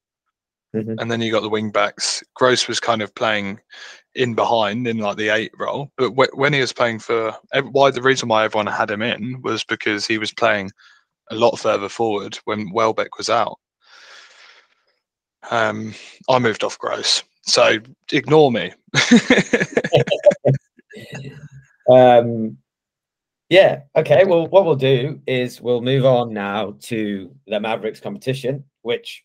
Mhm. 0.75 0.95
and 0.99 1.09
then 1.09 1.21
you 1.21 1.31
got 1.31 1.39
the 1.43 1.47
wing 1.49 1.71
backs. 1.71 2.21
Gross 2.35 2.67
was 2.67 2.81
kind 2.81 3.01
of 3.01 3.15
playing 3.15 3.61
in 4.17 4.33
behind 4.33 4.87
in 4.87 4.97
like 4.97 5.17
the 5.17 5.29
eight 5.29 5.51
role, 5.57 5.91
but 5.97 6.09
wh- 6.09 6.37
when 6.37 6.51
he 6.51 6.59
was 6.59 6.73
playing 6.73 6.99
for, 6.99 7.33
why 7.71 7.91
the 7.91 8.01
reason 8.01 8.27
why 8.27 8.43
everyone 8.43 8.67
had 8.67 8.91
him 8.91 9.01
in 9.01 9.41
was 9.41 9.63
because 9.63 10.05
he 10.05 10.17
was 10.17 10.33
playing 10.33 10.71
a 11.29 11.35
lot 11.35 11.57
further 11.57 11.87
forward 11.87 12.37
when 12.45 12.71
Welbeck 12.73 13.17
was 13.17 13.29
out. 13.29 13.59
Um, 15.51 15.93
I 16.29 16.39
moved 16.39 16.63
off 16.63 16.79
Gross, 16.79 17.23
so 17.43 17.77
ignore 18.11 18.51
me. 18.51 18.73
Um, 21.89 22.57
yeah. 23.49 23.83
Okay. 23.95 24.25
Well, 24.25 24.47
what 24.47 24.65
we'll 24.65 24.75
do 24.75 25.21
is 25.25 25.61
we'll 25.61 25.81
move 25.81 26.05
on 26.05 26.33
now 26.33 26.75
to 26.81 27.33
the 27.47 27.59
Mavericks 27.59 27.99
competition, 27.99 28.65
which 28.81 29.23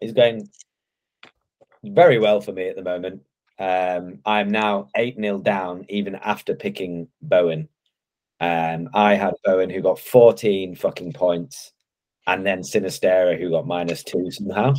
is 0.00 0.12
going 0.12 0.48
very 1.82 2.18
well 2.18 2.40
for 2.40 2.52
me 2.52 2.68
at 2.68 2.76
the 2.76 2.82
moment. 2.82 3.22
Um, 3.58 4.18
I'm 4.24 4.50
now 4.50 4.88
8 4.96 5.16
0 5.16 5.38
down, 5.38 5.86
even 5.88 6.16
after 6.16 6.54
picking 6.54 7.08
Bowen. 7.22 7.68
Um, 8.40 8.90
I 8.92 9.14
had 9.14 9.34
Bowen 9.44 9.70
who 9.70 9.80
got 9.80 9.98
14 9.98 10.74
fucking 10.74 11.12
points, 11.12 11.72
and 12.26 12.44
then 12.44 12.62
Sinisterra 12.62 13.38
who 13.38 13.50
got 13.50 13.66
minus 13.66 14.02
two 14.02 14.30
somehow. 14.30 14.74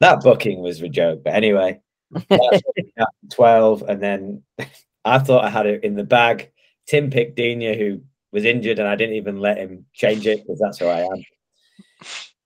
That 0.00 0.20
booking 0.22 0.60
was 0.60 0.80
a 0.82 0.88
joke. 0.88 1.22
But 1.24 1.34
anyway, 1.34 1.80
that's 2.28 2.62
12. 3.32 3.82
And 3.88 4.02
then 4.02 4.42
I 5.04 5.18
thought 5.18 5.44
I 5.44 5.50
had 5.50 5.66
it 5.66 5.84
in 5.84 5.94
the 5.94 6.04
bag. 6.04 6.50
Tim 6.86 7.10
picked 7.10 7.36
Dina, 7.36 7.74
who 7.74 8.02
was 8.32 8.44
injured, 8.44 8.78
and 8.78 8.88
I 8.88 8.96
didn't 8.96 9.16
even 9.16 9.40
let 9.40 9.58
him 9.58 9.86
change 9.92 10.26
it 10.26 10.42
because 10.42 10.58
that's 10.58 10.78
who 10.78 10.86
I 10.86 11.00
am. 11.00 11.24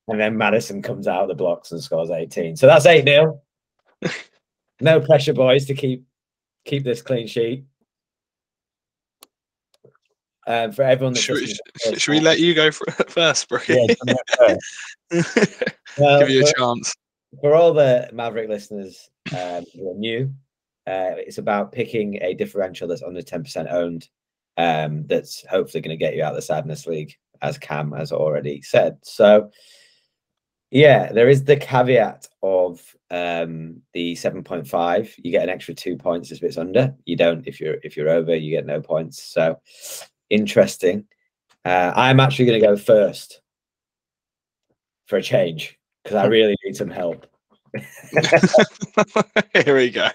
And 0.09 0.21
then 0.21 0.37
Maddison 0.37 0.83
comes 0.83 1.09
out 1.09 1.23
of 1.23 1.29
the 1.29 1.35
blocks 1.35 1.73
and 1.73 1.83
scores 1.83 2.11
18. 2.11 2.57
So 2.57 2.67
that's 2.67 2.87
8 2.87 3.05
0. 3.05 3.41
No 4.81 5.01
pressure, 5.01 5.33
boys, 5.33 5.67
to 5.67 5.75
keep 5.75 6.05
keep 6.65 6.85
this 6.85 7.03
clean 7.03 7.27
sheet. 7.27 7.65
Um, 10.49 10.71
for 10.71 10.83
everyone 10.83 11.15
that 11.15 11.21
should, 11.21 11.35
we, 11.37 11.57
doesn't 11.83 12.01
should 12.01 12.13
we 12.13 12.21
let 12.21 12.39
you 12.39 12.55
go 12.55 12.71
for, 12.71 12.91
first, 13.09 13.49
Brookie? 13.49 13.85
Yeah, 14.07 14.15
first. 14.39 15.75
well, 15.99 16.21
Give 16.21 16.31
you 16.31 16.45
a 16.45 16.47
for- 16.47 16.53
chance. 16.57 16.95
for 17.41 17.55
all 17.55 17.73
the 17.73 18.09
Maverick 18.13 18.49
listeners 18.49 19.09
um, 19.33 19.65
who 19.75 19.91
are 19.91 19.95
new, 19.95 20.33
uh, 20.87 21.19
it's 21.19 21.39
about 21.39 21.73
picking 21.73 22.23
a 22.23 22.35
differential 22.35 22.87
that's 22.87 23.03
under 23.03 23.23
10% 23.23 23.73
owned. 23.73 24.09
Um, 24.57 25.05
that's 25.09 25.45
hopefully 25.47 25.81
going 25.81 25.99
to 25.99 26.03
get 26.03 26.15
you 26.15 26.23
out 26.23 26.31
of 26.31 26.37
the 26.37 26.43
sadness 26.43 26.87
league, 26.87 27.13
as 27.43 27.59
Cam 27.59 27.91
has 27.93 28.13
already 28.13 28.63
said. 28.63 28.99
So, 29.03 29.51
yeah, 30.71 31.13
there 31.13 31.29
is 31.29 31.45
the 31.45 31.57
caveat 31.57 32.29
of 32.43 32.81
um, 33.11 33.83
the 33.93 34.15
7.5. 34.15 35.13
You 35.19 35.31
get 35.31 35.45
an 35.45 35.51
extra 35.51 35.75
two 35.75 35.97
points 35.97 36.33
if 36.33 36.43
it's 36.43 36.59
under. 36.59 36.95
You 37.05 37.17
don't 37.17 37.47
if 37.47 37.61
you're 37.61 37.77
if 37.83 37.97
you're 37.97 38.11
over. 38.11 38.35
You 38.35 38.51
get 38.51 38.67
no 38.67 38.81
points. 38.81 39.23
So, 39.23 39.61
interesting. 40.29 41.07
Uh, 41.65 41.93
I'm 41.95 42.21
actually 42.21 42.47
going 42.47 42.61
to 42.61 42.67
go 42.67 42.77
first 42.77 43.41
for 45.07 45.17
a 45.17 45.23
change 45.23 45.79
because 46.03 46.17
I 46.17 46.27
really 46.27 46.57
need 46.65 46.77
some 46.77 46.91
help. 46.91 47.27
Here 49.55 49.77
we 49.77 49.91
go. 49.91 50.09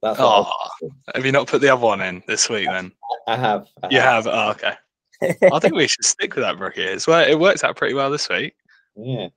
That's 0.00 0.18
what 0.18 0.46
oh, 0.48 0.90
have 1.14 1.24
you 1.24 1.32
not 1.32 1.46
put 1.46 1.60
the 1.60 1.68
other 1.68 1.84
one 1.84 2.00
in 2.00 2.22
this 2.26 2.48
week 2.48 2.66
then? 2.68 2.92
I 3.28 3.36
have. 3.36 3.68
I 3.82 3.88
You 3.90 4.00
have. 4.00 4.26
Oh, 4.26 4.50
okay. 4.50 4.74
I 5.52 5.58
think 5.60 5.74
we 5.74 5.86
should 5.86 6.04
stick 6.04 6.34
with 6.34 6.42
that 6.42 6.58
rookie. 6.58 6.82
It's 6.82 7.06
well, 7.06 7.28
it 7.28 7.38
worked 7.38 7.62
out 7.62 7.76
pretty 7.76 7.94
well 7.94 8.10
this 8.10 8.28
week. 8.28 8.54
Yeah. 8.96 9.28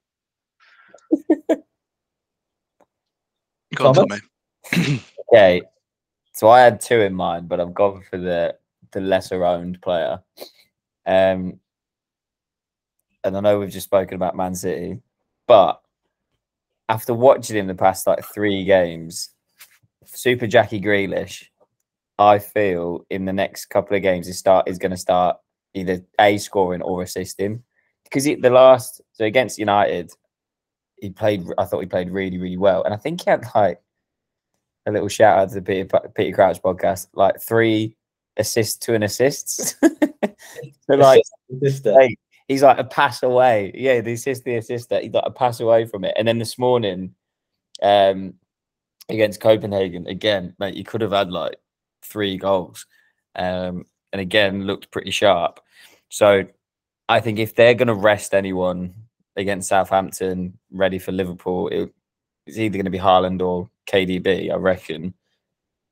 Go 3.75 3.87
on, 3.87 3.95
Tommy. 3.95 4.19
Okay, 5.33 5.63
so 6.33 6.49
I 6.49 6.61
had 6.61 6.79
two 6.79 7.01
in 7.01 7.13
mind, 7.13 7.49
but 7.49 7.59
I've 7.59 7.73
gone 7.73 8.03
for 8.09 8.17
the 8.17 8.55
the 8.91 9.01
lesser 9.01 9.43
owned 9.43 9.81
player. 9.81 10.19
Um, 11.05 11.59
and 13.23 13.35
I 13.35 13.39
know 13.39 13.59
we've 13.59 13.71
just 13.71 13.87
spoken 13.87 14.15
about 14.15 14.37
Man 14.37 14.53
City, 14.53 15.01
but 15.47 15.81
after 16.87 17.13
watching 17.13 17.57
him 17.57 17.67
the 17.67 17.75
past 17.75 18.05
like 18.05 18.23
three 18.23 18.63
games, 18.63 19.31
Super 20.05 20.47
Jackie 20.47 20.79
Grealish, 20.79 21.45
I 22.17 22.39
feel 22.39 23.05
in 23.09 23.25
the 23.25 23.33
next 23.33 23.65
couple 23.65 23.97
of 23.97 24.03
games 24.03 24.27
he 24.27 24.33
start 24.33 24.69
is 24.69 24.77
going 24.77 24.91
to 24.91 24.97
start 24.97 25.37
either 25.73 26.01
a 26.19 26.37
scoring 26.37 26.81
or 26.81 27.01
assisting 27.01 27.63
because 28.03 28.23
he, 28.23 28.35
the 28.35 28.49
last 28.49 29.01
so 29.11 29.25
against 29.25 29.57
United, 29.57 30.11
he 30.97 31.09
played. 31.09 31.45
I 31.57 31.65
thought 31.65 31.81
he 31.81 31.87
played 31.87 32.09
really 32.09 32.37
really 32.37 32.57
well, 32.57 32.83
and 32.83 32.93
I 32.93 32.97
think 32.97 33.23
he 33.23 33.29
had 33.29 33.45
like 33.53 33.81
a 34.85 34.91
little 34.91 35.07
shout 35.07 35.39
out 35.39 35.49
to 35.49 35.55
the 35.55 35.61
Peter, 35.61 35.99
Peter 36.15 36.35
Crouch 36.35 36.61
podcast, 36.61 37.07
like 37.13 37.39
three 37.41 37.95
assists 38.37 38.77
to 38.85 38.93
an 38.93 39.03
assists. 39.03 39.75
so 39.81 40.95
like 40.95 41.23
Sister. 41.61 41.93
Hey, 41.99 42.15
he's 42.47 42.63
like 42.63 42.77
a 42.77 42.83
pass 42.83 43.23
away. 43.23 43.71
Yeah, 43.73 44.01
the 44.01 44.13
assist, 44.13 44.43
the 44.43 44.57
assist 44.57 44.89
that 44.89 45.03
he's 45.03 45.13
like 45.13 45.23
a 45.25 45.31
pass 45.31 45.59
away 45.59 45.85
from 45.85 46.03
it. 46.03 46.13
And 46.17 46.27
then 46.27 46.37
this 46.37 46.57
morning, 46.57 47.15
um, 47.81 48.35
against 49.09 49.41
Copenhagen, 49.41 50.07
again, 50.07 50.55
mate, 50.59 50.75
you 50.75 50.83
could 50.83 51.01
have 51.01 51.11
had 51.11 51.31
like 51.31 51.55
three 52.03 52.37
goals. 52.37 52.85
Um, 53.35 53.85
and 54.13 54.21
again, 54.21 54.63
looked 54.63 54.91
pretty 54.91 55.11
sharp. 55.11 55.59
So 56.09 56.45
I 57.09 57.19
think 57.19 57.39
if 57.39 57.55
they're 57.55 57.73
going 57.73 57.87
to 57.87 57.93
rest 57.93 58.33
anyone 58.33 58.93
against 59.35 59.69
Southampton, 59.69 60.57
ready 60.71 60.99
for 60.99 61.11
Liverpool, 61.11 61.67
it, 61.69 61.93
it's 62.45 62.57
either 62.57 62.77
going 62.77 62.85
to 62.85 62.91
be 62.91 62.99
Haaland 62.99 63.41
or 63.41 63.69
KDB, 63.87 64.51
I 64.51 64.55
reckon. 64.55 65.13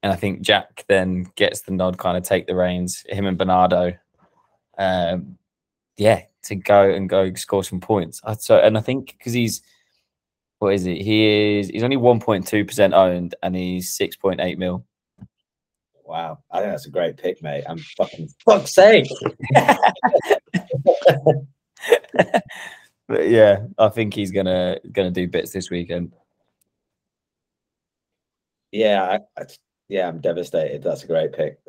And 0.01 0.11
I 0.11 0.15
think 0.15 0.41
Jack 0.41 0.85
then 0.87 1.27
gets 1.35 1.61
the 1.61 1.71
nod, 1.71 1.97
kind 1.97 2.17
of 2.17 2.23
take 2.23 2.45
the 2.47 2.55
reins, 2.55 3.05
him 3.07 3.25
and 3.25 3.37
Bernardo. 3.37 3.93
Um, 4.77 5.37
yeah, 5.97 6.23
to 6.43 6.55
go 6.55 6.89
and 6.89 7.07
go 7.07 7.33
score 7.35 7.63
some 7.63 7.79
points. 7.79 8.21
I, 8.23 8.35
so, 8.35 8.57
and 8.57 8.77
I 8.77 8.81
think 8.81 9.15
because 9.17 9.33
he's, 9.33 9.61
what 10.59 10.73
is 10.73 10.85
it? 10.85 11.01
He 11.01 11.59
is, 11.59 11.69
he's 11.69 11.83
only 11.83 11.97
1.2% 11.97 12.93
owned 12.93 13.35
and 13.41 13.55
he's 13.55 13.97
6.8 13.97 14.57
mil. 14.57 14.85
Wow, 16.05 16.39
I 16.51 16.59
think 16.59 16.71
that's 16.71 16.85
a 16.85 16.91
great 16.91 17.17
pick, 17.17 17.41
mate. 17.41 17.63
I'm 17.67 17.77
fucking 17.77 18.27
fuck's 18.45 18.75
sake. 18.75 19.07
But 23.13 23.29
yeah, 23.29 23.67
I 23.77 23.89
think 23.89 24.15
he's 24.15 24.31
gonna 24.31 24.79
gonna 24.91 25.11
do 25.11 25.27
bits 25.27 25.51
this 25.51 25.69
weekend. 25.69 26.13
Yeah, 28.71 29.03
I, 29.03 29.19
I, 29.39 29.45
yeah, 29.87 30.07
I'm 30.07 30.19
devastated. 30.19 30.81
That's 30.81 31.03
a 31.03 31.07
great 31.07 31.31
pick, 31.31 31.59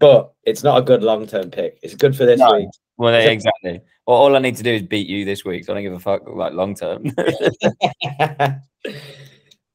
but 0.00 0.32
it's 0.42 0.64
not 0.64 0.78
a 0.78 0.82
good 0.82 1.04
long 1.04 1.28
term 1.28 1.52
pick. 1.52 1.78
It's 1.80 1.94
good 1.94 2.16
for 2.16 2.26
this 2.26 2.40
No. 2.40 2.50
week. 2.56 2.66
Well, 2.96 3.14
Is 3.14 3.26
it- 3.26 3.30
exactly. 3.30 3.80
Well, 4.04 4.16
all 4.16 4.34
I 4.34 4.40
need 4.40 4.56
to 4.56 4.64
do 4.64 4.72
is 4.72 4.82
beat 4.82 5.06
you 5.06 5.24
this 5.24 5.44
week, 5.44 5.64
so 5.64 5.72
I 5.72 5.76
don't 5.76 5.84
give 5.84 5.92
a 5.92 6.00
fuck 6.00 6.28
like 6.28 6.54
long 6.54 6.74
term. 6.74 7.04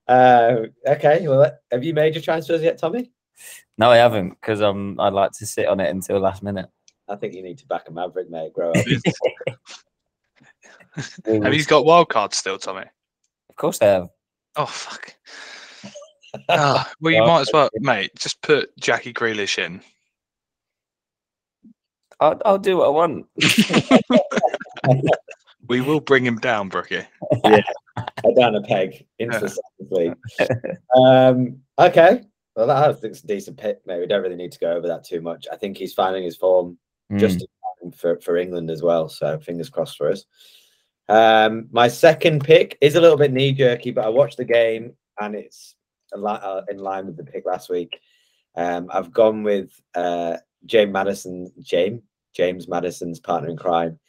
uh, 0.09 0.55
okay, 0.85 1.25
well, 1.29 1.49
have 1.71 1.83
you 1.85 1.93
made 1.93 2.15
your 2.15 2.23
transfers 2.23 2.61
yet, 2.61 2.77
Tommy? 2.77 3.09
no, 3.77 3.89
I 3.89 3.95
haven't 3.95 4.31
because 4.31 4.61
um 4.61 4.99
I'd 4.99 5.13
like 5.13 5.31
to 5.31 5.45
sit 5.45 5.67
on 5.67 5.79
it 5.79 5.89
until 5.91 6.19
last 6.19 6.43
minute. 6.43 6.67
I 7.07 7.15
think 7.15 7.35
you 7.35 7.41
need 7.41 7.59
to 7.59 7.67
back 7.67 7.87
a 7.87 7.91
Maverick, 7.93 8.29
mate. 8.29 8.51
Grow 8.51 8.73
up. 8.73 8.85
Have 11.25 11.53
you 11.53 11.63
got 11.65 11.85
wild 11.85 12.09
cards 12.09 12.37
still, 12.37 12.57
Tommy? 12.57 12.85
Of 13.49 13.55
course, 13.55 13.79
I 13.81 13.85
have. 13.85 14.09
Oh 14.55 14.65
fuck. 14.65 15.15
Ah, 16.49 16.91
well, 16.99 17.13
you 17.13 17.21
might 17.25 17.41
as 17.41 17.49
well, 17.53 17.69
mate. 17.75 18.11
Just 18.17 18.41
put 18.41 18.69
Jackie 18.79 19.13
Grealish 19.13 19.57
in. 19.57 19.81
I'll, 22.19 22.39
I'll 22.45 22.57
do 22.59 22.77
what 22.77 22.85
I 22.87 22.89
want. 22.89 23.25
We 25.67 25.79
will 25.79 26.01
bring 26.01 26.25
him 26.25 26.37
down, 26.37 26.67
Brookie. 26.67 27.05
I 27.45 27.63
down 28.37 28.55
a 28.55 28.61
peg 28.61 29.05
into 29.19 29.39
the 29.39 29.47
second 29.47 29.91
league. 29.91 30.15
Um, 30.93 31.59
okay. 31.79 32.23
Well, 32.55 32.67
that 32.67 32.77
I 32.89 32.91
think 32.91 33.11
it's 33.11 33.23
a 33.23 33.27
decent 33.27 33.57
pick, 33.57 33.79
mate. 33.85 33.99
We 33.99 34.07
don't 34.07 34.21
really 34.21 34.35
need 34.35 34.51
to 34.51 34.59
go 34.59 34.71
over 34.73 34.87
that 34.87 35.05
too 35.05 35.21
much. 35.21 35.47
I 35.49 35.55
think 35.55 35.77
he's 35.77 35.93
finding 35.93 36.23
his 36.23 36.35
form 36.35 36.77
just 37.15 37.37
Mm. 37.37 37.41
in 37.41 37.47
time 37.91 37.91
for, 37.97 38.19
for 38.19 38.35
England 38.37 38.69
as 38.69 38.81
well. 38.81 39.07
So 39.07 39.39
fingers 39.39 39.69
crossed 39.69 39.97
for 39.97 40.09
us. 40.11 40.25
Um, 41.11 41.67
my 41.71 41.87
second 41.87 42.43
pick 42.43 42.77
is 42.79 42.95
a 42.95 43.01
little 43.01 43.17
bit 43.17 43.33
knee 43.33 43.51
jerky, 43.51 43.91
but 43.91 44.05
I 44.05 44.09
watched 44.09 44.37
the 44.37 44.45
game 44.45 44.93
and 45.19 45.35
it's 45.35 45.75
uh, 46.15 46.61
in 46.69 46.77
line 46.77 47.05
with 47.05 47.17
the 47.17 47.23
pick 47.23 47.45
last 47.45 47.69
week. 47.69 47.99
Um, 48.55 48.89
I've 48.93 49.11
gone 49.11 49.43
with 49.43 49.71
uh, 49.93 50.37
James 50.65 50.93
Maddison, 50.93 51.51
James 51.61 52.01
James 52.33 52.69
Maddison's 52.69 53.19
partner 53.19 53.49
in 53.49 53.57
crime 53.57 53.99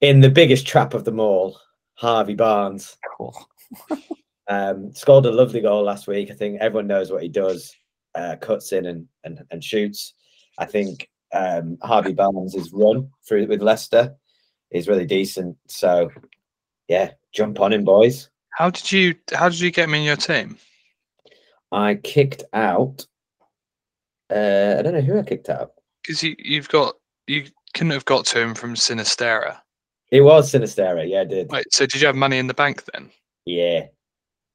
in 0.00 0.20
the 0.20 0.30
biggest 0.30 0.66
trap 0.66 0.94
of 0.94 1.04
them 1.04 1.20
all, 1.20 1.58
Harvey 1.94 2.34
Barnes. 2.34 2.96
Cool. 3.16 3.36
Um, 4.48 4.94
scored 4.94 5.26
a 5.26 5.32
lovely 5.32 5.60
goal 5.60 5.82
last 5.82 6.06
week. 6.06 6.30
I 6.30 6.34
think 6.34 6.60
everyone 6.60 6.86
knows 6.86 7.10
what 7.10 7.20
he 7.20 7.28
does. 7.28 7.74
Uh, 8.14 8.36
cuts 8.40 8.70
in 8.70 8.86
and, 8.86 9.08
and 9.24 9.42
and 9.50 9.64
shoots. 9.64 10.14
I 10.56 10.66
think 10.66 11.10
um, 11.34 11.76
Harvey 11.82 12.12
Barnes' 12.12 12.70
run 12.72 13.10
through 13.26 13.48
with 13.48 13.60
Leicester 13.60 14.14
is 14.70 14.88
really 14.88 15.06
decent. 15.06 15.56
So 15.68 16.10
yeah, 16.88 17.12
jump 17.32 17.60
on 17.60 17.72
him, 17.72 17.84
boys. 17.84 18.30
How 18.50 18.70
did 18.70 18.90
you? 18.92 19.14
How 19.32 19.48
did 19.48 19.60
you 19.60 19.70
get 19.70 19.88
him 19.88 19.94
in 19.94 20.02
your 20.02 20.16
team? 20.16 20.58
I 21.72 21.96
kicked 21.96 22.44
out. 22.52 23.06
Uh, 24.32 24.76
I 24.78 24.82
don't 24.82 24.94
know 24.94 25.00
who 25.00 25.18
I 25.18 25.22
kicked 25.22 25.48
out. 25.48 25.72
Because 26.02 26.22
you, 26.22 26.34
you've 26.38 26.68
got 26.68 26.96
you 27.26 27.44
couldn't 27.74 27.92
have 27.92 28.04
got 28.04 28.24
to 28.26 28.40
him 28.40 28.54
from 28.54 28.74
Sinisterra. 28.74 29.58
It 30.10 30.20
was 30.22 30.52
Sinisterra. 30.52 31.08
Yeah, 31.08 31.20
I 31.22 31.24
did. 31.24 31.50
Wait, 31.50 31.66
so 31.72 31.86
did 31.86 32.00
you 32.00 32.06
have 32.06 32.16
money 32.16 32.38
in 32.38 32.46
the 32.46 32.54
bank 32.54 32.84
then? 32.92 33.10
Yeah, 33.44 33.86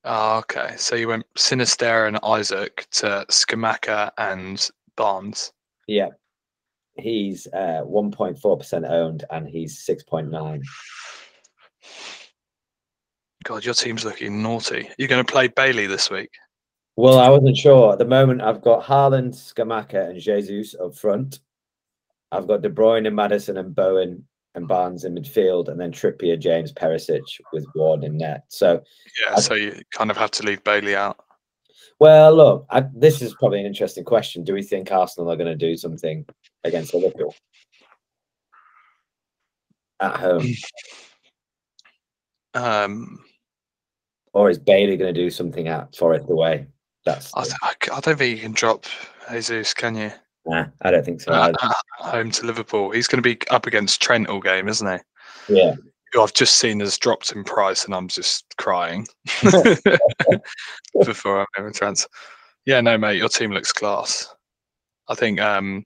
Oh, 0.04 0.39
okay. 0.39 0.74
So 0.78 0.95
you 0.95 1.08
went 1.08 1.26
Sinisterra 1.38 2.08
and 2.08 2.19
Isak 2.39 2.88
to 2.91 3.26
Scamacca 3.30 4.12
and 4.17 4.67
Barnes. 4.95 5.52
yeah. 5.88 6.10
He's 7.01 7.47
uh, 7.47 7.83
1.4% 7.85 8.89
owned 8.89 9.25
and 9.31 9.47
he's 9.47 9.83
6.9. 9.85 10.61
God, 13.43 13.65
your 13.65 13.73
team's 13.73 14.05
looking 14.05 14.41
naughty. 14.43 14.89
You're 14.97 15.07
going 15.07 15.25
to 15.25 15.31
play 15.31 15.47
Bailey 15.47 15.87
this 15.87 16.09
week. 16.11 16.29
Well, 16.95 17.17
I 17.17 17.29
wasn't 17.29 17.57
sure. 17.57 17.93
At 17.93 17.97
the 17.99 18.05
moment, 18.05 18.41
I've 18.41 18.61
got 18.61 18.83
Haaland, 18.83 19.33
Scamacca, 19.33 20.11
and 20.11 20.19
Jesus 20.19 20.75
up 20.79 20.95
front. 20.95 21.39
I've 22.31 22.47
got 22.47 22.61
De 22.61 22.69
Bruyne 22.69 23.07
and 23.07 23.15
Maddison 23.15 23.57
and 23.57 23.73
Bowen 23.75 24.27
and 24.53 24.67
Barnes 24.67 25.05
in 25.05 25.15
midfield, 25.15 25.69
and 25.69 25.79
then 25.79 25.91
Trippier, 25.91 26.37
James, 26.37 26.71
Perisic 26.73 27.21
with 27.53 27.65
Ward 27.73 28.03
in 28.03 28.17
net. 28.17 28.43
So, 28.49 28.83
Yeah, 29.25 29.35
I- 29.35 29.39
so 29.39 29.55
you 29.55 29.81
kind 29.91 30.11
of 30.11 30.17
have 30.17 30.31
to 30.31 30.43
leave 30.43 30.63
Bailey 30.63 30.95
out. 30.95 31.17
well, 31.99 32.35
look, 32.35 32.65
I, 32.69 32.81
this 32.93 33.21
is 33.21 33.33
probably 33.39 33.61
an 33.61 33.65
interesting 33.65 34.03
question. 34.03 34.43
Do 34.43 34.53
we 34.53 34.61
think 34.63 34.91
Arsenal 34.91 35.31
are 35.31 35.37
going 35.37 35.47
to 35.47 35.55
do 35.55 35.77
something 35.77 36.25
against 36.63 36.93
Liverpool 36.93 37.34
at 40.00 40.15
home, 40.15 40.45
Um, 42.54 43.19
or 44.34 44.50
is 44.50 44.60
Bailey 44.60 44.97
going 44.97 45.13
to 45.13 45.19
do 45.19 45.30
something 45.30 45.67
at 45.67 45.95
Forest 45.95 46.26
away? 46.30 46.67
That's 47.06 47.32
I, 47.34 47.45
I 47.91 48.00
don't 48.02 48.17
think 48.17 48.36
you 48.36 48.41
can 48.41 48.52
drop 48.52 48.86
Jesus, 49.32 49.74
can 49.74 49.95
you? 49.95 50.12
nah, 50.45 50.65
I 50.82 50.91
don't 50.91 51.06
think 51.06 51.21
so. 51.21 51.34
Either. 51.34 51.56
at 51.62 51.76
home 52.00 52.32
to 52.32 52.45
Liverpool. 52.45 52.91
He's 52.91 53.08
going 53.08 53.21
to 53.24 53.28
be 53.28 53.39
up 53.50 53.65
against 53.67 54.02
Trent 54.02 54.28
all 54.28 54.39
game, 54.39 54.67
isn't 54.67 54.88
he? 54.88 55.56
yeah, 55.56 55.76
Who 56.13 56.21
I've 56.21 56.34
just 56.34 56.58
seen 56.58 56.80
has 56.82 56.97
dropped 56.97 57.32
in 57.32 57.43
price, 57.43 57.86
and 57.86 57.95
I'm 57.95 58.08
just 58.08 58.45
crying 58.58 59.08
before 61.06 61.39
I'm 61.41 61.47
ever 61.58 61.71
trans. 61.71 62.08
Yeah, 62.65 62.82
no, 62.82 62.97
mate, 62.97 63.17
your 63.17 63.30
team 63.30 63.52
looks 63.52 63.71
class. 63.71 64.34
I 65.08 65.15
think. 65.15 65.39
Um, 65.39 65.86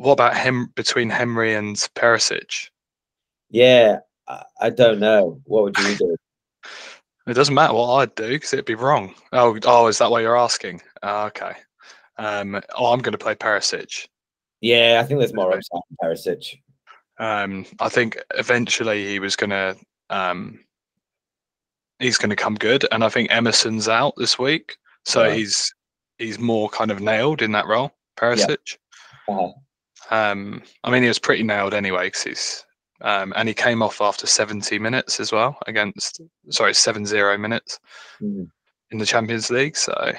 what 0.00 0.12
about 0.12 0.36
him 0.36 0.72
between 0.74 1.10
Henry 1.10 1.54
and 1.54 1.76
Perisic? 1.94 2.70
yeah. 3.50 3.98
I, 4.26 4.44
I 4.60 4.70
don't 4.70 5.00
know. 5.00 5.40
What 5.44 5.64
would 5.64 5.78
you 5.78 5.96
do? 5.96 6.16
It 7.26 7.34
doesn't 7.34 7.54
matter 7.54 7.74
what 7.74 7.94
I'd 7.96 8.14
do 8.16 8.28
because 8.28 8.52
it'd 8.54 8.64
be 8.64 8.74
wrong. 8.74 9.14
Oh, 9.32 9.56
oh, 9.64 9.86
is 9.86 9.98
that 9.98 10.10
what 10.10 10.22
you're 10.22 10.38
asking? 10.38 10.80
Ah, 11.02 11.26
okay. 11.26 11.52
Um, 12.16 12.60
oh, 12.76 12.92
I'm 12.92 12.98
going 13.00 13.12
to 13.12 13.18
play 13.18 13.34
Perisic. 13.36 14.08
Yeah, 14.60 15.00
I 15.00 15.06
think 15.06 15.20
there's 15.20 15.34
more 15.34 15.52
upside 15.52 15.82
in 15.90 15.96
Perisic. 16.02 16.58
Um, 17.18 17.66
I 17.78 17.88
think 17.88 18.18
eventually 18.34 19.06
he 19.06 19.18
was 19.20 19.36
going 19.36 19.50
to 19.50 19.76
um, 20.08 20.64
he's 22.00 22.18
going 22.18 22.30
to 22.30 22.36
come 22.36 22.54
good, 22.56 22.84
and 22.90 23.04
I 23.04 23.10
think 23.10 23.30
Emerson's 23.30 23.86
out 23.86 24.14
this 24.16 24.38
week, 24.38 24.76
so 25.04 25.22
Right. 25.22 25.36
he's 25.36 25.72
he's 26.18 26.38
more 26.38 26.68
kind 26.70 26.90
of 26.90 27.00
nailed 27.00 27.42
in 27.42 27.52
that 27.52 27.66
role. 27.66 27.92
Perisic. 28.16 28.76
Uh-huh. 29.28 29.52
Um, 30.10 30.62
I 30.84 30.90
mean, 30.90 31.02
he 31.02 31.08
was 31.08 31.18
pretty 31.18 31.42
nailed 31.42 31.72
anyway 31.74 32.06
because 32.08 32.22
he's 32.22 32.64
um, 33.02 33.32
and 33.36 33.48
he 33.48 33.54
came 33.54 33.82
off 33.82 34.00
after 34.00 34.26
70 34.26 34.78
minutes 34.78 35.20
as 35.20 35.32
well 35.32 35.56
against 35.66 36.20
sorry 36.50 36.72
7-0 36.72 37.40
minutes 37.40 37.78
Mm. 38.22 38.48
in 38.90 38.98
the 38.98 39.06
Champions 39.06 39.50
League. 39.50 39.76
So, 39.76 40.12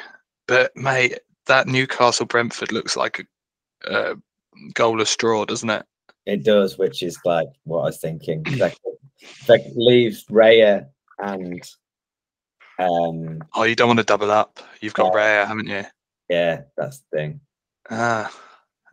but 0.48 0.76
mate, 0.76 1.20
that 1.46 1.68
Newcastle 1.68 2.26
Brentford 2.26 2.72
looks 2.72 2.98
like 2.98 3.20
a, 3.86 3.94
a 4.12 4.16
goalless 4.74 5.16
draw, 5.18 5.46
doesn't 5.46 5.70
it? 5.70 5.86
It 6.26 6.44
does, 6.44 6.78
which 6.80 7.04
is 7.04 7.20
like 7.26 7.50
what 7.66 7.82
I 7.82 7.86
was 7.86 8.00
thinking. 8.00 8.46
Like 9.48 9.62
leaves 9.76 10.26
Raya 10.26 10.88
and 11.20 11.62
um 12.80 13.40
Oh, 13.54 13.64
you 13.64 13.76
don't 13.76 13.88
want 13.88 14.00
to 14.00 14.04
double 14.06 14.32
up. 14.32 14.60
You've 14.80 14.96
got. 14.96 15.14
Raya, 15.14 15.46
haven't 15.46 15.68
you? 15.68 15.84
yeah, 16.30 16.62
that's 16.76 17.00
the 17.12 17.18
thing. 17.18 17.40
Ah, 17.92 18.34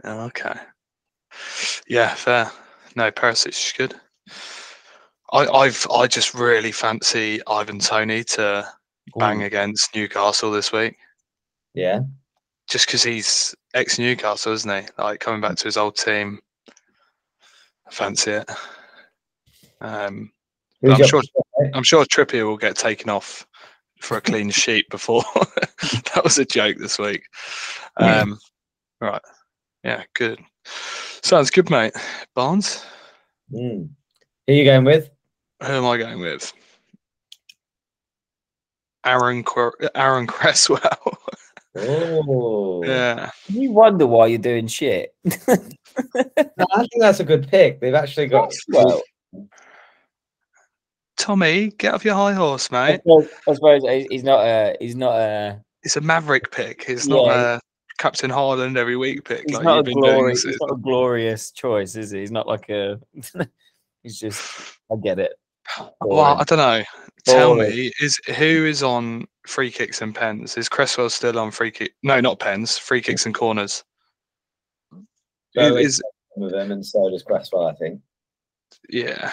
oh, 0.04 0.26
okay. 0.26 0.54
Yeah, 1.88 2.14
fair. 2.14 2.50
No, 2.96 3.10
Perisic 3.10 3.48
is 3.48 3.72
good. 3.76 3.94
I, 5.32 5.46
I've 5.46 5.86
I 5.92 6.06
just 6.06 6.34
really 6.34 6.72
fancy 6.72 7.40
Ivan 7.46 7.78
Toney 7.78 8.24
to 8.24 8.66
bang 9.16 9.42
Ooh. 9.42 9.46
against 9.46 9.94
Newcastle 9.94 10.50
this 10.50 10.72
week, 10.72 10.96
Yeah. 11.74 12.00
just 12.68 12.86
because 12.86 13.02
he's 13.02 13.54
ex 13.74 13.98
Newcastle, 13.98 14.52
isn't 14.52 14.82
he? 14.84 14.88
Like 14.98 15.20
coming 15.20 15.40
back 15.40 15.56
to 15.56 15.64
his 15.64 15.76
old 15.76 15.96
team. 15.96 16.40
I 17.86 17.90
fancy 17.90 18.32
it. 18.32 18.50
Um, 19.80 20.30
I'm 20.84 21.06
sure 21.06 21.22
I'm 21.74 21.84
sure 21.84 22.04
Trippier 22.04 22.46
will 22.46 22.56
get 22.56 22.76
taken 22.76 23.10
off 23.10 23.46
for 24.00 24.16
a 24.16 24.20
clean 24.20 24.50
sheet 24.62 24.88
before. 24.90 25.24
that 26.14 26.20
was 26.24 26.38
a 26.38 26.44
joke 26.44 26.78
this 26.78 26.98
week. 26.98 27.22
Yeah. 28.00 28.20
Um, 28.20 28.38
right. 29.00 29.22
Yeah, 29.84 30.04
good. 30.14 30.40
Sounds 31.22 31.50
good, 31.50 31.70
mate. 31.70 31.94
Barnes, 32.34 32.84
Mm. 33.52 33.88
Who 34.46 34.52
are 34.52 34.56
you 34.56 34.64
going 34.64 34.84
with? 34.84 35.10
who 35.62 35.72
am 35.72 35.86
I 35.86 35.96
going 35.96 36.20
with? 36.20 36.52
Aaron 39.04 39.42
Cre- 39.42 39.86
Aaron 39.94 40.26
Cresswell. 40.28 41.18
Oh, 41.76 42.82
yeah. 42.84 43.30
You 43.48 43.72
wonder 43.72 44.06
why 44.06 44.26
you're 44.26 44.38
doing 44.38 44.66
shit. 44.66 45.14
No, 45.24 45.36
I 45.48 46.78
think 46.78 46.90
that's 47.00 47.20
a 47.20 47.24
good 47.24 47.48
pick. 47.48 47.80
They've 47.80 47.94
actually 47.94 48.26
got 48.26 48.52
well, 48.68 49.02
Tommy, 51.16 51.70
get 51.78 51.94
off 51.94 52.04
your 52.04 52.14
high 52.14 52.32
horse, 52.32 52.68
I 52.72 52.92
mate. 52.92 53.00
suppose, 53.02 53.28
I 53.48 53.54
suppose 53.54 53.82
he's- 53.82 54.06
he's 54.10 54.24
not 54.24 54.44
a 54.44 54.76
he's 54.80 54.96
not 54.96 55.16
a 55.18 55.60
It's 55.82 55.96
a 55.96 56.00
maverick 56.00 56.50
pick. 56.52 56.84
It's 56.88 57.06
not 57.06 57.28
a 57.28 57.60
Captain 57.98 58.30
Haaland 58.30 58.76
every 58.76 58.96
week 58.96 59.24
pick 59.24 59.44
he's 59.46 59.56
like 59.56 59.64
not 59.64 59.74
a 59.74 59.76
you've 59.76 59.84
been 59.86 60.00
doing. 60.00 60.14
glorious 60.14 60.44
he's 60.44 60.58
not 60.60 60.72
a 60.72 60.76
glorious 60.76 61.50
choice, 61.50 61.96
is 61.96 62.10
he? 62.10 62.20
He's 62.20 62.30
not 62.30 62.46
like 62.46 62.68
a 62.70 63.00
he's 64.02 64.18
just 64.18 64.78
I 64.90 64.96
get 64.96 65.18
it. 65.18 65.32
Well, 66.00 66.20
I 66.20 66.44
don't 66.44 66.58
know. 66.58 66.82
Tell 67.26 67.54
Boring. 67.56 67.70
me, 67.70 67.92
is 68.00 68.18
who 68.36 68.64
is 68.64 68.82
on 68.82 69.26
free 69.46 69.70
kicks 69.70 70.00
and 70.00 70.14
pens? 70.14 70.56
Is 70.56 70.68
Cresswell 70.68 71.10
still 71.10 71.38
on 71.38 71.50
free 71.50 71.70
kick? 71.70 71.94
No, 72.02 72.20
not 72.20 72.38
pens. 72.38 72.78
Free 72.78 73.02
kicks 73.02 73.26
and 73.26 73.34
corners. 73.34 73.84
Who 75.54 75.76
is 75.76 76.00
some 76.34 76.44
of 76.44 76.52
them, 76.52 76.72
and 76.72 76.86
so 76.86 77.10
does 77.10 77.22
Cresswell, 77.22 77.66
I 77.66 77.74
think. 77.74 78.00
yeah. 78.88 79.32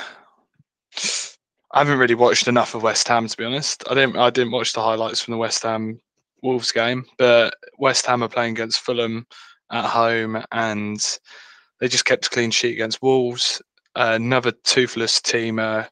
I 1.71 1.80
haven't 1.80 1.99
really 1.99 2.15
watched 2.15 2.47
enough 2.47 2.73
of 2.73 2.84
West 2.84 3.08
Ham 3.10 3.28
to 3.28 3.38
be 3.38 3.43
honest. 3.43 3.84
I 3.89 3.93
didn't. 3.93 4.17
I 4.17 4.30
didn't 4.30 4.51
watch 4.51 4.73
the 4.73 4.82
highlights 4.82 5.21
from 5.21 5.34
the 5.34 5.38
West 5.38 5.62
Ham 5.63 5.99
Wolves 6.41 6.71
game, 6.71 7.06
but 7.17 7.56
West 7.80 8.06
Ham 8.06 8.24
are 8.24 8.30
playing 8.30 8.54
against 8.54 8.82
Fulham 8.82 9.26
at 9.71 9.86
home, 9.86 10.43
and 10.52 11.00
they 11.80 11.88
just 11.88 12.06
kept 12.06 12.28
a 12.28 12.30
clean 12.30 12.52
sheet 12.52 12.74
against 12.74 13.02
Wolves. 13.02 13.62
another 13.95 14.52
toothless 14.63 15.21
team 15.21 15.58
uh, 15.60 15.84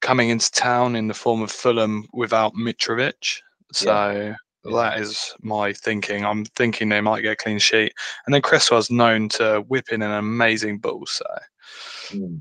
coming 0.00 0.28
into 0.30 0.50
town 0.52 0.94
in 0.96 1.08
the 1.08 1.14
form 1.14 1.42
of 1.42 1.50
Fulham 1.50 2.06
without 2.12 2.54
Mitrovic. 2.54 3.40
So 3.72 4.34
that 4.64 4.98
is 5.00 5.34
my 5.42 5.72
thinking. 5.72 6.24
I'm 6.24 6.44
thinking 6.44 6.88
they 6.88 7.00
might 7.00 7.22
get 7.22 7.32
a 7.32 7.36
clean 7.36 7.58
sheet, 7.58 7.92
and 8.26 8.34
then 8.34 8.42
Cresswell's 8.42 8.90
known 8.90 9.28
to 9.30 9.60
whip 9.68 9.88
in 9.90 10.02
an 10.02 10.12
amazing 10.12 10.78
ball. 10.78 11.04
So 11.06 11.24
Mm. 12.10 12.40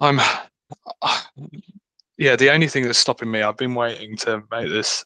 I'm, 0.00 0.18
yeah. 2.16 2.36
The 2.36 2.50
only 2.50 2.68
thing 2.68 2.84
that's 2.84 2.98
stopping 2.98 3.30
me, 3.30 3.42
I've 3.42 3.56
been 3.58 3.74
waiting 3.74 4.16
to 4.18 4.42
make 4.50 4.68
this 4.68 5.04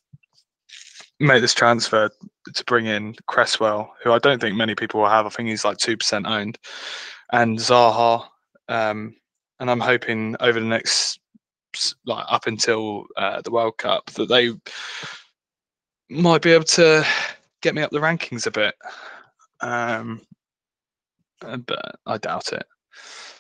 make 1.21 1.41
this 1.41 1.55
transfer 1.55 2.11
to 2.55 2.65
bring 2.65 2.87
in 2.87 3.15
Cresswell, 3.27 3.95
who 4.03 4.13
I 4.13 4.19
don't 4.19 4.41
think 4.41 4.57
many 4.57 4.75
people 4.75 5.01
will 5.01 5.09
have. 5.09 5.27
I 5.27 5.31
think 5.31 5.49
he's 5.49 5.65
like 5.65 5.79
two 5.79 5.97
percent 5.97 6.27
owned, 6.27 6.59
and 7.33 7.59
Zaha. 7.59 8.27
Um, 8.69 9.15
and 9.61 9.71
I'm 9.71 9.81
hoping 9.81 10.37
over 10.41 10.61
the 10.61 10.67
next 10.67 11.21
like 12.05 12.25
up 12.29 12.47
until 12.47 13.07
uh, 13.17 13.43
the 13.43 13.51
World 13.51 13.79
Cup 13.79 14.11
that 14.13 14.29
they 14.29 14.53
might 16.09 16.43
be 16.43 16.53
able 16.53 16.65
to 16.65 17.07
get 17.63 17.75
me 17.75 17.83
up 17.83 17.91
the 17.91 17.99
rankings 17.99 18.47
a 18.47 18.51
bit. 18.51 18.75
Um, 19.61 20.23
uh, 21.45 21.57
but 21.59 21.97
I 22.07 22.19
doubt 22.19 22.53
it. 22.53 22.67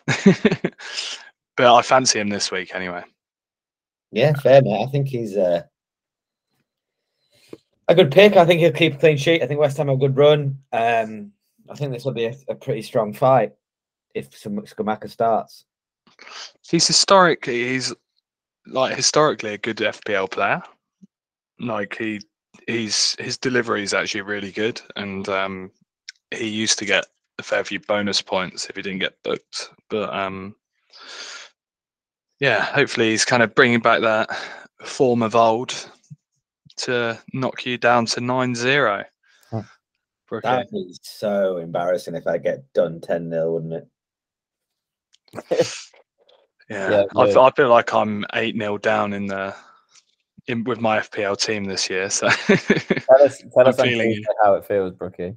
but 1.56 1.74
I 1.74 1.82
fancy 1.82 2.20
him 2.20 2.28
this 2.28 2.50
week 2.50 2.74
anyway. 2.74 3.02
Yeah, 4.12 4.32
fair 4.34 4.62
mate. 4.62 4.82
I 4.82 4.86
think 4.90 5.08
he's 5.08 5.36
uh, 5.36 5.62
a 7.88 7.94
good 7.94 8.10
pick. 8.10 8.36
I 8.36 8.44
think 8.44 8.60
he'll 8.60 8.72
keep 8.72 8.94
a 8.94 8.98
clean 8.98 9.16
sheet. 9.16 9.42
I 9.42 9.46
think 9.46 9.60
West 9.60 9.76
Ham 9.76 9.88
have 9.88 9.96
a 9.96 10.00
good 10.00 10.16
run. 10.16 10.58
Um, 10.72 11.32
I 11.68 11.74
think 11.74 11.92
this 11.92 12.04
will 12.04 12.12
be 12.12 12.26
a, 12.26 12.34
a 12.48 12.54
pretty 12.54 12.82
strong 12.82 13.12
fight 13.12 13.52
if 14.14 14.30
Scamacca 14.30 15.10
starts. 15.10 15.64
He's 16.68 16.86
historically 16.86 17.68
He's 17.68 17.92
like 18.66 18.96
historically 18.96 19.54
a 19.54 19.58
good 19.58 19.76
FPL 19.76 20.30
player. 20.30 20.62
Like 21.60 21.96
he, 21.96 22.20
he's 22.66 23.16
his 23.18 23.38
delivery 23.38 23.82
is 23.82 23.94
actually 23.94 24.22
really 24.22 24.52
good, 24.52 24.80
and 24.96 25.28
um, 25.28 25.70
he 26.30 26.48
used 26.48 26.78
to 26.80 26.84
get 26.84 27.06
a 27.38 27.42
fair 27.42 27.64
few 27.64 27.80
bonus 27.80 28.20
points 28.20 28.66
if 28.68 28.76
he 28.76 28.82
didn't 28.82 28.98
get 29.00 29.22
booked. 29.22 29.70
But 29.88 30.12
um, 30.14 30.54
yeah, 32.40 32.62
hopefully 32.64 33.10
he's 33.10 33.24
kind 33.24 33.42
of 33.42 33.54
bringing 33.54 33.80
back 33.80 34.00
that 34.02 34.30
form 34.84 35.22
of 35.22 35.34
old 35.34 35.90
to 36.78 37.18
knock 37.32 37.64
you 37.66 37.78
down 37.78 38.06
to 38.06 38.20
9-0. 38.20 39.04
Huh. 39.50 39.62
Brookie. 40.28 40.46
That'd 40.48 40.70
be 40.70 40.94
so 41.02 41.58
embarrassing 41.58 42.14
if 42.14 42.26
I 42.26 42.38
get 42.38 42.72
done 42.72 43.00
10 43.00 43.30
0, 43.30 43.52
wouldn't 43.52 43.72
it? 43.72 43.88
Yeah, 46.68 46.90
Yeah, 46.90 47.04
I, 47.14 47.24
yeah. 47.26 47.30
f- 47.30 47.36
I 47.36 47.50
feel 47.52 47.68
like 47.68 47.94
I'm 47.94 48.24
eight 48.34 48.56
0 48.58 48.78
down 48.78 49.12
in 49.12 49.26
the 49.26 49.54
in 50.48 50.64
with 50.64 50.80
my 50.80 50.98
FPL 50.98 51.38
team 51.40 51.64
this 51.64 51.88
year. 51.88 52.10
So 52.10 52.28
Tell 52.46 53.22
us, 53.22 53.40
tell 53.54 53.68
us 53.68 53.80
feeling 53.80 54.20
how 54.42 54.54
it 54.54 54.64
feels, 54.64 54.92
Brookie. 54.92 55.36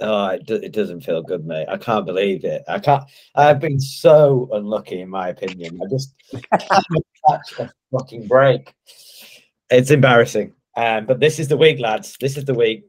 Oh, 0.00 0.28
it, 0.28 0.46
do- 0.46 0.54
it 0.54 0.72
doesn't 0.72 1.02
feel 1.02 1.22
good, 1.22 1.44
mate. 1.44 1.66
I 1.68 1.76
can't 1.76 2.06
believe 2.06 2.44
it. 2.44 2.62
I 2.66 2.78
can't. 2.78 3.04
I've 3.34 3.60
been 3.60 3.78
so 3.78 4.48
unlucky, 4.52 5.02
in 5.02 5.10
my 5.10 5.28
opinion. 5.28 5.78
I 5.84 5.86
just 5.90 6.14
can't 6.50 7.06
catch 7.28 7.58
a 7.58 7.70
fucking 7.92 8.26
break. 8.26 8.72
It's 9.72 9.90
embarrassing. 9.90 10.52
Um, 10.76 11.06
but 11.06 11.18
this 11.18 11.38
is 11.38 11.48
the 11.48 11.56
week, 11.56 11.80
lads. 11.80 12.16
This 12.20 12.36
is 12.36 12.44
the 12.44 12.54
week. 12.54 12.84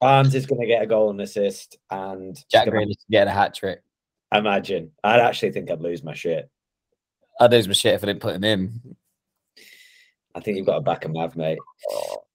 Barnes 0.00 0.34
is 0.34 0.46
going 0.46 0.60
to 0.60 0.66
get 0.66 0.82
a 0.82 0.86
goal 0.86 1.10
and 1.10 1.20
assist, 1.20 1.78
and 1.90 2.36
Jack 2.50 2.68
Scamacca- 2.68 2.72
Grealish 2.72 2.94
getting 3.10 3.28
a 3.28 3.34
hat 3.34 3.54
trick. 3.54 3.82
Imagine. 4.32 4.92
I'd 5.02 5.20
actually 5.20 5.52
think 5.52 5.70
I'd 5.70 5.80
lose 5.80 6.04
my 6.04 6.14
shit. 6.14 6.48
I'd 7.40 7.50
lose 7.50 7.66
my 7.66 7.74
shit 7.74 7.94
if 7.94 8.04
I 8.04 8.06
didn't 8.06 8.20
put 8.22 8.36
him 8.36 8.44
in. 8.44 8.96
I 10.34 10.40
think 10.40 10.56
you've 10.56 10.66
got 10.66 10.76
a 10.76 10.80
back 10.80 11.04
of 11.04 11.12
Mav, 11.12 11.36
mate. 11.36 11.58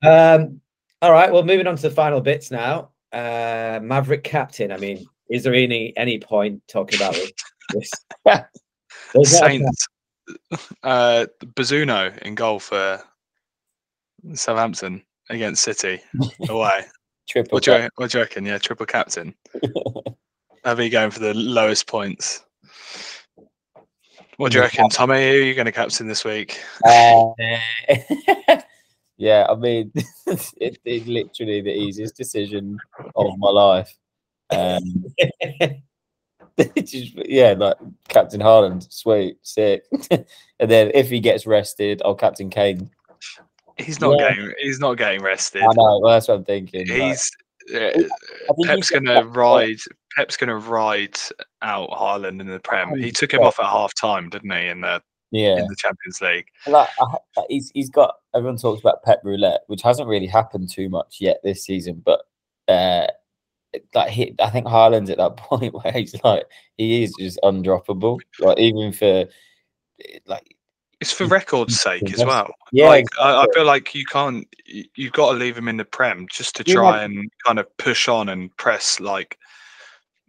Um, 0.04 0.62
all 1.02 1.12
right. 1.12 1.32
Well, 1.32 1.44
moving 1.44 1.68
on 1.68 1.76
to 1.78 1.82
the 1.82 1.92
final 1.92 2.22
bits 2.22 2.52
now. 2.52 2.92
Uh, 3.14 3.80
Maverick 3.82 4.24
captain. 4.24 4.72
I 4.72 4.78
mean, 4.78 5.06
is 5.30 5.44
there 5.44 5.54
any 5.54 5.94
any 5.96 6.20
point 6.20 6.62
talking 6.68 7.00
about 7.00 7.14
this? 7.14 7.32
this? 7.74 7.92
There's 8.26 8.44
not 9.14 9.24
a 9.24 9.26
Saints, 9.26 9.88
uh, 10.84 11.26
Bazunu 11.56 12.18
in 12.20 12.36
goal 12.36 12.60
for 12.60 13.02
Southampton 14.34 15.04
against 15.30 15.64
City 15.64 16.00
away. 16.50 16.82
Triple. 17.28 17.56
What 17.56 17.64
do, 17.64 17.74
you, 17.74 17.90
what 17.96 18.12
do 18.12 18.18
you 18.18 18.24
reckon? 18.24 18.46
Yeah, 18.46 18.58
triple 18.58 18.86
captain. 18.86 19.36
Have 20.66 20.80
you 20.80 20.90
going 20.90 21.12
for 21.12 21.20
the 21.20 21.34
lowest 21.34 21.88
points? 21.88 22.44
What 24.38 24.52
do 24.52 24.58
you 24.58 24.64
reckon, 24.64 24.90
Tommy? 24.90 25.16
Who 25.16 25.36
are 25.36 25.42
you 25.42 25.54
going 25.54 25.66
to 25.66 25.72
captain 25.72 26.08
this 26.08 26.24
week? 26.26 26.60
Uh, 26.86 27.26
yeah, 29.18 29.46
I 29.50 29.56
mean, 29.56 29.92
it, 29.96 30.80
it's 30.86 31.08
literally 31.08 31.62
the 31.62 31.74
easiest 31.74 32.16
decision 32.16 32.78
of 33.16 33.38
my 33.38 33.50
life. 33.50 33.94
Um, 34.50 34.82
Just- 36.78 37.16
yeah, 37.16 37.54
like 37.58 37.78
Captain 38.08 38.42
Haaland, 38.42 38.92
sweet, 38.92 39.38
sick. 39.44 39.84
and 40.12 40.72
then 40.72 40.92
if 40.94 41.10
he 41.10 41.20
gets 41.20 41.46
rested, 41.46 42.02
oh, 42.04 42.16
Captain 42.16 42.50
Kane. 42.50 42.90
He's 43.80 44.00
not 44.00 44.20
Yeah. 44.20 44.30
getting. 44.30 44.54
He's 44.60 44.80
not 44.80 44.96
getting 44.98 45.22
rested. 45.22 45.62
I 45.64 45.68
know. 45.76 46.00
Well, 46.00 46.14
that's 46.14 46.28
what 46.28 46.36
I'm 46.36 46.46
thinking. 46.46 46.88
He's. 46.88 47.32
Uh, 47.74 47.92
Pep's 48.66 48.90
gonna 48.90 49.14
that- 49.16 49.28
ride. 49.36 49.78
Pep's 50.16 50.38
gonna 50.38 50.58
ride 50.58 51.18
out 51.62 51.90
Haaland 51.92 52.42
in 52.42 52.48
the 52.48 52.60
Prem. 52.60 52.98
He 52.98 53.12
took 53.12 53.32
him 53.34 53.42
off 53.42 53.60
at 53.60 53.66
half 53.68 53.94
time, 53.94 54.30
didn't 54.30 54.52
he? 54.52 54.68
In 54.68 54.82
the 54.82 55.02
yeah, 55.32 55.58
in 55.60 55.68
the 55.68 55.76
Champions 55.78 56.20
League. 56.22 56.48
like 56.68 56.90
I, 57.00 57.18
he's 57.48 57.72
he's 57.76 57.90
got. 57.92 58.16
Everyone 58.36 58.58
talks 58.58 58.82
about 58.82 59.04
Pep 59.04 59.22
Roulette, 59.24 59.62
which 59.68 59.84
hasn't 59.84 60.08
really 60.10 60.26
happened 60.26 60.70
too 60.72 60.90
much 60.90 61.18
yet 61.20 61.40
this 61.44 61.64
season, 61.64 62.02
but 62.04 62.22
uh, 62.68 63.06
like 63.94 64.10
he, 64.10 64.34
I 64.40 64.50
think 64.50 64.66
Haaland's 64.66 65.12
at 65.12 65.18
that 65.20 65.38
point 65.38 65.74
where 65.76 65.94
he's 65.94 66.16
like 66.24 66.46
he 66.78 67.04
is 67.04 67.14
just 67.20 67.40
undroppable. 67.44 68.20
Like 68.40 68.58
even 68.58 68.92
for 68.92 69.26
like 70.26 70.56
It's 71.02 71.14
for 71.14 71.26
record's 71.28 71.80
sake 71.80 72.12
as 72.14 72.26
well. 72.26 72.54
yeah, 72.74 72.88
like 72.90 73.06
I, 73.22 73.44
I 73.44 73.48
feel 73.54 73.66
like 73.66 73.96
you 73.96 74.06
can't. 74.06 74.48
you- 74.66 74.86
You've 74.96 75.14
got 75.14 75.32
to 75.32 75.38
leave 75.38 75.58
him 75.58 75.68
in 75.70 75.78
the 75.78 75.86
Prem 75.86 76.28
just 76.30 76.56
to 76.58 76.64
Yeah. 76.68 76.76
try 76.76 77.04
and 77.04 77.30
kind 77.46 77.58
of 77.60 77.66
push 77.78 78.08
on 78.08 78.30
and 78.30 78.56
press 78.58 79.00
like 79.00 79.38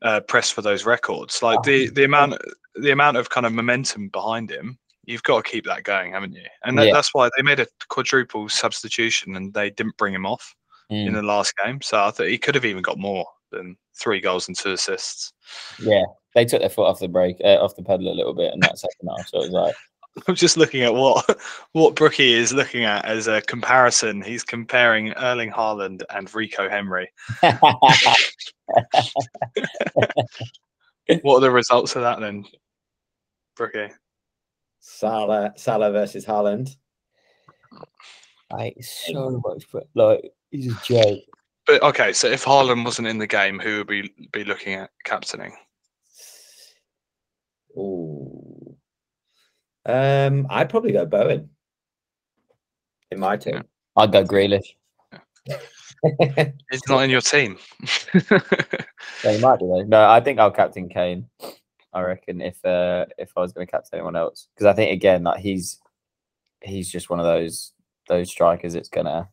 uh, 0.03 0.21
press 0.21 0.51
for 0.51 0.63
those 0.63 0.87
records. 0.87 1.43
Like 1.43 1.63
the 1.65 1.89
the 1.91 2.05
amount 2.05 2.35
the 2.77 2.91
amount 2.93 3.17
of 3.17 3.29
kind 3.31 3.47
of 3.47 3.53
momentum 3.53 4.09
behind 4.09 4.51
him. 4.51 4.79
You've 5.07 5.23
got 5.25 5.45
to 5.45 5.51
keep 5.51 5.65
that 5.67 5.83
going, 5.83 6.13
haven't 6.13 6.35
you? 6.35 6.45
And 6.65 6.79
that, 6.79 6.87
Yeah. 6.87 6.93
that's 6.93 7.13
why 7.13 7.29
they 7.37 7.43
made 7.43 7.59
a 7.59 7.67
quadruple 7.89 8.49
substitution 8.49 9.35
and 9.35 9.53
they 9.53 9.71
didn't 9.71 9.97
bring 9.97 10.15
him 10.15 10.25
off 10.25 10.55
in 10.89 11.09
Mm, 11.09 11.15
the 11.15 11.23
last 11.23 11.53
game. 11.65 11.81
So 11.83 12.01
I 12.05 12.11
thought 12.13 12.29
he 12.29 12.39
could 12.39 12.55
have 12.55 12.65
even 12.65 12.83
got 12.83 12.97
more 12.99 13.27
than 13.51 13.77
three 13.99 14.21
goals 14.21 14.47
and 14.47 14.57
two 14.57 14.73
assists. 14.73 15.33
yeah. 15.81 16.05
They 16.37 16.45
took 16.45 16.61
their 16.61 16.69
foot 16.71 16.87
off 16.87 17.01
the 17.01 17.09
brake, 17.09 17.39
uh, 17.43 17.57
off 17.61 17.75
the 17.75 17.83
pedal 17.83 18.13
a 18.13 18.15
little 18.15 18.35
bit 18.35 18.55
in 18.55 18.61
that 18.61 18.79
second 18.79 19.09
half. 19.09 19.27
So 19.29 19.39
it 19.39 19.47
was 19.47 19.51
like, 19.51 19.75
I'm 20.29 20.35
just 20.35 20.57
looking 20.57 20.83
at 20.83 20.95
what 20.95 21.39
what 21.73 21.95
Brookie 21.95 22.33
is 22.33 22.53
looking 22.53 22.85
at 22.85 23.05
as 23.05 23.29
a 23.29 23.41
comparison. 23.43 24.23
He's 24.23 24.43
comparing 24.43 25.13
Erling 25.13 25.51
Haaland 25.51 26.03
and 26.11 26.33
Rico 26.35 26.69
Henry. 26.69 27.11
What 31.23 31.39
are 31.39 31.41
the 31.41 31.51
results 31.51 31.97
of 31.97 32.03
that 32.03 32.21
then, 32.21 32.45
Brookie? 33.57 33.89
Salah, 34.79 35.53
Salah 35.57 35.91
versus 35.91 36.25
Haaland. 36.25 36.77
like 38.53 38.77
so 38.81 39.43
much, 39.45 39.65
but 39.73 39.89
like 39.97 40.33
he's 40.53 40.73
a 40.73 40.81
joke. 40.85 41.19
But 41.67 41.83
okay, 41.83 42.13
so 42.13 42.29
if 42.29 42.45
Haaland 42.45 42.85
wasn't 42.85 43.09
in 43.09 43.19
the 43.19 43.27
game, 43.27 43.59
who 43.59 43.79
would 43.79 43.89
we 43.89 44.15
be 44.33 44.45
looking 44.45 44.75
at 44.75 44.91
captaining? 45.05 45.57
Ooh. 47.77 48.40
Um, 49.87 50.47
I'd 50.51 50.69
probably 50.69 50.93
go 50.93 51.07
Bowen 51.07 51.51
in 53.11 53.21
my 53.21 53.37
team. 53.37 53.63
I'd 53.97 54.13
go 54.13 54.25
Grealish. 54.25 54.75
He's 56.71 56.89
not 56.89 57.03
in 57.03 57.11
your 57.11 57.21
team. 57.21 57.59
Yeah, 59.25 59.33
he 59.33 59.41
might 59.41 59.59
be 59.59 59.67
though. 59.67 59.83
No, 59.83 60.09
I 60.09 60.21
think 60.21 60.39
I'll 60.39 60.51
captain 60.51 60.89
Kane. 60.89 61.29
I 61.93 62.03
reckon 62.03 62.41
if 62.41 62.65
uh 62.65 63.07
if 63.19 63.33
I 63.37 63.41
was 63.41 63.53
going 63.53 63.67
to 63.67 63.71
captain 63.71 63.99
anyone 63.99 64.17
else, 64.17 64.49
because 64.55 64.67
I 64.67 64.73
think 64.73 64.93
again 64.93 65.25
that 65.25 65.41
he's 65.41 65.79
he's 66.63 66.91
just 66.91 67.11
one 67.11 67.19
of 67.21 67.27
those 67.27 67.73
those 68.09 68.31
strikers. 68.31 68.75
It's 68.75 68.89
gonna. 68.89 69.29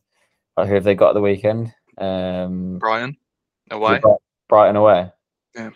Like, 0.56 0.68
who 0.68 0.74
have 0.74 0.84
they 0.84 0.94
got 0.94 1.10
at 1.10 1.14
the 1.14 1.20
weekend? 1.20 1.72
Um, 1.98 2.78
Brian, 2.78 3.16
away. 3.70 4.00
got 4.00 4.20
Brighton 4.48 4.76
away. 4.76 5.10
Yeah. 5.54 5.70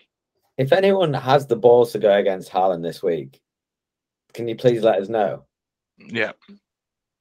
If 0.59 0.73
anyone 0.73 1.15
has 1.15 1.47
the 1.47 1.57
balls 1.57 1.93
to 1.93 1.99
go 1.99 2.13
against 2.13 2.51
Haaland 2.51 2.83
this 2.83 3.03
week, 3.03 3.41
can 4.33 4.49
you 4.49 4.57
please 4.57 4.83
let 4.83 5.01
us 5.01 5.09
know? 5.09 5.45
Yeah, 5.99 6.33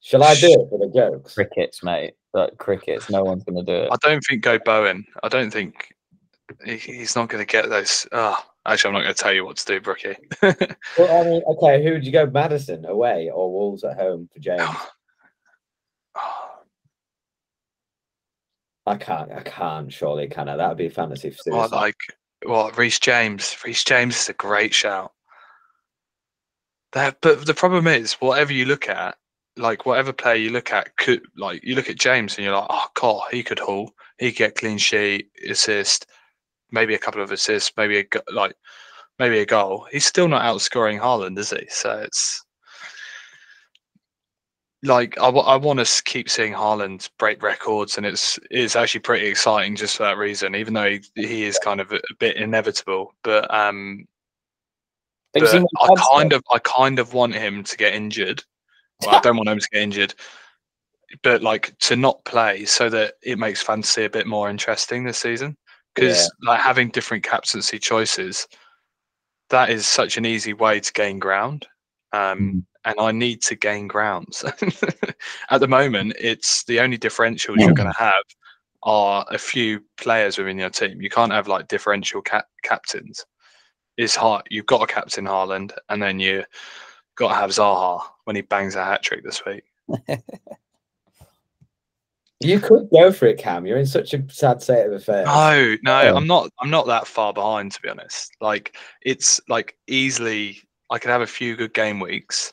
Shall 0.02 0.24
I 0.24 0.34
do 0.34 0.52
it 0.52 0.68
for 0.68 0.78
the 0.78 0.92
jokes? 0.92 1.34
Crickets, 1.34 1.82
mate. 1.82 2.14
Like 2.34 2.58
crickets, 2.58 3.08
no 3.08 3.22
one's 3.22 3.44
going 3.44 3.64
to 3.64 3.72
do 3.72 3.84
it. 3.84 3.90
I 3.92 3.96
don't 4.00 4.20
think 4.22 4.42
go 4.42 4.58
Bowen. 4.58 5.04
I 5.22 5.28
don't 5.28 5.52
think 5.52 5.94
he, 6.64 6.76
he's 6.76 7.14
not 7.14 7.28
going 7.28 7.44
to 7.44 7.50
get 7.50 7.68
those. 7.68 8.06
Oh, 8.10 8.36
actually, 8.66 8.88
I'm 8.88 8.94
not 8.94 9.02
going 9.02 9.14
to 9.14 9.22
tell 9.22 9.32
you 9.32 9.44
what 9.44 9.56
to 9.58 9.66
do, 9.66 9.80
Brookie. 9.80 10.16
Well, 10.98 11.22
I 11.22 11.24
mean, 11.28 11.42
okay, 11.46 11.82
who 11.82 11.92
would 11.92 12.04
you 12.04 12.12
go? 12.12 12.26
Maddison 12.26 12.84
away 12.84 13.30
or 13.32 13.52
Wolves 13.52 13.84
at 13.84 13.96
home 13.96 14.28
for 14.32 14.40
James? 14.40 14.62
Oh. 16.16 16.48
I 18.86 18.96
can't. 18.96 19.30
I 19.30 19.42
can't. 19.42 19.92
Surely, 19.92 20.26
can 20.26 20.48
I? 20.48 20.56
That 20.56 20.68
would 20.68 20.78
be 20.78 20.88
fantasy 20.88 21.30
for 21.30 21.38
Well, 21.46 21.68
like 21.70 21.96
what 22.44 22.76
Reece 22.76 22.98
James. 22.98 23.56
Reece 23.64 23.84
James 23.84 24.16
is 24.16 24.28
a 24.28 24.34
great 24.34 24.74
shout. 24.74 25.12
That, 26.92 27.18
but 27.22 27.46
the 27.46 27.54
problem 27.54 27.86
is, 27.86 28.14
whatever 28.14 28.52
you 28.52 28.66
look 28.66 28.88
at, 28.88 29.16
like 29.56 29.86
whatever 29.86 30.12
player 30.12 30.36
you 30.36 30.50
look 30.50 30.72
at, 30.72 30.96
could 30.96 31.22
like 31.36 31.62
you 31.64 31.74
look 31.74 31.90
at 31.90 31.98
James 31.98 32.36
and 32.36 32.44
you're 32.44 32.54
like, 32.54 32.66
oh 32.68 32.86
god, 32.94 33.22
he 33.30 33.42
could 33.42 33.58
haul, 33.58 33.92
he 34.18 34.30
could 34.30 34.38
get 34.38 34.54
clean 34.56 34.78
sheet, 34.78 35.30
assist, 35.48 36.06
maybe 36.70 36.94
a 36.94 36.98
couple 36.98 37.22
of 37.22 37.30
assists, 37.32 37.72
maybe 37.76 37.98
a 37.98 38.04
go- 38.04 38.20
like 38.32 38.54
maybe 39.18 39.38
a 39.38 39.46
goal. 39.46 39.86
He's 39.90 40.06
still 40.06 40.28
not 40.28 40.42
outscoring 40.42 41.00
Haaland, 41.00 41.38
is 41.38 41.50
he? 41.50 41.66
So 41.68 41.98
it's 42.00 42.44
like 44.82 45.16
I, 45.18 45.28
want 45.28 45.78
to 45.84 46.02
keep 46.04 46.28
seeing 46.28 46.52
Haaland 46.52 47.08
break 47.18 47.42
records, 47.42 47.96
and 47.96 48.06
it's 48.06 48.38
it's 48.50 48.76
actually 48.76 49.00
pretty 49.00 49.26
exciting 49.28 49.76
just 49.76 49.96
for 49.96 50.02
that 50.04 50.18
reason. 50.18 50.54
Even 50.56 50.74
though 50.74 50.90
he, 50.90 51.00
he 51.14 51.44
is 51.44 51.58
kind 51.58 51.80
of 51.80 51.92
a, 51.92 51.96
a 51.96 52.14
bit 52.18 52.36
inevitable, 52.36 53.14
but 53.22 53.52
um, 53.54 54.06
but 55.40 55.54
I 55.80 55.88
kind 56.12 56.32
of 56.32 56.42
I 56.52 56.58
kind 56.58 56.98
of 56.98 57.14
want 57.14 57.34
him 57.34 57.64
to 57.64 57.76
get 57.76 57.94
injured. 57.94 58.42
Well, 59.00 59.14
I 59.14 59.20
don't 59.20 59.36
want 59.36 59.48
him 59.48 59.58
to 59.58 59.68
get 59.72 59.82
injured, 59.82 60.14
but 61.22 61.42
like 61.42 61.76
to 61.80 61.96
not 61.96 62.24
play 62.24 62.64
so 62.64 62.88
that 62.88 63.14
it 63.22 63.38
makes 63.38 63.62
fantasy 63.62 64.04
a 64.04 64.10
bit 64.10 64.26
more 64.26 64.48
interesting 64.48 65.04
this 65.04 65.18
season. 65.18 65.56
Because 65.94 66.30
like 66.42 66.60
having 66.60 66.88
different 66.88 67.22
captaincy 67.24 67.78
choices, 67.78 68.46
that 69.50 69.68
is 69.70 69.86
such 69.86 70.16
an 70.16 70.24
easy 70.24 70.54
way 70.54 70.80
to 70.80 70.92
gain 70.92 71.18
ground. 71.18 71.66
Um, 72.12 72.38
Mhm. 72.38 72.64
and 72.84 72.94
I 72.98 73.12
need 73.12 73.42
to 73.42 73.54
gain 73.54 73.88
grounds. 73.88 74.44
At 75.50 75.60
the 75.60 75.68
moment, 75.68 76.14
it's 76.18 76.64
the 76.64 76.80
only 76.80 76.98
differentials 76.98 77.58
you're 77.58 77.74
going 77.74 77.92
to 77.92 77.98
have 77.98 78.24
are 78.82 79.24
a 79.30 79.38
few 79.38 79.84
players 79.96 80.38
within 80.38 80.58
your 80.58 80.70
team. 80.70 81.00
You 81.00 81.10
can't 81.10 81.32
have 81.32 81.46
like 81.46 81.68
differential 81.68 82.22
cap- 82.22 82.48
captains. 82.62 83.24
It's 83.96 84.16
hard. 84.16 84.46
You've 84.50 84.66
got 84.66 84.82
a 84.82 84.92
captain 84.92 85.24
Haaland, 85.26 85.72
and 85.88 86.02
then 86.02 86.18
you 86.18 86.44
got 87.16 87.28
to 87.28 87.34
have 87.34 87.50
Zaha 87.50 88.00
when 88.24 88.36
he 88.36 88.42
bangs 88.42 88.74
a 88.74 88.84
hat 88.84 89.02
trick 89.02 89.22
this 89.24 89.42
week. 89.44 89.64
You 92.40 92.58
could 92.58 92.88
go 92.92 93.12
for 93.12 93.26
it, 93.26 93.38
Cam. 93.38 93.66
You're 93.66 93.78
in 93.78 93.86
such 93.86 94.14
a 94.14 94.24
sad 94.28 94.60
state 94.62 94.84
of 94.86 94.92
affairs. 94.92 95.26
No, 95.26 95.76
no, 95.82 96.02
Yeah. 96.02 96.14
I'm 96.14 96.26
not. 96.26 96.50
I'm 96.60 96.70
not 96.70 96.86
that 96.88 97.06
far 97.06 97.32
behind, 97.32 97.70
to 97.72 97.80
be 97.80 97.88
honest. 97.88 98.32
Like 98.40 98.76
it's 99.02 99.40
like 99.48 99.76
easily, 99.86 100.58
I 100.90 100.98
could 100.98 101.10
have 101.12 101.20
a 101.22 101.26
few 101.26 101.54
good 101.54 101.72
game 101.72 102.00
weeks, 102.00 102.52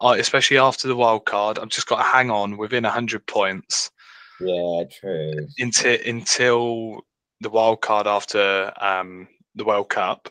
uh, 0.00 0.16
especially 0.18 0.58
after 0.58 0.88
the 0.88 0.96
wild 0.96 1.26
card. 1.26 1.60
I've 1.60 1.68
just 1.68 1.86
got 1.86 1.98
to 1.98 2.02
hang 2.02 2.30
on 2.32 2.56
within 2.56 2.82
hundred 2.82 3.24
points 3.26 3.90
Yeah, 4.40 4.82
true. 5.00 5.46
until 5.58 5.98
until 6.04 7.00
the 7.40 7.50
wild 7.50 7.82
card 7.82 8.08
after 8.08 8.72
um, 8.80 9.28
the 9.54 9.64
World 9.64 9.90
Cup, 9.90 10.28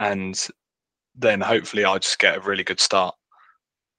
and 0.00 0.48
then 1.14 1.40
hopefully 1.40 1.84
I'll 1.84 1.98
just 1.98 2.18
get 2.18 2.36
a 2.36 2.40
really 2.40 2.64
good 2.64 2.80
start 2.80 3.14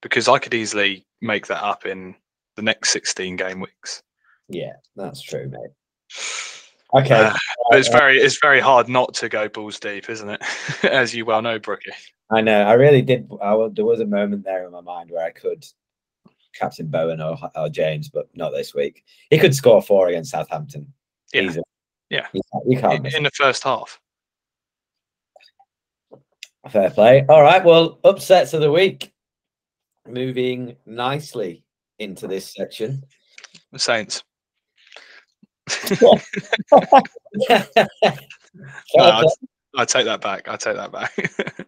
because 0.02 0.28
I 0.28 0.40
could 0.40 0.54
easily 0.54 1.06
make 1.22 1.48
that 1.48 1.64
up 1.64 1.86
in 1.86 2.16
the 2.56 2.62
next 2.62 2.90
16 2.90 3.36
game 3.38 3.62
weeks. 3.62 4.04
Yeah, 4.50 4.74
that's 4.96 5.22
true, 5.22 5.48
mate. 5.48 5.72
Okay. 6.94 7.16
Uh, 7.16 7.34
it's 7.70 7.88
very 7.88 8.18
it's 8.18 8.38
very 8.42 8.60
hard 8.60 8.90
not 8.90 9.14
to 9.14 9.30
go 9.30 9.48
balls 9.48 9.80
deep, 9.80 10.10
isn't 10.10 10.28
it? 10.28 10.42
As 10.84 11.16
you 11.16 11.24
well 11.24 11.42
know, 11.42 11.58
Brookie. 11.58 11.94
I 12.30 12.42
know. 12.42 12.64
I 12.64 12.74
really 12.74 13.02
did. 13.02 13.32
I, 13.42 13.56
there 13.72 13.86
was 13.86 14.02
a 14.02 14.06
moment 14.06 14.44
there 14.44 14.66
in 14.66 14.74
my 14.74 14.82
mind 14.82 15.10
where 15.10 15.26
I 15.26 15.32
could 15.32 15.66
captain 16.54 16.88
Bowen 16.88 17.22
or, 17.22 17.38
or 17.56 17.70
James, 17.70 18.10
but 18.10 18.28
not 18.36 18.50
this 18.50 18.76
week. 18.76 19.06
He 19.30 19.38
could 19.38 19.56
score 19.56 19.82
four 19.82 20.10
against 20.10 20.32
Southampton. 20.32 20.92
Yeah. 21.34 21.44
Easily. 21.44 21.64
Yeah. 22.10 22.28
You 22.34 22.42
can't, 22.52 22.64
you 22.68 22.78
can't 22.78 23.08
In, 23.08 23.16
in 23.16 23.24
the 23.24 23.32
first 23.32 23.64
half. 23.64 23.98
Fair 26.70 26.90
play. 26.92 27.26
All 27.28 27.42
right. 27.42 27.64
Well, 27.64 28.00
upsets 28.04 28.54
of 28.54 28.62
the 28.62 28.72
week. 28.72 29.12
Moving 30.08 30.76
nicely 30.86 31.64
into 32.00 32.28
this 32.28 32.54
section. 32.54 33.04
The 33.72 33.80
Saints. 33.80 34.24
No, 38.96 39.04
I. 39.06 39.24
I 39.78 39.86
take 39.86 40.06
that 40.06 40.22
back. 40.22 40.48
I 40.48 40.58
take 40.58 40.76
that 40.76 40.92
back. 40.92 41.14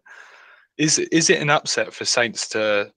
is 0.78 1.00
is 1.00 1.30
it 1.30 1.42
an 1.42 1.50
upset 1.50 1.94
for 1.94 2.06
Saints 2.06 2.50
to 2.50 2.92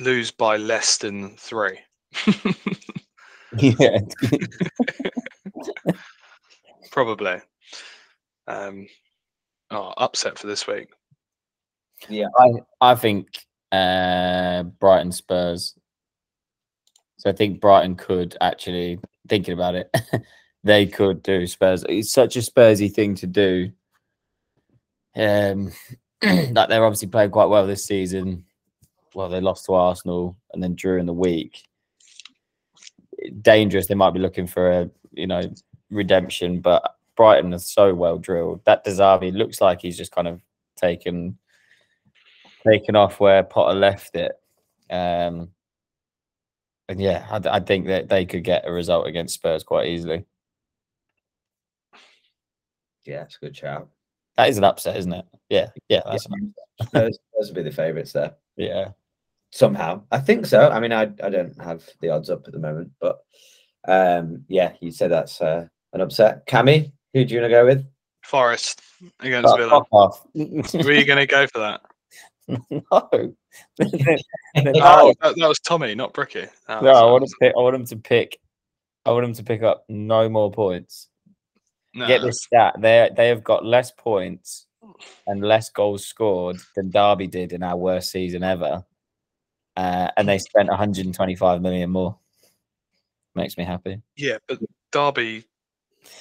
lose 0.00 0.30
by 0.30 0.56
less 0.56 0.98
than 0.98 1.36
three? 1.36 1.78
yeah. 3.58 3.98
Probably. 6.90 7.40
Um, 8.46 8.86
Oh, 9.70 9.92
upset 9.96 10.38
for 10.38 10.46
this 10.46 10.66
week. 10.66 10.88
Yeah, 12.08 12.26
I 12.38 12.52
I 12.80 12.94
think 12.94 13.28
uh, 13.72 14.64
Brighton 14.64 15.12
Spurs. 15.12 15.74
So 17.18 17.30
I 17.30 17.32
think 17.32 17.60
Brighton 17.60 17.96
could 17.96 18.36
actually 18.40 18.98
thinking 19.28 19.54
about 19.54 19.74
it, 19.74 19.94
they 20.64 20.86
could 20.86 21.22
do 21.22 21.46
Spurs. 21.46 21.84
It's 21.88 22.12
such 22.12 22.36
a 22.36 22.40
Spursy 22.40 22.92
thing 22.92 23.14
to 23.16 23.26
do. 23.26 23.70
Um, 25.16 25.72
that 26.20 26.66
they're 26.68 26.84
obviously 26.84 27.08
playing 27.08 27.30
quite 27.30 27.46
well 27.46 27.66
this 27.66 27.86
season. 27.86 28.44
Well, 29.14 29.28
they 29.28 29.40
lost 29.40 29.66
to 29.66 29.74
Arsenal 29.74 30.36
and 30.52 30.62
then 30.62 30.74
drew 30.74 30.98
in 30.98 31.06
the 31.06 31.12
week. 31.12 31.62
Dangerous. 33.40 33.86
They 33.86 33.94
might 33.94 34.14
be 34.14 34.20
looking 34.20 34.46
for 34.46 34.70
a 34.70 34.90
you 35.12 35.26
know 35.26 35.42
redemption, 35.90 36.60
but 36.60 36.96
Brighton 37.20 37.52
is 37.52 37.70
so 37.70 37.94
well 37.94 38.16
drilled. 38.16 38.64
That 38.64 38.82
De 38.82 38.90
Zerbi 38.90 39.30
looks 39.30 39.60
like 39.60 39.82
he's 39.82 39.98
just 39.98 40.10
kind 40.10 40.26
of 40.26 40.40
taken 40.78 41.36
taken 42.66 42.96
off 42.96 43.20
where 43.20 43.42
Potter 43.42 43.78
left 43.78 44.16
it. 44.16 44.32
Um, 44.88 45.50
and 46.88 46.98
yeah, 46.98 47.26
I, 47.30 47.56
I 47.56 47.60
think 47.60 47.88
that 47.88 48.08
they 48.08 48.24
could 48.24 48.42
get 48.42 48.66
a 48.66 48.72
result 48.72 49.06
against 49.06 49.34
Spurs 49.34 49.62
quite 49.62 49.88
easily. 49.88 50.24
Yeah, 53.04 53.24
it's 53.24 53.36
a 53.36 53.40
good 53.40 53.54
shout. 53.54 53.90
That 54.38 54.48
is 54.48 54.56
an 54.56 54.64
upset, 54.64 54.96
isn't 54.96 55.12
it? 55.12 55.26
Yeah, 55.50 55.68
yeah, 55.90 56.00
that's 56.06 56.26
Yeah. 56.30 56.86
Those, 56.94 57.18
those 57.36 57.48
would 57.48 57.54
be 57.54 57.62
the 57.64 57.70
favourites 57.70 58.14
there. 58.14 58.34
yeah. 58.56 58.92
Somehow. 59.50 60.04
I 60.10 60.20
think 60.20 60.46
so. 60.46 60.70
I 60.70 60.80
mean, 60.80 60.92
I, 60.92 61.02
I 61.22 61.28
don't 61.28 61.60
have 61.60 61.86
the 62.00 62.08
odds 62.08 62.30
up 62.30 62.46
at 62.46 62.54
the 62.54 62.58
moment, 62.58 62.92
but 62.98 63.18
um, 63.86 64.46
yeah, 64.48 64.72
you 64.80 64.90
said 64.90 65.10
that's 65.10 65.42
uh, 65.42 65.66
an 65.92 66.00
upset. 66.00 66.46
Cammy, 66.46 66.92
who 67.14 67.24
do 67.24 67.34
you 67.34 67.40
want 67.40 67.50
to 67.50 67.56
go 67.56 67.66
with? 67.66 67.86
Forest 68.22 68.82
against 69.20 69.48
Fuck 69.48 69.88
Villa. 69.90 70.12
Were 70.84 70.92
you 70.92 71.04
going 71.04 71.18
to 71.18 71.26
go 71.26 71.46
for 71.46 71.58
that? 71.60 71.80
no. 74.58 74.72
Oh, 74.82 75.14
that, 75.20 75.34
that 75.36 75.48
was 75.48 75.58
Tommy, 75.60 75.94
not 75.94 76.12
Bricky. 76.12 76.46
That 76.68 76.82
No, 76.82 76.90
I 76.90 77.10
want 77.10 77.24
to 77.24 77.34
pick. 77.40 77.52
I 77.56 77.60
want 77.60 77.76
him 77.76 77.86
to 77.86 77.96
pick. 77.96 78.38
I 79.04 79.12
want 79.12 79.24
him 79.24 79.34
to 79.34 79.42
pick 79.42 79.62
up 79.62 79.84
no 79.88 80.28
more 80.28 80.50
points. 80.50 81.08
Get 81.94 82.20
nah. 82.20 82.26
this 82.26 82.42
stat: 82.42 82.74
they 82.78 83.10
they 83.16 83.28
have 83.28 83.42
got 83.42 83.64
less 83.64 83.90
points 83.90 84.66
and 85.26 85.42
less 85.42 85.70
goals 85.70 86.06
scored 86.06 86.58
than 86.76 86.90
Derby 86.90 87.26
did 87.26 87.52
in 87.52 87.62
our 87.62 87.76
worst 87.76 88.10
season 88.10 88.42
ever, 88.42 88.84
uh, 89.76 90.08
and 90.16 90.28
they 90.28 90.38
spent 90.38 90.68
125 90.68 91.62
million 91.62 91.90
more. 91.90 92.18
Makes 93.34 93.56
me 93.58 93.64
happy. 93.64 94.02
Yeah, 94.16 94.38
but 94.46 94.58
Derby. 94.92 95.44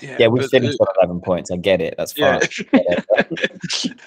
Yeah, 0.01 0.17
Yeah, 0.19 0.27
we 0.27 0.39
but, 0.41 0.49
finished 0.49 0.77
on 0.79 0.87
11 1.01 1.21
points. 1.21 1.51
I 1.51 1.57
get 1.57 1.81
it. 1.81 1.95
That's 1.97 2.17
Yeah, 2.17 2.39
fine. 2.39 2.49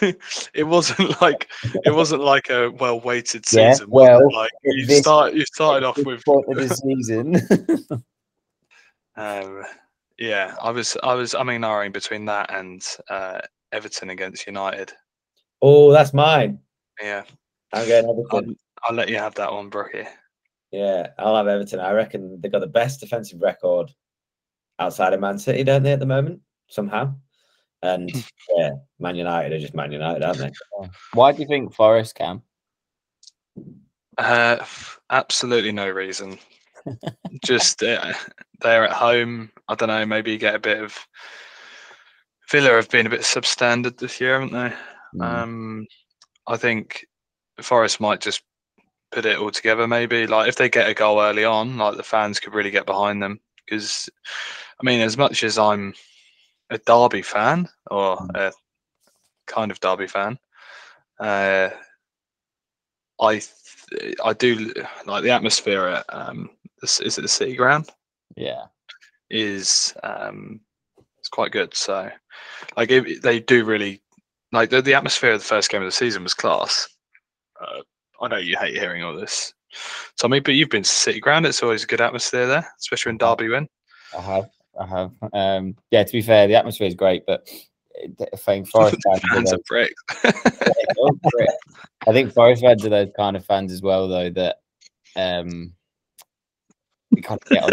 it 0.54 0.64
wasn't 0.66 1.20
like 1.20 1.48
it 1.84 1.94
wasn't 1.94 2.22
like 2.22 2.50
a 2.50 2.70
well 2.70 3.00
weighted 3.00 3.46
season. 3.46 3.68
was 3.70 3.80
it? 3.80 3.88
well, 3.88 4.32
like 4.32 4.50
you 4.64 4.86
this- 4.86 5.00
start 5.00 5.34
you 5.34 5.44
started 5.46 5.86
off 5.86 5.98
with 5.98 6.24
point 6.24 6.46
of 6.48 6.56
the 6.56 6.74
season. 6.74 7.36
um, 9.16 9.62
yeah. 10.18 10.54
I 10.60 10.70
was 10.70 10.96
I 11.02 11.14
was 11.14 11.34
I 11.34 11.42
mean 11.42 11.60
narrowing 11.62 11.92
between 11.92 12.24
that 12.26 12.52
and 12.54 12.84
uh, 13.10 13.40
Everton 13.72 14.10
against 14.10 14.46
United. 14.46 14.92
Oh, 15.60 15.92
that's 15.92 16.12
mine. 16.12 16.58
Yeah, 17.00 17.22
I'm 17.72 17.86
going 17.88 18.04
I'll, 18.04 18.18
Everton. 18.20 18.56
I'll 18.84 18.96
let 18.96 19.08
you 19.08 19.16
have 19.16 19.34
that 19.36 19.52
one, 19.52 19.68
Brookie. 19.68 20.06
Yeah, 20.70 21.08
I'll 21.18 21.36
have 21.36 21.46
Everton. 21.48 21.80
I 21.80 21.92
reckon 21.92 22.40
they've 22.40 22.50
got 22.52 22.60
the 22.60 22.66
best 22.66 23.00
defensive 23.00 23.40
record 23.42 23.90
outside 24.82 25.12
of 25.12 25.20
Man 25.20 25.38
City, 25.38 25.64
don't 25.64 25.82
they, 25.82 25.92
at 25.92 26.00
the 26.00 26.06
moment, 26.06 26.40
somehow? 26.68 27.14
And 27.82 28.12
yeah, 28.56 28.70
Man 29.00 29.16
United 29.16 29.52
are 29.52 29.58
just 29.58 29.74
Man 29.74 29.92
United, 29.92 30.22
aren't 30.22 30.38
they? 30.38 30.50
Why 31.14 31.32
do 31.32 31.42
you 31.42 31.48
think 31.48 31.74
Forest 31.74 32.14
can? 32.14 32.42
Uh, 34.18 34.58
f- 34.60 35.00
absolutely 35.10 35.72
no 35.72 35.88
reason. 35.88 36.38
Just 37.44 37.82
uh, 37.82 38.12
they're 38.60 38.84
at 38.84 38.92
home. 38.92 39.50
I 39.68 39.74
don't 39.74 39.88
know. 39.88 40.04
Maybe 40.04 40.32
you 40.32 40.38
get 40.38 40.54
a 40.54 40.60
bit 40.60 40.82
of 40.82 40.98
Villa 42.50 42.70
have 42.70 42.90
been 42.90 43.06
a 43.06 43.10
bit 43.10 43.22
substandard 43.22 43.96
this 43.96 44.20
year, 44.20 44.38
haven't 44.38 44.52
they? 44.52 44.76
Mm. 45.18 45.22
Um, 45.24 45.86
I 46.46 46.56
think 46.56 47.06
Forest 47.60 48.00
might 48.00 48.20
just 48.20 48.42
put 49.10 49.24
it 49.24 49.38
all 49.38 49.50
together. 49.50 49.86
Maybe 49.88 50.26
like 50.26 50.48
if 50.48 50.56
they 50.56 50.68
get 50.68 50.88
a 50.88 50.94
goal 50.94 51.20
early 51.20 51.44
on, 51.44 51.78
like 51.78 51.96
the 51.96 52.02
fans 52.02 52.40
could 52.40 52.54
really 52.54 52.70
get 52.70 52.86
behind 52.86 53.22
them. 53.22 53.40
Because 53.64 54.10
I 54.82 54.84
mean, 54.84 55.00
as 55.00 55.16
much 55.16 55.44
as 55.44 55.58
I'm 55.58 55.94
a 56.70 56.78
Derby 56.78 57.22
fan 57.22 57.68
or 57.90 58.16
Mm. 58.16 58.36
a 58.36 58.52
kind 59.46 59.70
of 59.70 59.80
Derby 59.80 60.08
fan, 60.08 60.38
uh, 61.20 61.70
I 63.20 63.32
th- 63.34 64.16
I 64.24 64.32
do 64.32 64.72
like 65.06 65.22
the 65.22 65.30
atmosphere 65.30 65.86
at 65.86 66.04
um, 66.08 66.50
this 66.80 67.00
is 67.00 67.18
it 67.18 67.22
the 67.22 67.28
City 67.28 67.54
Ground 67.54 67.88
yeah. 68.36 68.64
is 69.30 69.94
um 70.02 70.60
it's 71.18 71.28
quite 71.28 71.52
good. 71.52 71.74
So 71.74 72.10
like 72.76 72.90
it, 72.90 73.22
they 73.22 73.38
do 73.38 73.64
really 73.64 74.02
like 74.50 74.70
the, 74.70 74.82
the 74.82 74.94
atmosphere 74.94 75.32
of 75.32 75.40
the 75.40 75.46
first 75.46 75.70
game 75.70 75.82
of 75.82 75.86
the 75.86 75.92
season 75.92 76.24
was 76.24 76.34
class. 76.34 76.88
Uh, 77.60 77.82
I 78.20 78.28
know 78.28 78.38
you 78.38 78.56
hate 78.56 78.74
hearing 78.74 79.04
all 79.04 79.14
this, 79.14 79.54
Tommy, 80.18 80.40
but 80.40 80.54
you've 80.54 80.70
been 80.70 80.82
to 80.82 80.88
City 80.88 81.20
Ground. 81.20 81.46
It's 81.46 81.62
always 81.62 81.84
a 81.84 81.86
good 81.86 82.00
atmosphere 82.00 82.46
there, 82.46 82.66
especially 82.80 83.10
when 83.10 83.18
Derby 83.18 83.48
win. 83.48 83.68
I 84.16 84.20
have. 84.20 84.50
I 84.78 84.86
have. 84.86 85.12
Um, 85.32 85.76
yeah, 85.90 86.04
to 86.04 86.12
be 86.12 86.22
fair, 86.22 86.46
the 86.46 86.54
atmosphere 86.54 86.86
is 86.86 86.94
great, 86.94 87.24
but 87.26 87.48
I 88.32 88.36
think 88.36 88.68
Forest 88.68 88.96
fans, 89.04 89.20
are 89.24 89.28
Fans 89.34 89.50
those, 89.50 89.58
are 89.58 89.62
bricks. 89.68 90.02
I 92.08 92.12
think 92.12 92.32
Forest 92.32 92.62
fans 92.62 92.84
are 92.86 92.90
those 92.90 93.10
kind 93.16 93.36
of 93.36 93.44
fans 93.44 93.72
as 93.72 93.82
well, 93.82 94.08
though, 94.08 94.30
that 94.30 94.56
um, 95.16 95.74
we 97.10 97.20
kind 97.20 97.40
of 97.42 97.48
get 97.48 97.64
on 97.64 97.70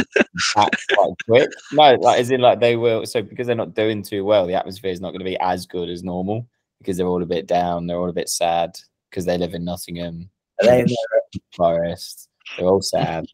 back 0.55 0.71
quite 0.93 1.13
quick. 1.25 1.49
No, 1.71 1.93
like 1.95 2.19
as 2.19 2.31
in 2.31 2.41
like 2.41 2.59
they 2.59 2.75
will. 2.75 3.05
So 3.05 3.21
because 3.21 3.47
they're 3.47 3.55
not 3.55 3.73
doing 3.73 4.03
too 4.03 4.25
well, 4.25 4.45
the 4.45 4.55
atmosphere 4.55 4.91
is 4.91 5.01
not 5.01 5.11
going 5.11 5.19
to 5.19 5.25
be 5.25 5.39
as 5.39 5.65
good 5.65 5.89
as 5.89 6.03
normal 6.03 6.47
because 6.79 6.97
they're 6.97 7.07
all 7.07 7.23
a 7.23 7.27
bit 7.27 7.47
down. 7.47 7.87
They're 7.87 7.97
all 7.97 8.09
a 8.09 8.13
bit 8.13 8.29
sad 8.29 8.77
because 9.09 9.25
they 9.25 9.37
live 9.37 9.53
in 9.53 9.65
Nottingham, 9.65 10.29
Are 10.61 10.67
they 10.67 10.81
in 10.81 10.85
their, 11.33 11.41
Forest. 11.55 12.29
They're 12.57 12.67
all 12.67 12.81
sad. 12.81 13.25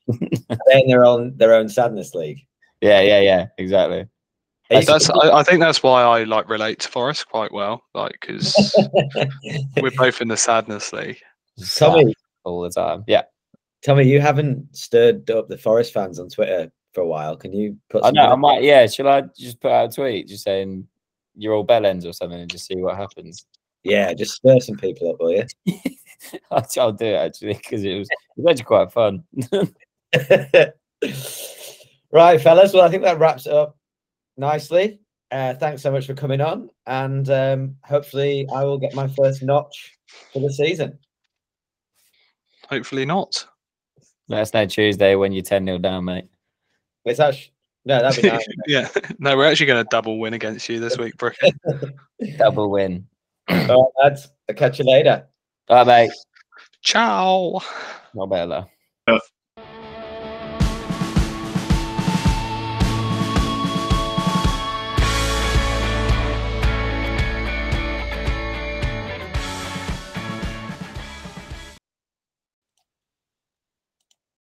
are 0.49 0.57
they 0.67 0.81
in 0.81 0.87
their 0.87 1.05
own 1.05 1.35
their 1.37 1.53
own 1.53 1.69
sadness 1.69 2.13
league? 2.13 2.39
Yeah, 2.81 3.01
yeah, 3.01 3.21
yeah. 3.21 3.47
Exactly. 3.57 4.07
That's 4.69 5.09
I, 5.09 5.29
I 5.39 5.43
think 5.43 5.59
that's 5.59 5.83
why 5.83 6.01
I 6.01 6.23
like 6.23 6.49
relate 6.49 6.79
to 6.79 6.89
Forest 6.89 7.29
quite 7.29 7.51
well, 7.51 7.83
like 7.93 8.17
because 8.19 8.55
we're 9.81 9.91
both 9.91 10.21
in 10.21 10.27
the 10.27 10.37
sadness 10.37 10.91
league. 10.91 11.19
Sad 11.57 11.87
Tommy, 11.87 12.15
all 12.43 12.61
the 12.61 12.71
time. 12.71 13.03
Yeah. 13.07 13.23
Tommy, 13.83 14.07
you 14.07 14.19
haven't 14.19 14.75
stirred 14.75 15.29
up 15.29 15.47
the 15.47 15.57
Forest 15.57 15.93
fans 15.93 16.19
on 16.19 16.29
Twitter 16.29 16.71
for 16.93 17.01
a 17.01 17.07
while. 17.07 17.37
Can 17.37 17.53
you 17.53 17.77
put? 17.89 18.03
I 18.03 18.09
know. 18.09 18.31
I 18.31 18.35
might. 18.35 18.63
Yeah. 18.63 18.87
Shall 18.87 19.07
I 19.07 19.21
just 19.37 19.61
put 19.61 19.71
out 19.71 19.91
a 19.91 19.95
tweet 19.95 20.27
just 20.27 20.43
saying 20.43 20.87
you're 21.35 21.53
all 21.53 21.65
bellends 21.65 22.05
or 22.05 22.13
something 22.13 22.39
and 22.39 22.49
just 22.49 22.65
see 22.65 22.77
what 22.77 22.97
happens? 22.97 23.45
Yeah, 23.83 24.13
just 24.13 24.33
stir 24.33 24.59
some 24.59 24.77
people 24.77 25.11
up, 25.11 25.17
will 25.19 25.31
you? 25.31 25.45
I'll, 26.51 26.65
I'll 26.79 26.91
do 26.91 27.05
it 27.05 27.17
actually 27.17 27.53
because 27.53 27.83
it 27.83 27.99
was, 27.99 28.09
it 28.09 28.41
was 28.41 28.51
actually 28.51 28.65
quite 28.65 28.91
fun. 28.91 29.23
right, 32.15 32.41
fellas. 32.41 32.73
Well, 32.73 32.83
I 32.83 32.89
think 32.89 33.03
that 33.03 33.19
wraps 33.19 33.45
it 33.45 33.53
up 33.53 33.77
nicely. 34.37 34.99
Uh, 35.31 35.53
thanks 35.53 35.81
so 35.81 35.91
much 35.91 36.05
for 36.07 36.13
coming 36.13 36.41
on, 36.41 36.69
and 36.87 37.29
um, 37.29 37.75
hopefully, 37.83 38.47
I 38.53 38.63
will 38.63 38.77
get 38.77 38.93
my 38.93 39.07
first 39.07 39.43
notch 39.43 39.93
for 40.31 40.39
the 40.39 40.53
season. 40.53 40.97
Hopefully 42.69 43.05
not. 43.05 43.45
Let 44.27 44.41
us 44.41 44.53
know 44.53 44.65
Tuesday 44.65 45.15
when 45.15 45.31
you're 45.31 45.43
10 45.43 45.65
0 45.65 45.77
down, 45.79 46.05
mate. 46.05 46.25
It's 47.05 47.19
actually 47.19 47.53
no, 47.85 48.01
that'd 48.01 48.21
be 48.21 48.29
nice. 48.31 48.45
yeah, 48.67 48.87
no, 49.19 49.37
we're 49.37 49.45
actually 49.45 49.67
going 49.67 49.83
to 49.83 49.89
double 49.89 50.19
win 50.19 50.33
against 50.33 50.67
you 50.67 50.79
this 50.79 50.97
week, 50.97 51.15
Brookie. 51.17 51.53
Double 52.37 52.71
win. 52.71 53.07
All 53.47 53.91
right, 53.97 54.03
lads. 54.03 54.29
I'll 54.49 54.55
catch 54.55 54.79
you 54.79 54.85
later. 54.85 55.27
Bye, 55.67 55.83
mate. 55.83 56.11
Ciao. 56.81 57.61
Not 58.13 58.29
better 58.29 58.67
though. 59.07 59.19